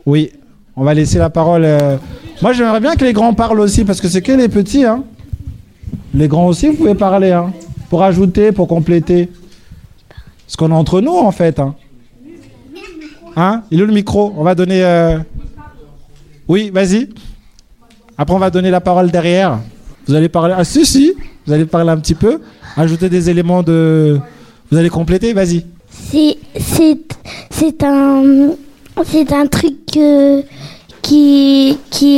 Oui, 0.05 0.32
on 0.76 0.84
va 0.84 0.93
laisser 0.93 1.18
la 1.20 1.30
parole. 1.30 1.64
euh, 1.66 1.97
Moi, 2.41 2.53
j'aimerais 2.53 2.80
bien 2.80 2.95
que 2.95 3.03
les 3.05 3.14
grands 3.14 3.34
parlent 3.34 3.59
aussi, 3.59 3.84
parce 3.86 4.01
que 4.01 4.07
c'est 4.07 4.22
que 4.22 4.32
les 4.32 4.49
petits. 4.49 4.84
Hein. 4.86 5.03
Les 6.14 6.28
grands 6.28 6.47
aussi, 6.47 6.68
vous 6.68 6.74
pouvez 6.76 6.95
parler. 6.95 7.32
Hein. 7.32 7.53
Pour 7.89 8.03
ajouter, 8.03 8.51
pour 8.51 8.68
compléter. 8.68 9.30
Ce 10.47 10.57
qu'on 10.57 10.70
est 10.72 10.76
entre 10.76 11.01
nous, 11.01 11.16
en 11.18 11.32
fait. 11.32 11.59
Hein. 11.59 11.76
Hein? 13.36 13.64
Il 13.72 13.80
est 13.80 13.84
où 13.84 13.88
le 13.88 13.93
micro? 13.93 14.34
On 14.38 14.43
va 14.43 14.55
donner. 14.55 14.84
euh, 14.84 15.18
Oui, 16.47 16.70
vas-y. 16.74 17.09
Après, 18.18 18.36
on 18.36 18.39
va 18.39 18.49
donner 18.49 18.70
la 18.72 18.82
parole 18.82 19.09
derrière. 19.09 19.59
Vous 20.07 20.14
allez 20.14 20.30
parler. 20.30 20.53
Ah, 20.57 20.64
si, 20.64 20.86
si. 20.86 21.14
Vous 21.45 21.53
allez 21.53 21.66
parler 21.66 21.89
un 21.89 21.97
petit 21.97 22.16
peu. 22.16 22.41
Ajouter 22.76 23.09
des 23.09 23.30
éléments 23.30 23.64
de. 23.64 24.20
Vous 24.70 24.78
allez 24.78 24.89
compléter 24.89 25.34
Vas-y. 25.34 25.66
C'est 25.91 27.84
un 27.84 28.51
c'est 29.05 29.32
un 29.34 29.47
truc 29.47 29.76
qui 31.01 31.78
qui 31.89 32.18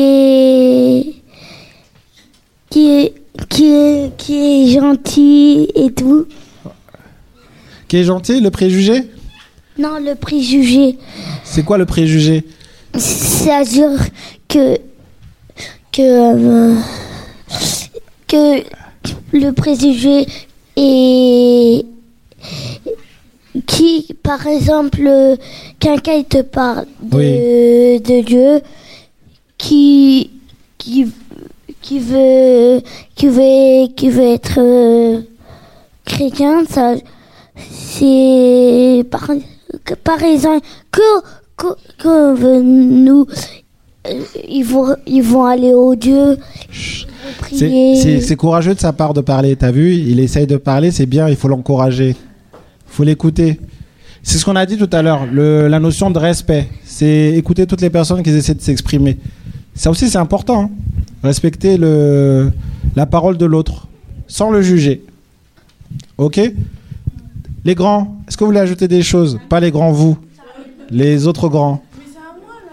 est 2.72 3.14
qui 3.50 3.66
est 3.66 4.18
qui 4.18 4.36
est 4.36 4.80
gentil 4.80 5.68
et 5.76 5.92
tout. 5.92 6.26
Qui 7.88 7.98
est 7.98 8.04
gentil, 8.04 8.42
le 8.42 8.50
préjugé? 8.50 9.04
Non, 9.78 9.98
le 10.00 10.16
préjugé, 10.16 10.98
C'est 11.44 11.64
quoi 11.64 11.78
le 11.78 11.86
préjugé? 11.86 12.44
C'est-à-dire 12.96 13.90
que 14.48 14.78
que 15.92 16.02
euh, 16.02 16.76
que 18.28 18.64
le 19.32 19.52
préjugé 19.52 20.28
est 20.76 21.86
qui, 23.68 24.08
par 24.24 24.46
exemple, 24.48 25.38
quelqu'un 25.80 26.14
il 26.14 26.26
te 26.26 26.42
parle 26.42 26.86
de, 27.02 28.00
de 28.00 28.24
Dieu, 28.24 28.62
qui, 29.58 30.32
qui, 30.78 31.08
qui 31.84 32.00
veut, 32.00 32.82
qui 33.14 33.28
veut, 33.28 33.88
qui 33.96 34.10
veut 34.10 34.24
être 34.34 34.58
euh, 34.58 35.22
chrétien, 36.06 36.64
ça, 36.68 36.96
c'est 37.56 39.04
par, 39.12 39.30
par 40.04 40.24
exemple 40.24 40.66
que, 40.92 41.02
que, 41.58 41.68
que 42.00 42.62
nous, 42.62 43.28
euh, 44.08 44.22
ils 44.50 44.64
vont, 44.64 44.96
ils 45.06 45.22
vont 45.22 45.46
aller 45.46 45.74
au 45.74 45.94
Dieu, 45.96 46.38
C'est- 47.52 48.36
courageux 48.36 48.74
de 48.76 48.80
sa 48.80 48.94
part 48.94 49.14
de 49.14 49.22
parler, 49.22 49.56
t'as 49.56 49.72
vu? 49.72 49.94
Il 49.94 50.20
essaye 50.20 50.48
de 50.48 50.58
parler, 50.58 50.90
c'est 50.92 51.06
bien, 51.06 51.30
il 51.30 51.36
faut 51.36 51.48
l'encourager. 51.48 52.16
Il 52.16 52.96
faut 52.96 53.04
l'écouter. 53.04 53.60
C'est 54.24 54.38
ce 54.38 54.46
qu'on 54.46 54.56
a 54.56 54.66
dit 54.66 54.78
tout 54.78 54.90
à 54.94 55.02
l'heure, 55.02 55.26
la 55.34 55.80
notion 55.80 56.10
de 56.10 56.18
respect. 56.20 56.68
C'est 56.86 57.34
écouter 57.36 57.66
toutes 57.68 57.82
les 57.82 57.90
personnes 57.90 58.24
qui 58.24 58.30
essaient 58.30 58.54
de 58.54 58.62
s'exprimer. 58.62 59.18
Ça 59.76 59.90
aussi, 59.90 60.10
c'est 60.10 60.18
important. 60.18 60.64
hein. 60.64 60.70
Respecter 61.24 61.78
le, 61.78 62.52
la 62.96 63.06
parole 63.06 63.38
de 63.38 63.46
l'autre, 63.46 63.88
sans 64.28 64.52
le 64.52 64.62
juger. 64.62 65.04
Ok? 66.18 66.40
Les 67.64 67.76
grands, 67.76 68.18
est-ce 68.28 68.36
que 68.36 68.44
vous 68.44 68.50
voulez 68.50 68.60
ajouter 68.60 68.90
des 68.90 69.02
choses? 69.02 69.40
Pas 69.48 69.62
les 69.62 69.72
grands, 69.72 69.94
vous. 69.94 70.18
Les 70.90 71.26
autres 71.26 71.48
grands. 71.48 71.82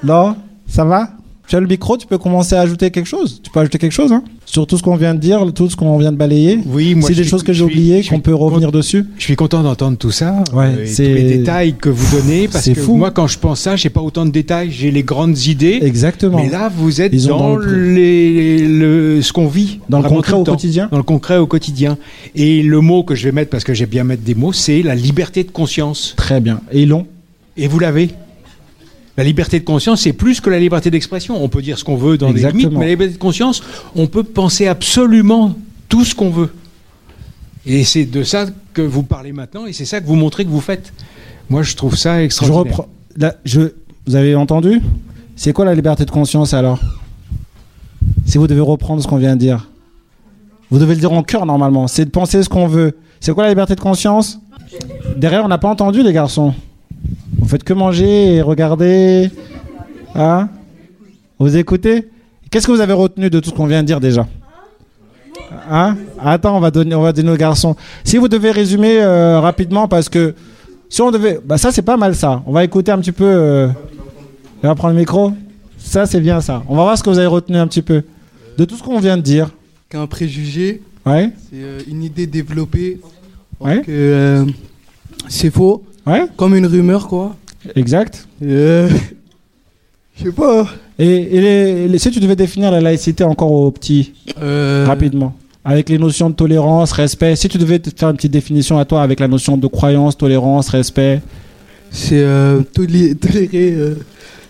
Non? 0.02 0.36
Ça 0.66 0.84
va? 0.84 1.10
Tu 1.50 1.56
as 1.56 1.60
le 1.60 1.66
micro, 1.66 1.96
tu 1.96 2.06
peux 2.06 2.16
commencer 2.16 2.54
à 2.54 2.60
ajouter 2.60 2.92
quelque 2.92 3.08
chose. 3.08 3.40
Tu 3.42 3.50
peux 3.50 3.58
ajouter 3.58 3.78
quelque 3.78 3.90
chose, 3.90 4.12
hein 4.12 4.22
Sur 4.46 4.68
tout 4.68 4.78
ce 4.78 4.84
qu'on 4.84 4.94
vient 4.94 5.16
de 5.16 5.18
dire, 5.18 5.44
tout 5.52 5.68
ce 5.68 5.74
qu'on 5.74 5.98
vient 5.98 6.12
de 6.12 6.16
balayer. 6.16 6.60
Oui, 6.64 6.94
moi 6.94 7.08
C'est 7.08 7.16
des 7.16 7.22
suis- 7.22 7.30
choses 7.30 7.42
que 7.42 7.52
j'ai 7.52 7.64
oubliées, 7.64 8.04
qu'on 8.08 8.20
peut 8.20 8.32
revenir 8.32 8.70
dessus. 8.70 9.04
Je 9.18 9.24
suis 9.24 9.34
content 9.34 9.60
d'entendre 9.64 9.98
tout 9.98 10.12
ça. 10.12 10.44
Ouais, 10.54 10.66
euh, 10.66 10.82
et 10.84 10.86
c'est- 10.86 11.08
tous 11.08 11.14
les 11.14 11.38
détails 11.38 11.74
que 11.74 11.88
vous 11.88 12.16
donnez 12.16 12.46
parce 12.46 12.66
c'est 12.66 12.74
que 12.74 12.80
fou. 12.80 12.94
moi 12.94 13.10
quand 13.10 13.26
je 13.26 13.36
pense 13.36 13.58
ça, 13.62 13.74
j'ai 13.74 13.90
pas 13.90 14.00
autant 14.00 14.24
de 14.26 14.30
détails, 14.30 14.70
j'ai 14.70 14.92
les 14.92 15.02
grandes 15.02 15.36
idées. 15.46 15.80
Exactement. 15.82 16.36
Mais 16.40 16.48
là, 16.50 16.70
vous 16.72 17.00
êtes 17.00 17.12
Ils 17.12 17.26
dans, 17.26 17.38
dans 17.38 17.56
le- 17.56 17.94
les, 17.94 18.58
le, 18.68 19.20
ce 19.20 19.32
qu'on 19.32 19.48
vit. 19.48 19.80
Dans 19.88 20.00
le 20.02 20.08
concret 20.08 20.34
au 20.34 20.44
quotidien 20.44 20.86
Dans 20.92 20.98
le 20.98 21.02
concret 21.02 21.38
au 21.38 21.48
quotidien. 21.48 21.98
Et 22.36 22.62
le 22.62 22.80
mot 22.80 23.02
que 23.02 23.16
je 23.16 23.24
vais 23.24 23.32
mettre, 23.32 23.50
parce 23.50 23.64
que 23.64 23.74
j'aime 23.74 23.88
bien 23.88 24.04
mettre 24.04 24.22
des 24.22 24.36
mots, 24.36 24.52
c'est 24.52 24.82
la 24.82 24.94
liberté 24.94 25.42
de 25.42 25.50
conscience. 25.50 26.14
Très 26.16 26.40
bien. 26.40 26.60
Et 26.70 26.86
l'ont 26.86 27.06
Et 27.56 27.66
vous 27.66 27.80
l'avez? 27.80 28.10
La 29.16 29.24
liberté 29.24 29.58
de 29.60 29.64
conscience, 29.64 30.02
c'est 30.02 30.12
plus 30.12 30.40
que 30.40 30.48
la 30.50 30.58
liberté 30.58 30.90
d'expression. 30.90 31.42
On 31.42 31.48
peut 31.48 31.62
dire 31.62 31.78
ce 31.78 31.84
qu'on 31.84 31.96
veut 31.96 32.16
dans 32.16 32.28
des 32.30 32.36
Exactement. 32.40 32.60
limites, 32.60 32.78
mais 32.78 32.84
la 32.86 32.90
liberté 32.92 33.14
de 33.14 33.18
conscience, 33.18 33.62
on 33.94 34.06
peut 34.06 34.22
penser 34.22 34.66
absolument 34.66 35.54
tout 35.88 36.04
ce 36.04 36.14
qu'on 36.14 36.30
veut. 36.30 36.50
Et 37.66 37.84
c'est 37.84 38.04
de 38.06 38.22
ça 38.22 38.46
que 38.72 38.80
vous 38.82 39.02
parlez 39.02 39.32
maintenant, 39.32 39.66
et 39.66 39.72
c'est 39.72 39.84
ça 39.84 40.00
que 40.00 40.06
vous 40.06 40.14
montrez 40.14 40.44
que 40.44 40.50
vous 40.50 40.60
faites. 40.60 40.92
Moi, 41.50 41.62
je 41.62 41.74
trouve 41.76 41.96
ça 41.96 42.18
Je 42.20 42.24
extraordinaire. 42.24 42.64
reprends. 42.78 42.88
Là, 43.16 43.34
je... 43.44 43.72
Vous 44.06 44.14
avez 44.16 44.34
entendu? 44.34 44.80
C'est 45.36 45.52
quoi 45.52 45.64
la 45.64 45.74
liberté 45.74 46.04
de 46.04 46.10
conscience 46.10 46.54
alors? 46.54 46.80
Si 48.24 48.38
vous 48.38 48.46
devez 48.46 48.60
reprendre 48.60 49.02
ce 49.02 49.06
qu'on 49.08 49.18
vient 49.18 49.34
de 49.34 49.40
dire. 49.40 49.68
Vous 50.70 50.78
devez 50.78 50.94
le 50.94 51.00
dire 51.00 51.12
en 51.12 51.22
cœur 51.22 51.44
normalement. 51.46 51.86
C'est 51.88 52.04
de 52.04 52.10
penser 52.10 52.42
ce 52.42 52.48
qu'on 52.48 52.66
veut. 52.66 52.96
C'est 53.20 53.34
quoi 53.34 53.42
la 53.42 53.50
liberté 53.50 53.74
de 53.74 53.80
conscience? 53.80 54.40
Derrière, 55.16 55.44
on 55.44 55.48
n'a 55.48 55.58
pas 55.58 55.68
entendu 55.68 56.02
les 56.02 56.12
garçons. 56.12 56.54
Vous 57.38 57.48
faites 57.48 57.64
que 57.64 57.72
manger 57.72 58.34
et 58.36 58.42
regarder. 58.42 59.30
Hein? 60.14 60.48
Vous 61.38 61.56
écoutez? 61.56 62.08
Qu'est-ce 62.50 62.66
que 62.66 62.72
vous 62.72 62.80
avez 62.80 62.92
retenu 62.92 63.30
de 63.30 63.40
tout 63.40 63.50
ce 63.50 63.54
qu'on 63.54 63.66
vient 63.66 63.82
de 63.82 63.86
dire 63.86 64.00
déjà? 64.00 64.26
Hein? 65.70 65.96
Attends, 66.22 66.56
on 66.56 66.60
va 66.60 66.70
donner, 66.70 66.94
on 66.94 67.02
va 67.02 67.12
donner 67.12 67.30
aux 67.30 67.36
garçons. 67.36 67.76
Si 68.04 68.16
vous 68.16 68.28
devez 68.28 68.50
résumer 68.50 69.00
euh, 69.00 69.40
rapidement, 69.40 69.88
parce 69.88 70.08
que 70.08 70.34
si 70.88 71.00
on 71.02 71.10
devait, 71.10 71.38
bah 71.44 71.58
ça 71.58 71.70
c'est 71.72 71.82
pas 71.82 71.96
mal 71.96 72.14
ça. 72.14 72.42
On 72.46 72.52
va 72.52 72.64
écouter 72.64 72.90
un 72.92 72.98
petit 72.98 73.12
peu. 73.12 73.24
Euh... 73.24 73.68
On 74.62 74.68
va 74.68 74.74
prendre 74.74 74.94
le 74.94 75.00
micro. 75.00 75.32
Ça 75.78 76.06
c'est 76.06 76.20
bien 76.20 76.40
ça. 76.40 76.62
On 76.68 76.76
va 76.76 76.82
voir 76.82 76.98
ce 76.98 77.02
que 77.02 77.10
vous 77.10 77.18
avez 77.18 77.26
retenu 77.28 77.56
un 77.56 77.66
petit 77.66 77.82
peu 77.82 78.02
de 78.58 78.64
tout 78.64 78.76
ce 78.76 78.82
qu'on 78.82 78.98
vient 79.00 79.16
de 79.16 79.22
dire. 79.22 79.50
qu'un 79.88 80.06
préjugé, 80.06 80.82
Ouais. 81.06 81.30
c'est 81.50 81.56
euh, 81.62 81.80
une 81.88 82.02
idée 82.02 82.26
développée 82.26 83.00
Ouais. 83.60 83.82
c'est 85.28 85.50
faux, 85.50 85.82
Ouais. 86.06 86.24
comme 86.36 86.54
une 86.54 86.66
rumeur 86.66 87.08
quoi. 87.08 87.36
Exact. 87.76 88.26
Euh, 88.42 88.88
Je 90.18 90.24
sais 90.24 90.32
pas. 90.32 90.66
Et, 90.98 91.06
et 91.36 91.40
les- 91.40 91.88
les- 91.88 91.98
si 91.98 92.10
tu 92.10 92.20
devais 92.20 92.36
définir 92.36 92.70
la 92.70 92.80
laïcité 92.80 93.24
encore 93.24 93.50
aux 93.52 93.70
petits, 93.70 94.12
Euh, 94.42 94.84
rapidement, 94.86 95.34
avec 95.64 95.88
les 95.88 95.98
notions 95.98 96.28
de 96.30 96.34
tolérance, 96.34 96.92
respect, 96.92 97.36
si 97.36 97.48
tu 97.48 97.56
devais 97.58 97.78
te 97.78 97.90
faire 97.98 98.10
une 98.10 98.16
petite 98.16 98.32
définition 98.32 98.78
à 98.78 98.84
toi 98.84 99.02
avec 99.02 99.18
la 99.20 99.28
notion 99.28 99.56
de 99.56 99.66
croyance, 99.66 100.16
tolérance, 100.16 100.68
respect. 100.68 101.20
C'est 101.90 102.22
euh, 102.22 102.60
tolé- 102.74 103.14
tolérer 103.20 103.72
euh, 103.72 103.94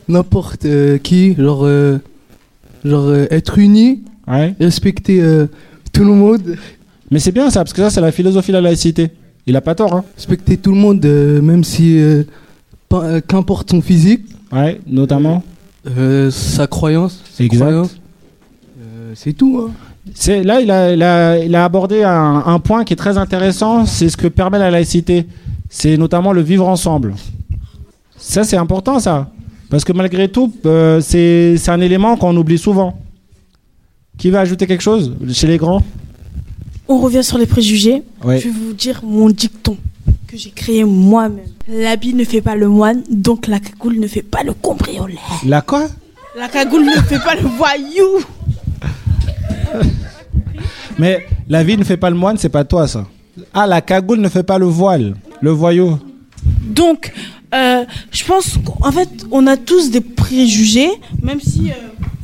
n'importe 0.08 0.64
euh, 0.64 0.98
qui, 0.98 1.34
genre, 1.36 1.66
genre 2.84 3.14
être 3.30 3.58
uni, 3.58 4.02
Ouais. 4.26 4.54
respecter 4.60 5.20
tout 5.92 6.04
le 6.04 6.12
monde. 6.14 6.56
Mais 7.10 7.18
c'est 7.18 7.32
bien 7.32 7.50
ça, 7.50 7.60
parce 7.64 7.72
que 7.72 7.82
ça 7.82 7.90
c'est 7.90 8.00
la 8.00 8.12
philosophie 8.12 8.52
de 8.52 8.56
la 8.56 8.60
laïcité. 8.62 9.10
Il 9.46 9.56
a 9.56 9.60
pas 9.60 9.74
tort, 9.74 9.94
hein. 9.94 10.04
Respecter 10.16 10.56
tout 10.56 10.70
le 10.72 10.76
monde, 10.78 11.04
euh, 11.04 11.40
même 11.42 11.64
si. 11.64 11.98
euh, 11.98 12.24
pas- 12.88 13.04
euh, 13.04 13.20
Qu'importe 13.26 13.70
son 13.70 13.80
physique, 13.80 14.22
Ouais, 14.52 14.80
notamment. 14.86 15.42
euh, 15.86 16.30
sa 16.30 16.66
croyance. 16.66 17.22
ses 17.32 17.44
Exact. 17.44 17.64
croyances. 17.66 18.00
Euh, 18.80 19.12
c'est 19.14 19.32
tout. 19.32 19.64
Hein. 19.66 19.72
C'est 20.14 20.42
là, 20.42 20.60
il 20.60 20.70
a, 20.70 20.92
il 20.92 21.02
a, 21.02 21.38
il 21.38 21.54
a 21.54 21.64
abordé 21.64 22.02
un, 22.02 22.42
un 22.46 22.58
point 22.58 22.84
qui 22.84 22.92
est 22.94 22.96
très 22.96 23.16
intéressant. 23.18 23.86
C'est 23.86 24.08
ce 24.08 24.16
que 24.16 24.26
permet 24.28 24.58
la 24.58 24.70
laïcité. 24.70 25.26
C'est 25.68 25.96
notamment 25.96 26.32
le 26.32 26.40
vivre 26.42 26.66
ensemble. 26.68 27.14
Ça, 28.16 28.44
c'est 28.44 28.56
important, 28.56 28.98
ça, 28.98 29.30
parce 29.70 29.84
que 29.84 29.92
malgré 29.92 30.28
tout, 30.28 30.52
euh, 30.66 31.00
c'est 31.00 31.56
c'est 31.58 31.70
un 31.70 31.80
élément 31.80 32.16
qu'on 32.16 32.36
oublie 32.36 32.58
souvent. 32.58 32.98
Qui 34.18 34.30
va 34.30 34.40
ajouter 34.40 34.66
quelque 34.66 34.82
chose 34.82 35.14
chez 35.32 35.46
les 35.46 35.56
grands? 35.56 35.82
On 36.92 36.98
revient 36.98 37.22
sur 37.22 37.38
les 37.38 37.46
préjugés. 37.46 38.02
Je 38.24 38.28
vais 38.28 38.50
vous 38.50 38.72
dire 38.72 39.00
mon 39.04 39.30
dicton 39.30 39.76
que 40.26 40.36
j'ai 40.36 40.50
créé 40.50 40.82
moi-même. 40.82 41.38
L'habit 41.68 42.14
ne 42.14 42.24
fait 42.24 42.40
pas 42.40 42.56
le 42.56 42.68
moine, 42.68 43.04
donc 43.08 43.46
la 43.46 43.60
cagoule 43.60 44.00
ne 44.00 44.08
fait 44.08 44.22
pas 44.22 44.42
le 44.42 44.52
cambrioleur. 44.54 45.40
La 45.46 45.60
quoi? 45.62 45.86
La 46.36 46.48
cagoule 46.48 46.84
ne 46.84 46.90
fait 46.90 47.20
pas 47.20 47.36
le 47.36 47.46
voyou. 47.46 48.24
Mais 50.98 51.24
la 51.48 51.62
vie 51.62 51.76
ne 51.76 51.84
fait 51.84 51.96
pas 51.96 52.10
le 52.10 52.16
moine, 52.16 52.36
c'est 52.38 52.48
pas 52.48 52.64
toi, 52.64 52.88
ça. 52.88 53.06
Ah, 53.54 53.68
la 53.68 53.80
cagoule 53.82 54.18
ne 54.20 54.28
fait 54.28 54.42
pas 54.42 54.58
le 54.58 54.66
voile, 54.66 55.14
le 55.40 55.50
voyou. 55.52 55.96
Donc, 56.66 57.12
euh, 57.54 57.84
je 58.10 58.24
pense 58.24 58.56
qu'en 58.64 58.90
fait, 58.90 59.08
on 59.30 59.46
a 59.46 59.56
tous 59.56 59.92
des 59.92 60.00
préjugés, 60.00 60.90
même 61.22 61.40
si, 61.40 61.70
euh, 61.70 61.74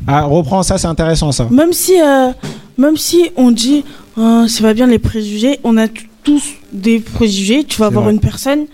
Ah, 0.09 0.23
reprends 0.25 0.65
ça, 0.65 0.77
c'est 0.77 0.89
intéressant, 0.89 1.31
ça. 1.31 1.47
même 1.53 1.73
si, 1.73 2.01
euh, 2.01 2.33
même 2.77 2.97
si 2.97 3.31
on 3.37 3.53
dit, 3.53 3.85
Ah, 4.17 4.47
c'est 4.49 4.63
pas 4.63 4.75
bien 4.75 4.87
les 4.87 4.99
préjugés, 4.99 5.59
on 5.65 5.77
a 5.77 5.89
tous 6.23 6.43
des 6.73 7.01
préjugés. 7.01 7.65
Tu 7.65 7.79
vas 7.79 7.91
voir 7.91 8.05
vrai. 8.05 8.15
une 8.15 8.21
personne, 8.21 8.67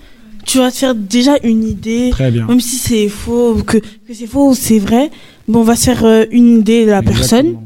tu 0.46 0.58
vas 0.58 0.70
te 0.70 0.76
faire 0.76 0.94
déjà 0.94 1.32
une 1.42 1.64
idée, 1.64 2.10
Très 2.10 2.30
bien. 2.30 2.46
même 2.46 2.60
si 2.60 2.76
c'est 2.76 3.08
faux, 3.08 3.54
que, 3.66 3.78
que 3.78 4.14
c'est 4.14 4.26
faux 4.26 4.50
ou 4.50 4.54
c'est 4.54 4.78
vrai. 4.78 5.10
Bon, 5.48 5.60
on 5.60 5.64
va 5.64 5.74
se 5.76 5.84
faire 5.84 6.04
euh, 6.04 6.24
une 6.30 6.58
idée 6.60 6.84
de 6.84 6.90
la 6.90 7.02
personne. 7.02 7.56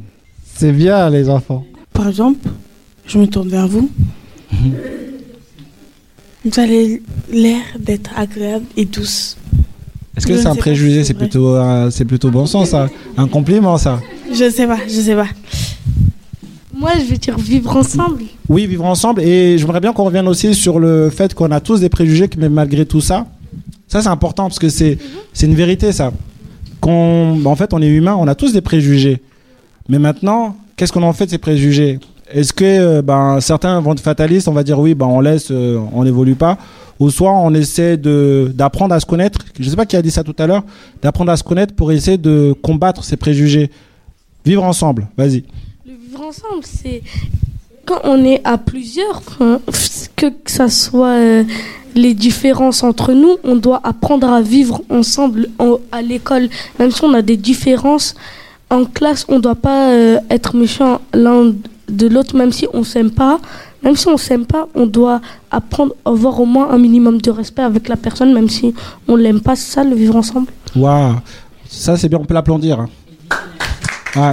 C'est 0.54 0.72
bien, 0.72 1.10
les 1.10 1.28
enfants. 1.28 1.66
Par 1.92 2.08
exemple, 2.08 2.48
je 3.06 3.18
me 3.18 3.26
tourne 3.26 3.48
vers 3.48 3.68
vous. 3.68 3.90
Vous 6.44 6.60
avez 6.60 7.02
l'air 7.32 7.60
d'être 7.76 8.10
agréable 8.16 8.64
et 8.76 8.84
douce. 8.84 9.36
Est-ce 10.16 10.28
que 10.28 10.36
c'est 10.38 10.46
un 10.46 10.54
préjugé 10.54 11.00
si 11.00 11.08
C'est 11.08 11.14
plutôt, 11.14 11.56
euh, 11.56 11.90
c'est 11.90 12.04
plutôt 12.04 12.30
bon 12.30 12.46
sens, 12.46 12.70
ça? 12.70 12.88
Un 13.16 13.26
compliment, 13.26 13.76
ça? 13.78 14.00
Je 14.32 14.48
sais 14.48 14.66
pas, 14.66 14.78
je 14.86 14.92
sais 15.00 15.16
pas. 15.16 15.26
Moi, 16.78 16.90
je 16.98 17.10
vais 17.10 17.16
dire 17.16 17.38
vivre 17.38 17.74
ensemble. 17.74 18.24
Oui, 18.48 18.66
vivre 18.66 18.84
ensemble. 18.84 19.22
Et 19.22 19.56
j'aimerais 19.56 19.80
bien 19.80 19.92
qu'on 19.92 20.04
revienne 20.04 20.28
aussi 20.28 20.54
sur 20.54 20.78
le 20.78 21.08
fait 21.08 21.32
qu'on 21.32 21.50
a 21.50 21.60
tous 21.60 21.80
des 21.80 21.88
préjugés, 21.88 22.28
mais 22.36 22.50
malgré 22.50 22.84
tout 22.84 23.00
ça, 23.00 23.26
ça 23.88 24.02
c'est 24.02 24.08
important 24.08 24.44
parce 24.44 24.58
que 24.58 24.68
c'est 24.68 24.98
une 25.42 25.54
vérité, 25.54 25.92
ça. 25.92 26.12
Qu'on, 26.80 27.40
en 27.44 27.56
fait, 27.56 27.72
on 27.72 27.80
est 27.80 27.88
humain, 27.88 28.14
on 28.18 28.28
a 28.28 28.34
tous 28.34 28.52
des 28.52 28.60
préjugés. 28.60 29.22
Mais 29.88 29.98
maintenant, 29.98 30.56
qu'est-ce 30.76 30.92
qu'on 30.92 31.02
en 31.02 31.14
fait 31.14 31.26
de 31.26 31.30
ces 31.30 31.38
préjugés? 31.38 31.98
Est-ce 32.30 32.52
que 32.52 32.64
euh, 32.64 33.02
ben, 33.02 33.40
certains 33.40 33.80
vont 33.80 33.92
être 33.92 34.00
fatalistes, 34.00 34.48
on 34.48 34.52
va 34.52 34.62
dire 34.62 34.78
oui, 34.78 34.94
ben, 34.94 35.06
on 35.06 35.20
laisse, 35.20 35.48
euh, 35.50 35.78
on 35.92 36.04
n'évolue 36.04 36.34
pas 36.34 36.58
ou 36.98 37.10
soit 37.10 37.32
on 37.32 37.52
essaie 37.54 37.96
de 37.96 38.50
d'apprendre 38.54 38.94
à 38.94 39.00
se 39.00 39.06
connaître. 39.06 39.40
Je 39.58 39.68
sais 39.68 39.76
pas 39.76 39.86
qui 39.86 39.96
a 39.96 40.02
dit 40.02 40.10
ça 40.10 40.24
tout 40.24 40.34
à 40.38 40.46
l'heure, 40.46 40.64
d'apprendre 41.02 41.30
à 41.30 41.36
se 41.36 41.44
connaître 41.44 41.74
pour 41.74 41.92
essayer 41.92 42.18
de 42.18 42.54
combattre 42.62 43.04
ces 43.04 43.16
préjugés. 43.16 43.70
Vivre 44.44 44.64
ensemble, 44.64 45.08
vas-y. 45.16 45.44
Ensemble, 46.20 46.62
c'est 46.64 47.02
quand 47.84 48.00
on 48.04 48.24
est 48.24 48.40
à 48.44 48.58
plusieurs, 48.58 49.22
que, 50.16 50.26
que 50.26 50.50
ça 50.50 50.68
soit 50.68 51.08
euh, 51.18 51.44
les 51.94 52.14
différences 52.14 52.82
entre 52.82 53.12
nous, 53.12 53.36
on 53.44 53.54
doit 53.56 53.80
apprendre 53.84 54.28
à 54.28 54.40
vivre 54.42 54.82
ensemble 54.90 55.48
en- 55.58 55.78
à 55.92 56.02
l'école. 56.02 56.48
Même 56.78 56.90
si 56.90 57.04
on 57.04 57.12
a 57.14 57.22
des 57.22 57.36
différences 57.36 58.14
en 58.70 58.84
classe, 58.84 59.24
on 59.28 59.38
doit 59.38 59.54
pas 59.54 59.90
euh, 59.90 60.18
être 60.30 60.56
méchant 60.56 61.00
l'un 61.14 61.54
de 61.88 62.06
l'autre, 62.08 62.34
même 62.36 62.50
si 62.52 62.66
on 62.72 62.82
s'aime 62.82 63.10
pas. 63.10 63.38
Même 63.82 63.94
si 63.94 64.08
on 64.08 64.16
s'aime 64.16 64.46
pas, 64.46 64.66
on 64.74 64.86
doit 64.86 65.20
apprendre 65.50 65.94
à 66.04 66.08
avoir 66.10 66.40
au 66.40 66.46
moins 66.46 66.70
un 66.70 66.78
minimum 66.78 67.20
de 67.20 67.30
respect 67.30 67.62
avec 67.62 67.88
la 67.88 67.96
personne, 67.96 68.32
même 68.34 68.48
si 68.48 68.74
on 69.06 69.14
l'aime 69.14 69.40
pas. 69.40 69.54
C'est 69.54 69.72
ça 69.74 69.84
le 69.84 69.94
vivre 69.94 70.16
ensemble. 70.16 70.48
Waouh, 70.74 71.16
ça 71.68 71.96
c'est 71.96 72.08
bien, 72.08 72.18
on 72.18 72.24
peut 72.24 72.34
l'applaudir. 72.34 72.80
hein. 74.16 74.32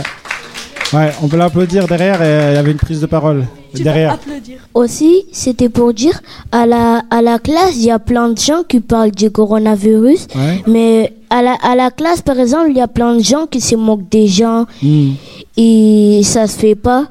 Ouais, 0.94 1.12
on 1.24 1.28
peut 1.28 1.38
l'applaudir 1.38 1.88
derrière 1.88 2.22
et 2.22 2.52
il 2.52 2.56
y 2.56 2.58
avait 2.58 2.72
une 2.72 2.78
prise 2.78 3.02
de 3.02 3.06
parole 3.08 3.46
derrière. 3.74 4.14
Applaudir. 4.14 4.58
Aussi, 4.74 5.24
c'était 5.32 5.70
pour 5.70 5.94
dire, 5.94 6.22
à 6.52 6.66
la, 6.66 7.02
à 7.10 7.22
la 7.22 7.40
classe, 7.40 7.74
il 7.76 7.86
y 7.86 7.92
a 7.92 8.00
plein 8.00 8.30
de 8.30 8.38
gens 8.38 8.62
qui 8.68 8.80
parlent 8.80 9.12
du 9.12 9.32
coronavirus. 9.32 10.28
Ouais. 10.36 10.64
Mais 10.68 11.14
à 11.30 11.42
la, 11.42 11.54
à 11.64 11.76
la 11.76 11.90
classe, 11.90 12.22
par 12.22 12.40
exemple, 12.40 12.68
il 12.70 12.78
y 12.78 12.82
a 12.82 12.88
plein 12.88 13.16
de 13.16 13.24
gens 13.24 13.48
qui 13.50 13.60
se 13.62 13.76
moquent 13.76 14.08
des 14.10 14.28
gens 14.28 14.66
Hmm. 14.84 15.12
et 15.58 16.22
ça 16.24 16.46
se 16.48 16.58
fait 16.58 16.76
pas. 16.76 17.08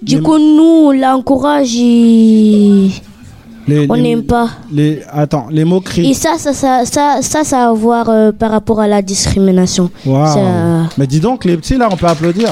Du 0.00 0.22
coup, 0.22 0.38
nous, 0.38 0.88
on 0.88 0.92
l'encourage 0.92 1.74
et 1.76 2.88
Les- 3.66 3.86
on 3.90 3.96
n'aime 3.96 4.22
pas. 4.22 4.48
Les, 4.72 5.00
attends, 5.10 5.48
les 5.50 5.64
moqueries. 5.64 6.08
Et 6.10 6.14
ça, 6.14 6.34
ça, 6.38 6.52
ça, 6.52 6.84
ça, 6.84 7.18
ça, 7.20 7.42
ça 7.44 7.64
a 7.66 7.68
à 7.70 7.72
voir 7.72 8.08
euh, 8.08 8.30
par 8.32 8.52
rapport 8.52 8.78
à 8.80 8.86
la 8.86 9.02
discrimination. 9.02 9.90
Ça- 10.04 10.88
Mais 10.96 11.06
dis 11.08 11.18
donc, 11.20 11.44
les 11.44 11.56
petits 11.56 11.76
là, 11.76 11.88
on 11.90 11.96
peut 11.96 12.06
applaudir. 12.06 12.50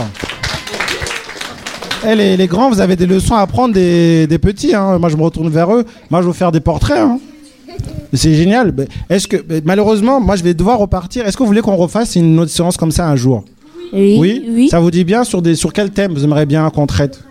Eh, 2.08 2.14
les, 2.14 2.36
les 2.36 2.46
grands, 2.46 2.70
vous 2.70 2.80
avez 2.80 2.96
des 2.96 3.06
leçons 3.06 3.34
à 3.34 3.40
apprendre 3.40 3.74
des, 3.74 4.26
des 4.26 4.38
petits. 4.38 4.74
hein. 4.74 4.98
Moi, 4.98 5.08
je 5.08 5.16
me 5.16 5.22
retourne 5.22 5.48
vers 5.48 5.72
eux. 5.74 5.84
Moi, 6.10 6.20
je 6.20 6.26
vais 6.26 6.32
vous 6.32 6.36
faire 6.38 6.52
des 6.52 6.60
portraits. 6.60 6.98
hein. 6.98 7.18
C'est 8.12 8.34
génial. 8.34 8.72
Est-ce 9.10 9.26
que, 9.28 9.36
malheureusement, 9.64 10.20
moi, 10.20 10.36
je 10.36 10.42
vais 10.44 10.54
devoir 10.54 10.78
repartir. 10.78 11.26
Est-ce 11.26 11.36
que 11.36 11.42
vous 11.42 11.48
voulez 11.48 11.60
qu'on 11.62 11.76
refasse 11.76 12.16
une 12.16 12.38
autre 12.38 12.50
séance 12.50 12.76
comme 12.76 12.92
ça 12.92 13.08
un 13.08 13.16
jour? 13.16 13.44
Oui, 13.92 14.44
oui. 14.48 14.68
Ça 14.68 14.80
vous 14.80 14.90
dit 14.90 15.04
bien 15.04 15.24
sur, 15.24 15.42
des, 15.42 15.54
sur 15.54 15.72
quel 15.72 15.90
thème 15.90 16.12
vous 16.12 16.24
aimeriez 16.24 16.46
bien 16.46 16.68
qu'on 16.70 16.86
traite? 16.86 17.22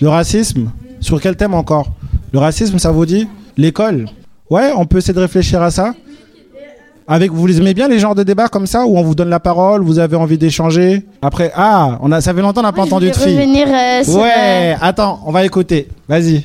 Le 0.00 0.08
racisme? 0.08 0.70
Sur 1.00 1.20
quel 1.20 1.36
thème 1.36 1.54
encore? 1.54 1.90
Le 2.32 2.38
racisme, 2.38 2.78
ça 2.78 2.90
vous 2.92 3.06
dit? 3.06 3.26
L'école? 3.56 4.06
Ouais, 4.50 4.70
on 4.76 4.84
peut 4.86 4.98
essayer 4.98 5.14
de 5.14 5.20
réfléchir 5.20 5.60
à 5.62 5.70
ça. 5.70 5.94
Avec 7.08 7.32
vous 7.32 7.46
les 7.46 7.58
aimez 7.58 7.74
bien 7.74 7.88
les 7.88 7.98
genres 7.98 8.14
de 8.14 8.22
débats 8.22 8.48
comme 8.48 8.66
ça 8.66 8.86
où 8.86 8.96
on 8.96 9.02
vous 9.02 9.14
donne 9.14 9.28
la 9.28 9.40
parole, 9.40 9.82
vous 9.82 9.98
avez 9.98 10.16
envie 10.16 10.38
d'échanger. 10.38 11.02
Après, 11.20 11.50
ah, 11.54 11.98
on 12.02 12.12
a, 12.12 12.20
ça 12.20 12.32
fait 12.32 12.40
longtemps 12.40 12.60
qu'on 12.60 12.66
n'a 12.68 12.72
pas 12.72 12.82
entendu 12.82 13.08
de 13.10 13.12
voulais 13.14 13.26
filles. 13.30 13.38
revenir, 13.40 13.66
euh, 13.68 14.04
sur, 14.04 14.20
Ouais, 14.20 14.76
attends, 14.80 15.20
on 15.26 15.32
va 15.32 15.44
écouter. 15.44 15.88
Vas-y. 16.08 16.44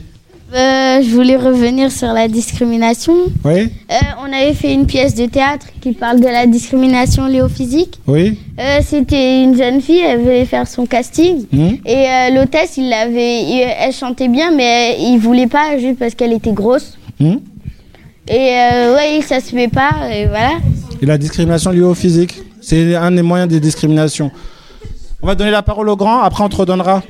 Euh, 0.56 1.02
je 1.02 1.10
voulais 1.14 1.36
revenir 1.36 1.92
sur 1.92 2.08
la 2.08 2.30
discrimination. 2.30 3.14
Oui, 3.44 3.70
Euh, 3.92 3.96
on 4.26 4.32
avait 4.34 4.54
fait 4.54 4.74
une 4.74 4.86
pièce 4.86 5.14
de 5.14 5.26
théâtre 5.26 5.68
qui 5.82 5.92
parle 5.92 6.22
de 6.22 6.26
la 6.26 6.46
discrimination 6.48 7.28
liée 7.28 7.42
au 7.42 7.50
physique. 7.50 8.00
oui. 8.08 8.40
Euh, 8.60 8.80
C'était 8.82 9.44
une 9.44 9.56
jeune 9.58 9.82
fille, 9.82 10.00
elle 10.00 10.22
voulait 10.22 10.46
faire 10.46 10.66
son 10.68 10.86
casting. 10.86 11.46
Hmm. 11.52 11.72
Et 11.86 12.06
euh, 12.08 12.30
l'hôtesse, 12.34 12.78
il 12.78 12.88
l'avait, 12.90 13.44
elle 13.80 13.92
chantait 13.94 14.30
bien, 14.30 14.52
mais 14.52 14.96
il 15.00 15.18
voulait 15.20 15.48
pas 15.48 15.78
juste 15.78 16.00
parce 16.00 16.16
qu'elle 16.16 16.34
était 16.34 16.54
grosse. 16.54 16.98
Hmm. 17.20 17.36
Et 18.30 18.54
euh, 18.56 18.96
ouais, 18.96 19.22
ça 19.22 19.40
se 19.40 19.52
fait 19.52 19.70
pas, 19.70 20.14
et 20.14 20.28
voilà. 20.28 20.58
Et 21.02 21.06
la 21.06 21.18
discrimination 21.18 21.72
liée 21.72 21.82
au 21.82 21.94
physique, 21.94 22.42
c'est 22.62 22.96
un 22.96 23.12
des 23.12 23.22
moyens 23.22 23.50
de 23.52 23.58
discrimination. 23.60 24.32
On 25.22 25.28
va 25.28 25.36
donner 25.36 25.52
la 25.52 25.64
parole 25.64 25.88
aux 25.90 25.96
grands, 25.96 26.22
après 26.22 26.44
on 26.44 26.50
te 26.50 26.58
redonnera. 26.58 27.04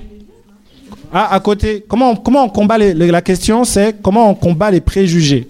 Ah, 1.12 1.34
à 1.34 1.40
côté, 1.40 1.84
comment 1.88 2.12
on, 2.12 2.16
comment 2.16 2.44
on 2.44 2.50
combat 2.50 2.78
les, 2.78 2.94
la 2.94 3.22
question, 3.22 3.64
c'est 3.64 4.02
comment 4.02 4.30
on 4.30 4.36
combat 4.36 4.70
les 4.70 4.82
préjugés? 4.82 5.48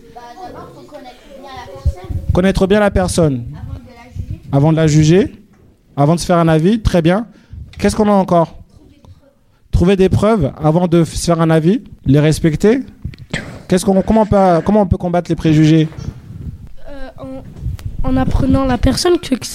Connaître 2.33 2.67
bien 2.67 2.79
la 2.79 2.91
personne. 2.91 3.43
Avant 4.51 4.71
de 4.71 4.77
la 4.77 4.87
juger. 4.87 5.33
Avant 5.97 6.15
de 6.15 6.19
se 6.19 6.25
faire 6.25 6.37
un 6.37 6.47
avis, 6.47 6.79
très 6.79 7.01
bien. 7.01 7.25
Qu'est-ce 7.79 7.95
qu'on 7.95 8.07
a 8.07 8.11
encore? 8.11 8.55
Trouver 9.71 9.95
des 9.95 10.09
preuves 10.09 10.51
avant 10.63 10.87
de 10.87 11.03
se 11.03 11.25
faire 11.25 11.41
un 11.41 11.49
avis, 11.49 11.83
les 12.05 12.19
respecter? 12.19 12.79
Qu'est-ce 13.67 13.85
qu'on, 13.85 14.01
comment, 14.01 14.21
on 14.21 14.25
peut, 14.25 14.61
comment 14.65 14.81
on 14.81 14.87
peut 14.87 14.97
combattre 14.97 15.29
les 15.29 15.35
préjugés 15.35 15.87
Euh, 16.89 17.09
en, 18.03 18.09
en 18.09 18.17
apprenant 18.17 18.65
la 18.65 18.77
personne 18.77 19.17
que 19.19 19.35
que 19.35 19.45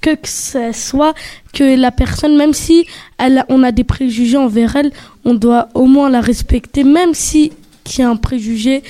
que 0.00 0.14
que 0.14 0.28
ça 0.28 0.72
soit 0.72 1.12
que 1.52 1.76
la 1.78 1.90
personne 1.90 2.36
même 2.36 2.52
si 2.54 2.86
elle 3.18 3.44
on 3.48 3.62
a 3.62 3.72
des 3.72 3.84
préjugés 3.84 4.36
envers 4.38 4.76
elle 4.76 4.90
on 5.24 5.34
doit 5.34 5.68
au 5.74 5.86
moins 5.86 6.08
la 6.08 6.20
respecter 6.20 6.84
même 6.84 7.14
si 7.14 7.52
qu'il 7.84 8.00
y 8.00 8.04
a 8.04 8.08
un 8.08 8.16
préjugé 8.16 8.82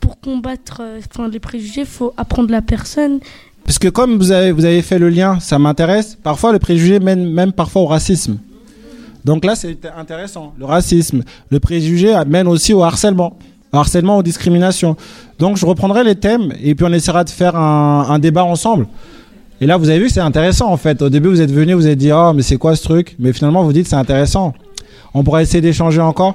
pour 0.00 0.20
combattre 0.20 0.78
euh, 0.80 1.00
enfin 1.10 1.28
les 1.28 1.40
préjugés 1.40 1.84
faut 1.84 2.14
apprendre 2.16 2.50
la 2.52 2.62
personne 2.62 3.18
Parce 3.64 3.78
que 3.78 3.88
comme 3.88 4.16
vous 4.18 4.30
avez, 4.32 4.52
vous 4.52 4.64
avez 4.64 4.82
fait 4.82 4.98
le 4.98 5.08
lien, 5.08 5.38
ça 5.40 5.58
m'intéresse. 5.58 6.16
Parfois, 6.22 6.52
le 6.52 6.58
préjugé 6.58 6.98
mène 7.00 7.24
même 7.30 7.52
parfois 7.52 7.82
au 7.82 7.86
racisme. 7.86 8.38
Donc 9.24 9.44
là, 9.44 9.54
c'est 9.54 9.78
intéressant. 9.96 10.52
Le 10.58 10.64
racisme, 10.64 11.22
le 11.50 11.60
préjugé 11.60 12.12
mène 12.26 12.48
aussi 12.48 12.74
au 12.74 12.82
harcèlement. 12.82 13.36
Harcèlement, 13.72 14.18
aux 14.18 14.22
discriminations. 14.22 14.96
Donc 15.38 15.56
je 15.56 15.64
reprendrai 15.64 16.04
les 16.04 16.14
thèmes 16.14 16.52
et 16.62 16.74
puis 16.74 16.84
on 16.88 16.92
essaiera 16.92 17.24
de 17.24 17.30
faire 17.30 17.56
un, 17.56 18.06
un 18.08 18.18
débat 18.18 18.44
ensemble. 18.44 18.86
Et 19.60 19.66
là, 19.66 19.76
vous 19.76 19.88
avez 19.88 19.98
vu, 20.00 20.08
c'est 20.10 20.20
intéressant 20.20 20.70
en 20.70 20.76
fait. 20.76 21.00
Au 21.02 21.08
début, 21.08 21.28
vous 21.28 21.40
êtes 21.40 21.52
venu, 21.52 21.72
vous 21.74 21.86
avez 21.86 21.96
dit, 21.96 22.10
oh, 22.12 22.32
mais 22.34 22.42
c'est 22.42 22.56
quoi 22.56 22.74
ce 22.76 22.82
truc? 22.82 23.14
Mais 23.18 23.32
finalement, 23.32 23.62
vous 23.62 23.72
dites, 23.72 23.86
c'est 23.86 23.96
intéressant. 23.96 24.54
On 25.14 25.22
pourra 25.22 25.40
essayer 25.42 25.60
d'échanger 25.60 26.00
encore. 26.00 26.34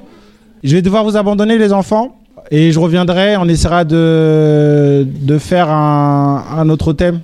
Je 0.64 0.74
vais 0.74 0.82
devoir 0.82 1.04
vous 1.04 1.16
abandonner, 1.16 1.58
les 1.58 1.72
enfants. 1.72 2.16
et 2.50 2.72
je 2.72 2.78
reviendrai. 2.80 3.36
On 3.36 3.48
essaiera 3.48 3.84
de, 3.84 5.06
de 5.06 5.38
faire 5.38 5.70
un, 5.70 6.44
un 6.56 6.68
autre 6.68 6.92
thème. 6.92 7.20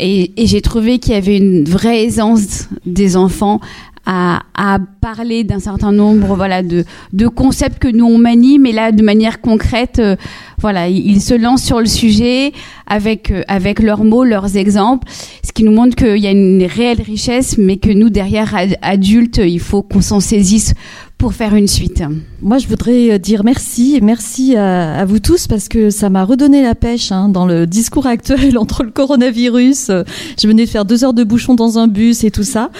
Et, 0.00 0.32
et 0.42 0.46
j'ai 0.46 0.62
trouvé 0.62 0.98
qu'il 0.98 1.12
y 1.12 1.16
avait 1.16 1.36
une 1.36 1.62
vraie 1.62 2.04
aisance 2.04 2.70
des 2.86 3.18
enfants 3.18 3.60
à, 4.06 4.42
à 4.54 4.78
parler 5.00 5.44
d'un 5.44 5.60
certain 5.60 5.92
nombre 5.92 6.34
voilà, 6.34 6.62
de, 6.62 6.84
de 7.12 7.28
concepts 7.28 7.78
que 7.78 7.88
nous 7.88 8.06
on 8.06 8.18
manie, 8.18 8.58
mais 8.58 8.72
là 8.72 8.92
de 8.92 9.02
manière 9.02 9.40
concrète, 9.40 9.98
euh, 9.98 10.16
voilà, 10.62 10.88
ils 10.88 11.20
se 11.20 11.34
lancent 11.34 11.64
sur 11.64 11.80
le 11.80 11.86
sujet 11.86 12.52
avec, 12.86 13.30
euh, 13.30 13.42
avec 13.48 13.80
leurs 13.80 14.04
mots, 14.04 14.24
leurs 14.24 14.56
exemples, 14.56 15.08
ce 15.44 15.52
qui 15.52 15.64
nous 15.64 15.72
montre 15.72 15.96
qu'il 15.96 16.18
y 16.18 16.26
a 16.26 16.30
une 16.30 16.64
réelle 16.64 17.02
richesse, 17.02 17.56
mais 17.58 17.76
que 17.76 17.90
nous, 17.90 18.08
derrière 18.10 18.54
ad- 18.54 18.76
adultes, 18.80 19.38
il 19.44 19.60
faut 19.60 19.82
qu'on 19.82 20.00
s'en 20.00 20.20
saisisse 20.20 20.72
pour 21.18 21.34
faire 21.34 21.54
une 21.54 21.68
suite. 21.68 22.02
Moi, 22.40 22.58
je 22.58 22.66
voudrais 22.66 23.12
euh, 23.12 23.18
dire 23.18 23.44
merci 23.44 24.00
merci 24.02 24.56
à, 24.56 25.04
vous 25.04 25.20
tous 25.20 25.46
parce 25.46 25.68
que 25.68 25.88
ça 25.90 26.10
m'a 26.10 26.24
redonné 26.24 26.62
la 26.64 26.74
pêche 26.74 27.12
hein, 27.12 27.28
dans 27.28 27.46
le 27.46 27.64
discours 27.66 28.06
actuel 28.06 28.58
entre 28.64 28.82
le 28.82 28.90
coronavirus. 28.90 29.90
euh, 29.90 30.02
Je 30.40 30.48
venais 30.48 30.64
de 30.64 30.68
faire 30.70 30.84
deux 30.84 31.04
heures 31.04 31.14
de 31.14 31.22
bouchon 31.22 31.54
dans 31.54 31.78
un 31.78 31.86
bus 31.86 32.24
et 32.24 32.32
tout 32.32 32.42
ça. 32.42 32.70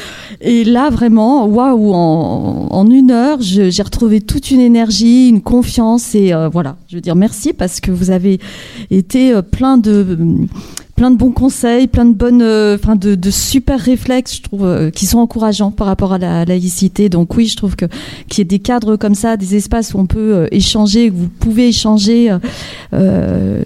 Et 0.41 0.65
là, 0.65 0.91
vraiment, 0.91 1.47
waouh, 1.47 1.93
en, 1.95 2.91
une 2.91 3.13
heure, 3.13 3.39
j'ai 3.41 3.83
retrouvé 3.83 4.21
toute 4.21 4.51
une 4.51 4.61
énergie, 4.61 5.29
une 5.29 5.41
confiance 5.41 6.15
et 6.17 6.33
voilà. 6.53 6.77
Je 6.89 6.97
veux 6.97 7.01
dire 7.01 7.15
merci 7.17 7.53
parce 7.53 7.72
que 7.81 7.91
vous 7.91 8.11
avez 8.11 8.39
été 8.91 9.33
euh, 9.35 9.43
plein 9.43 9.79
de 9.79 10.19
plein 11.03 11.11
de 11.11 11.17
bons 11.17 11.33
conseils, 11.33 11.87
plein 11.87 12.05
de 12.05 12.15
bonnes, 12.15 12.43
euh, 12.43 12.77
enfin 12.77 12.97
de, 12.97 13.31
super 13.31 13.81
réflexes, 13.81 14.37
je 14.37 14.43
trouve, 14.43 14.65
euh, 14.65 14.91
qui 14.91 15.07
sont 15.07 15.19
encourageants 15.19 15.71
par 15.71 15.87
rapport 15.87 16.13
à 16.13 16.19
la 16.19 16.45
laïcité. 16.45 17.09
Donc 17.09 17.35
oui, 17.37 17.47
je 17.47 17.57
trouve 17.57 17.77
que 17.77 17.87
qu'il 18.29 18.39
y 18.39 18.43
ait 18.43 18.45
des 18.45 18.59
cadres 18.59 18.97
comme 18.97 19.15
ça, 19.15 19.37
des 19.37 19.57
espaces 19.57 19.95
où 19.95 19.99
on 19.99 20.07
peut 20.07 20.35
euh, 20.35 20.47
échanger, 20.51 21.11
où 21.11 21.15
vous 21.15 21.29
pouvez 21.29 21.69
échanger 21.69 22.31
euh, 22.31 22.39
euh, 22.93 23.63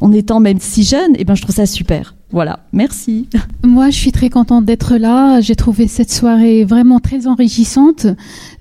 en 0.00 0.12
étant 0.12 0.40
même 0.40 0.60
si 0.60 0.84
jeune, 0.84 1.16
et 1.16 1.24
ben 1.24 1.34
je 1.34 1.42
trouve 1.42 1.56
ça 1.56 1.66
super. 1.66 2.14
Voilà, 2.30 2.60
merci. 2.74 3.26
Moi, 3.64 3.88
je 3.88 3.96
suis 3.96 4.12
très 4.12 4.28
contente 4.28 4.66
d'être 4.66 4.96
là. 4.96 5.40
J'ai 5.40 5.56
trouvé 5.56 5.86
cette 5.86 6.10
soirée 6.10 6.64
vraiment 6.64 7.00
très 7.00 7.26
enrichissante. 7.26 8.06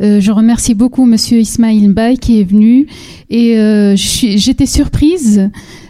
Euh, 0.01 0.21
je 0.21 0.31
remercie 0.31 0.73
beaucoup 0.73 1.05
Monsieur 1.05 1.39
Ismail 1.39 1.89
Mbaye 1.89 2.17
qui 2.17 2.39
est 2.39 2.45
venu 2.45 2.87
et 3.29 3.59
euh, 3.59 3.95
j'étais 3.95 4.65
surprise. 4.65 5.49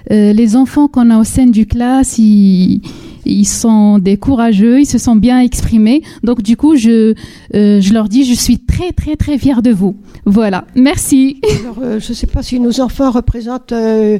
Euh, 0.10 0.34
les 0.34 0.56
enfants 0.56 0.88
qu'on 0.88 1.12
a 1.12 1.20
au 1.20 1.24
sein 1.24 1.46
du 1.46 1.68
classe, 1.68 2.18
ils, 2.18 2.82
ils 3.26 3.46
sont 3.46 4.00
des 4.00 4.18
courageux, 4.18 4.80
ils 4.82 4.86
se 4.86 4.98
sont 4.98 5.16
bien 5.16 5.40
exprimés. 5.40 6.02
Donc 6.24 6.42
du 6.42 6.58
coup, 6.58 6.78
je 6.78 7.14
euh, 7.54 7.82
je 7.82 7.94
leur 7.94 8.10
dis, 8.10 8.26
je 8.26 8.34
suis 8.34 8.60
très 8.60 8.92
très 8.92 9.16
très 9.16 9.38
fière 9.38 9.62
de 9.62 9.72
vous. 9.72 9.98
Voilà, 10.26 10.66
merci. 10.76 11.42
Alors, 11.62 11.78
euh, 11.84 12.00
je 12.00 12.10
ne 12.10 12.14
sais 12.14 12.28
pas 12.28 12.42
si 12.42 12.60
nos 12.60 12.80
enfants 12.80 13.12
représentent 13.12 13.72
euh, 13.72 14.18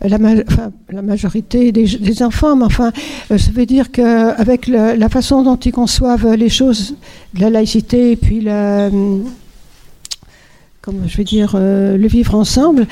la, 0.00 1.02
majorité 1.02 1.72
des, 1.72 2.22
enfants, 2.22 2.56
mais 2.56 2.64
enfin, 2.64 2.92
euh, 3.30 3.38
ça 3.38 3.50
veut 3.50 3.66
dire 3.66 3.90
qu'avec 3.90 4.66
la 4.68 5.08
façon 5.08 5.42
dont 5.42 5.56
ils 5.56 5.72
conçoivent 5.72 6.34
les 6.34 6.48
choses, 6.48 6.94
la 7.38 7.50
laïcité 7.50 8.12
et 8.12 8.16
puis 8.16 8.40
la, 8.40 8.90
comment 10.88 11.06
je 11.06 11.16
vais 11.18 11.24
dire, 11.24 11.52
euh, 11.54 11.98
le 11.98 12.08
vivre 12.08 12.34
ensemble, 12.34 12.86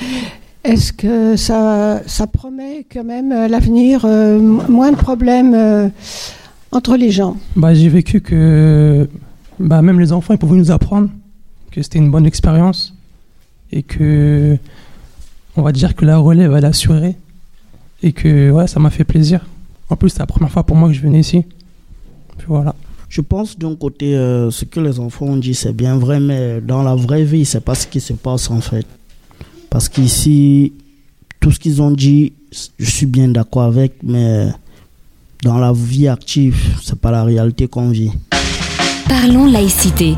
est-ce 0.63 0.93
que 0.93 1.35
ça, 1.35 2.01
ça 2.05 2.27
promet 2.27 2.85
quand 2.91 3.03
même 3.03 3.29
l'avenir 3.49 4.05
euh, 4.05 4.37
moins 4.37 4.91
de 4.91 4.97
problèmes 4.97 5.53
euh, 5.55 5.89
entre 6.71 6.95
les 6.95 7.09
gens? 7.09 7.37
Bah, 7.55 7.73
j'ai 7.73 7.89
vécu 7.89 8.21
que 8.21 9.09
bah, 9.59 9.81
même 9.81 9.99
les 9.99 10.11
enfants 10.11 10.35
ils 10.35 10.37
pouvaient 10.37 10.57
nous 10.57 10.69
apprendre 10.69 11.09
que 11.71 11.81
c'était 11.81 11.97
une 11.97 12.11
bonne 12.11 12.27
expérience 12.27 12.93
et 13.71 13.81
que 13.81 14.57
on 15.57 15.63
va 15.63 15.71
dire 15.71 15.95
que 15.95 16.05
la 16.05 16.17
relève 16.17 16.53
elle 16.55 16.63
est 16.63 16.67
assurée 16.67 17.15
et 18.03 18.13
que 18.13 18.51
ouais, 18.51 18.67
ça 18.67 18.79
m'a 18.79 18.91
fait 18.91 19.03
plaisir. 19.03 19.45
En 19.89 19.95
plus, 19.95 20.09
c'est 20.09 20.19
la 20.19 20.27
première 20.27 20.51
fois 20.51 20.63
pour 20.63 20.75
moi 20.75 20.87
que 20.89 20.93
je 20.93 21.01
venais 21.01 21.19
ici. 21.19 21.43
Puis 22.37 22.47
voilà. 22.47 22.75
Je 23.09 23.21
pense 23.21 23.57
d'un 23.57 23.75
côté, 23.75 24.15
euh, 24.15 24.51
ce 24.51 24.65
que 24.65 24.79
les 24.79 24.99
enfants 24.99 25.27
ont 25.27 25.37
dit, 25.37 25.55
c'est 25.55 25.73
bien 25.73 25.97
vrai, 25.97 26.19
mais 26.19 26.61
dans 26.61 26.83
la 26.83 26.93
vraie 26.93 27.23
vie, 27.23 27.45
c'est 27.45 27.61
pas 27.61 27.73
ce 27.73 27.87
qui 27.87 27.99
se 27.99 28.13
passe 28.13 28.51
en 28.51 28.61
fait. 28.61 28.85
Parce 29.69 29.89
qu'ici, 29.89 30.73
tout 31.39 31.51
ce 31.51 31.59
qu'ils 31.59 31.81
ont 31.81 31.91
dit, 31.91 32.33
je 32.77 32.89
suis 32.89 33.05
bien 33.05 33.29
d'accord 33.29 33.63
avec, 33.63 33.93
mais 34.03 34.49
dans 35.43 35.57
la 35.57 35.73
vie 35.73 36.07
active, 36.07 36.57
c'est 36.83 36.99
pas 36.99 37.11
la 37.11 37.23
réalité 37.23 37.67
qu'on 37.67 37.89
vit. 37.89 38.11
Parlons 39.07 39.45
laïcité. 39.45 40.15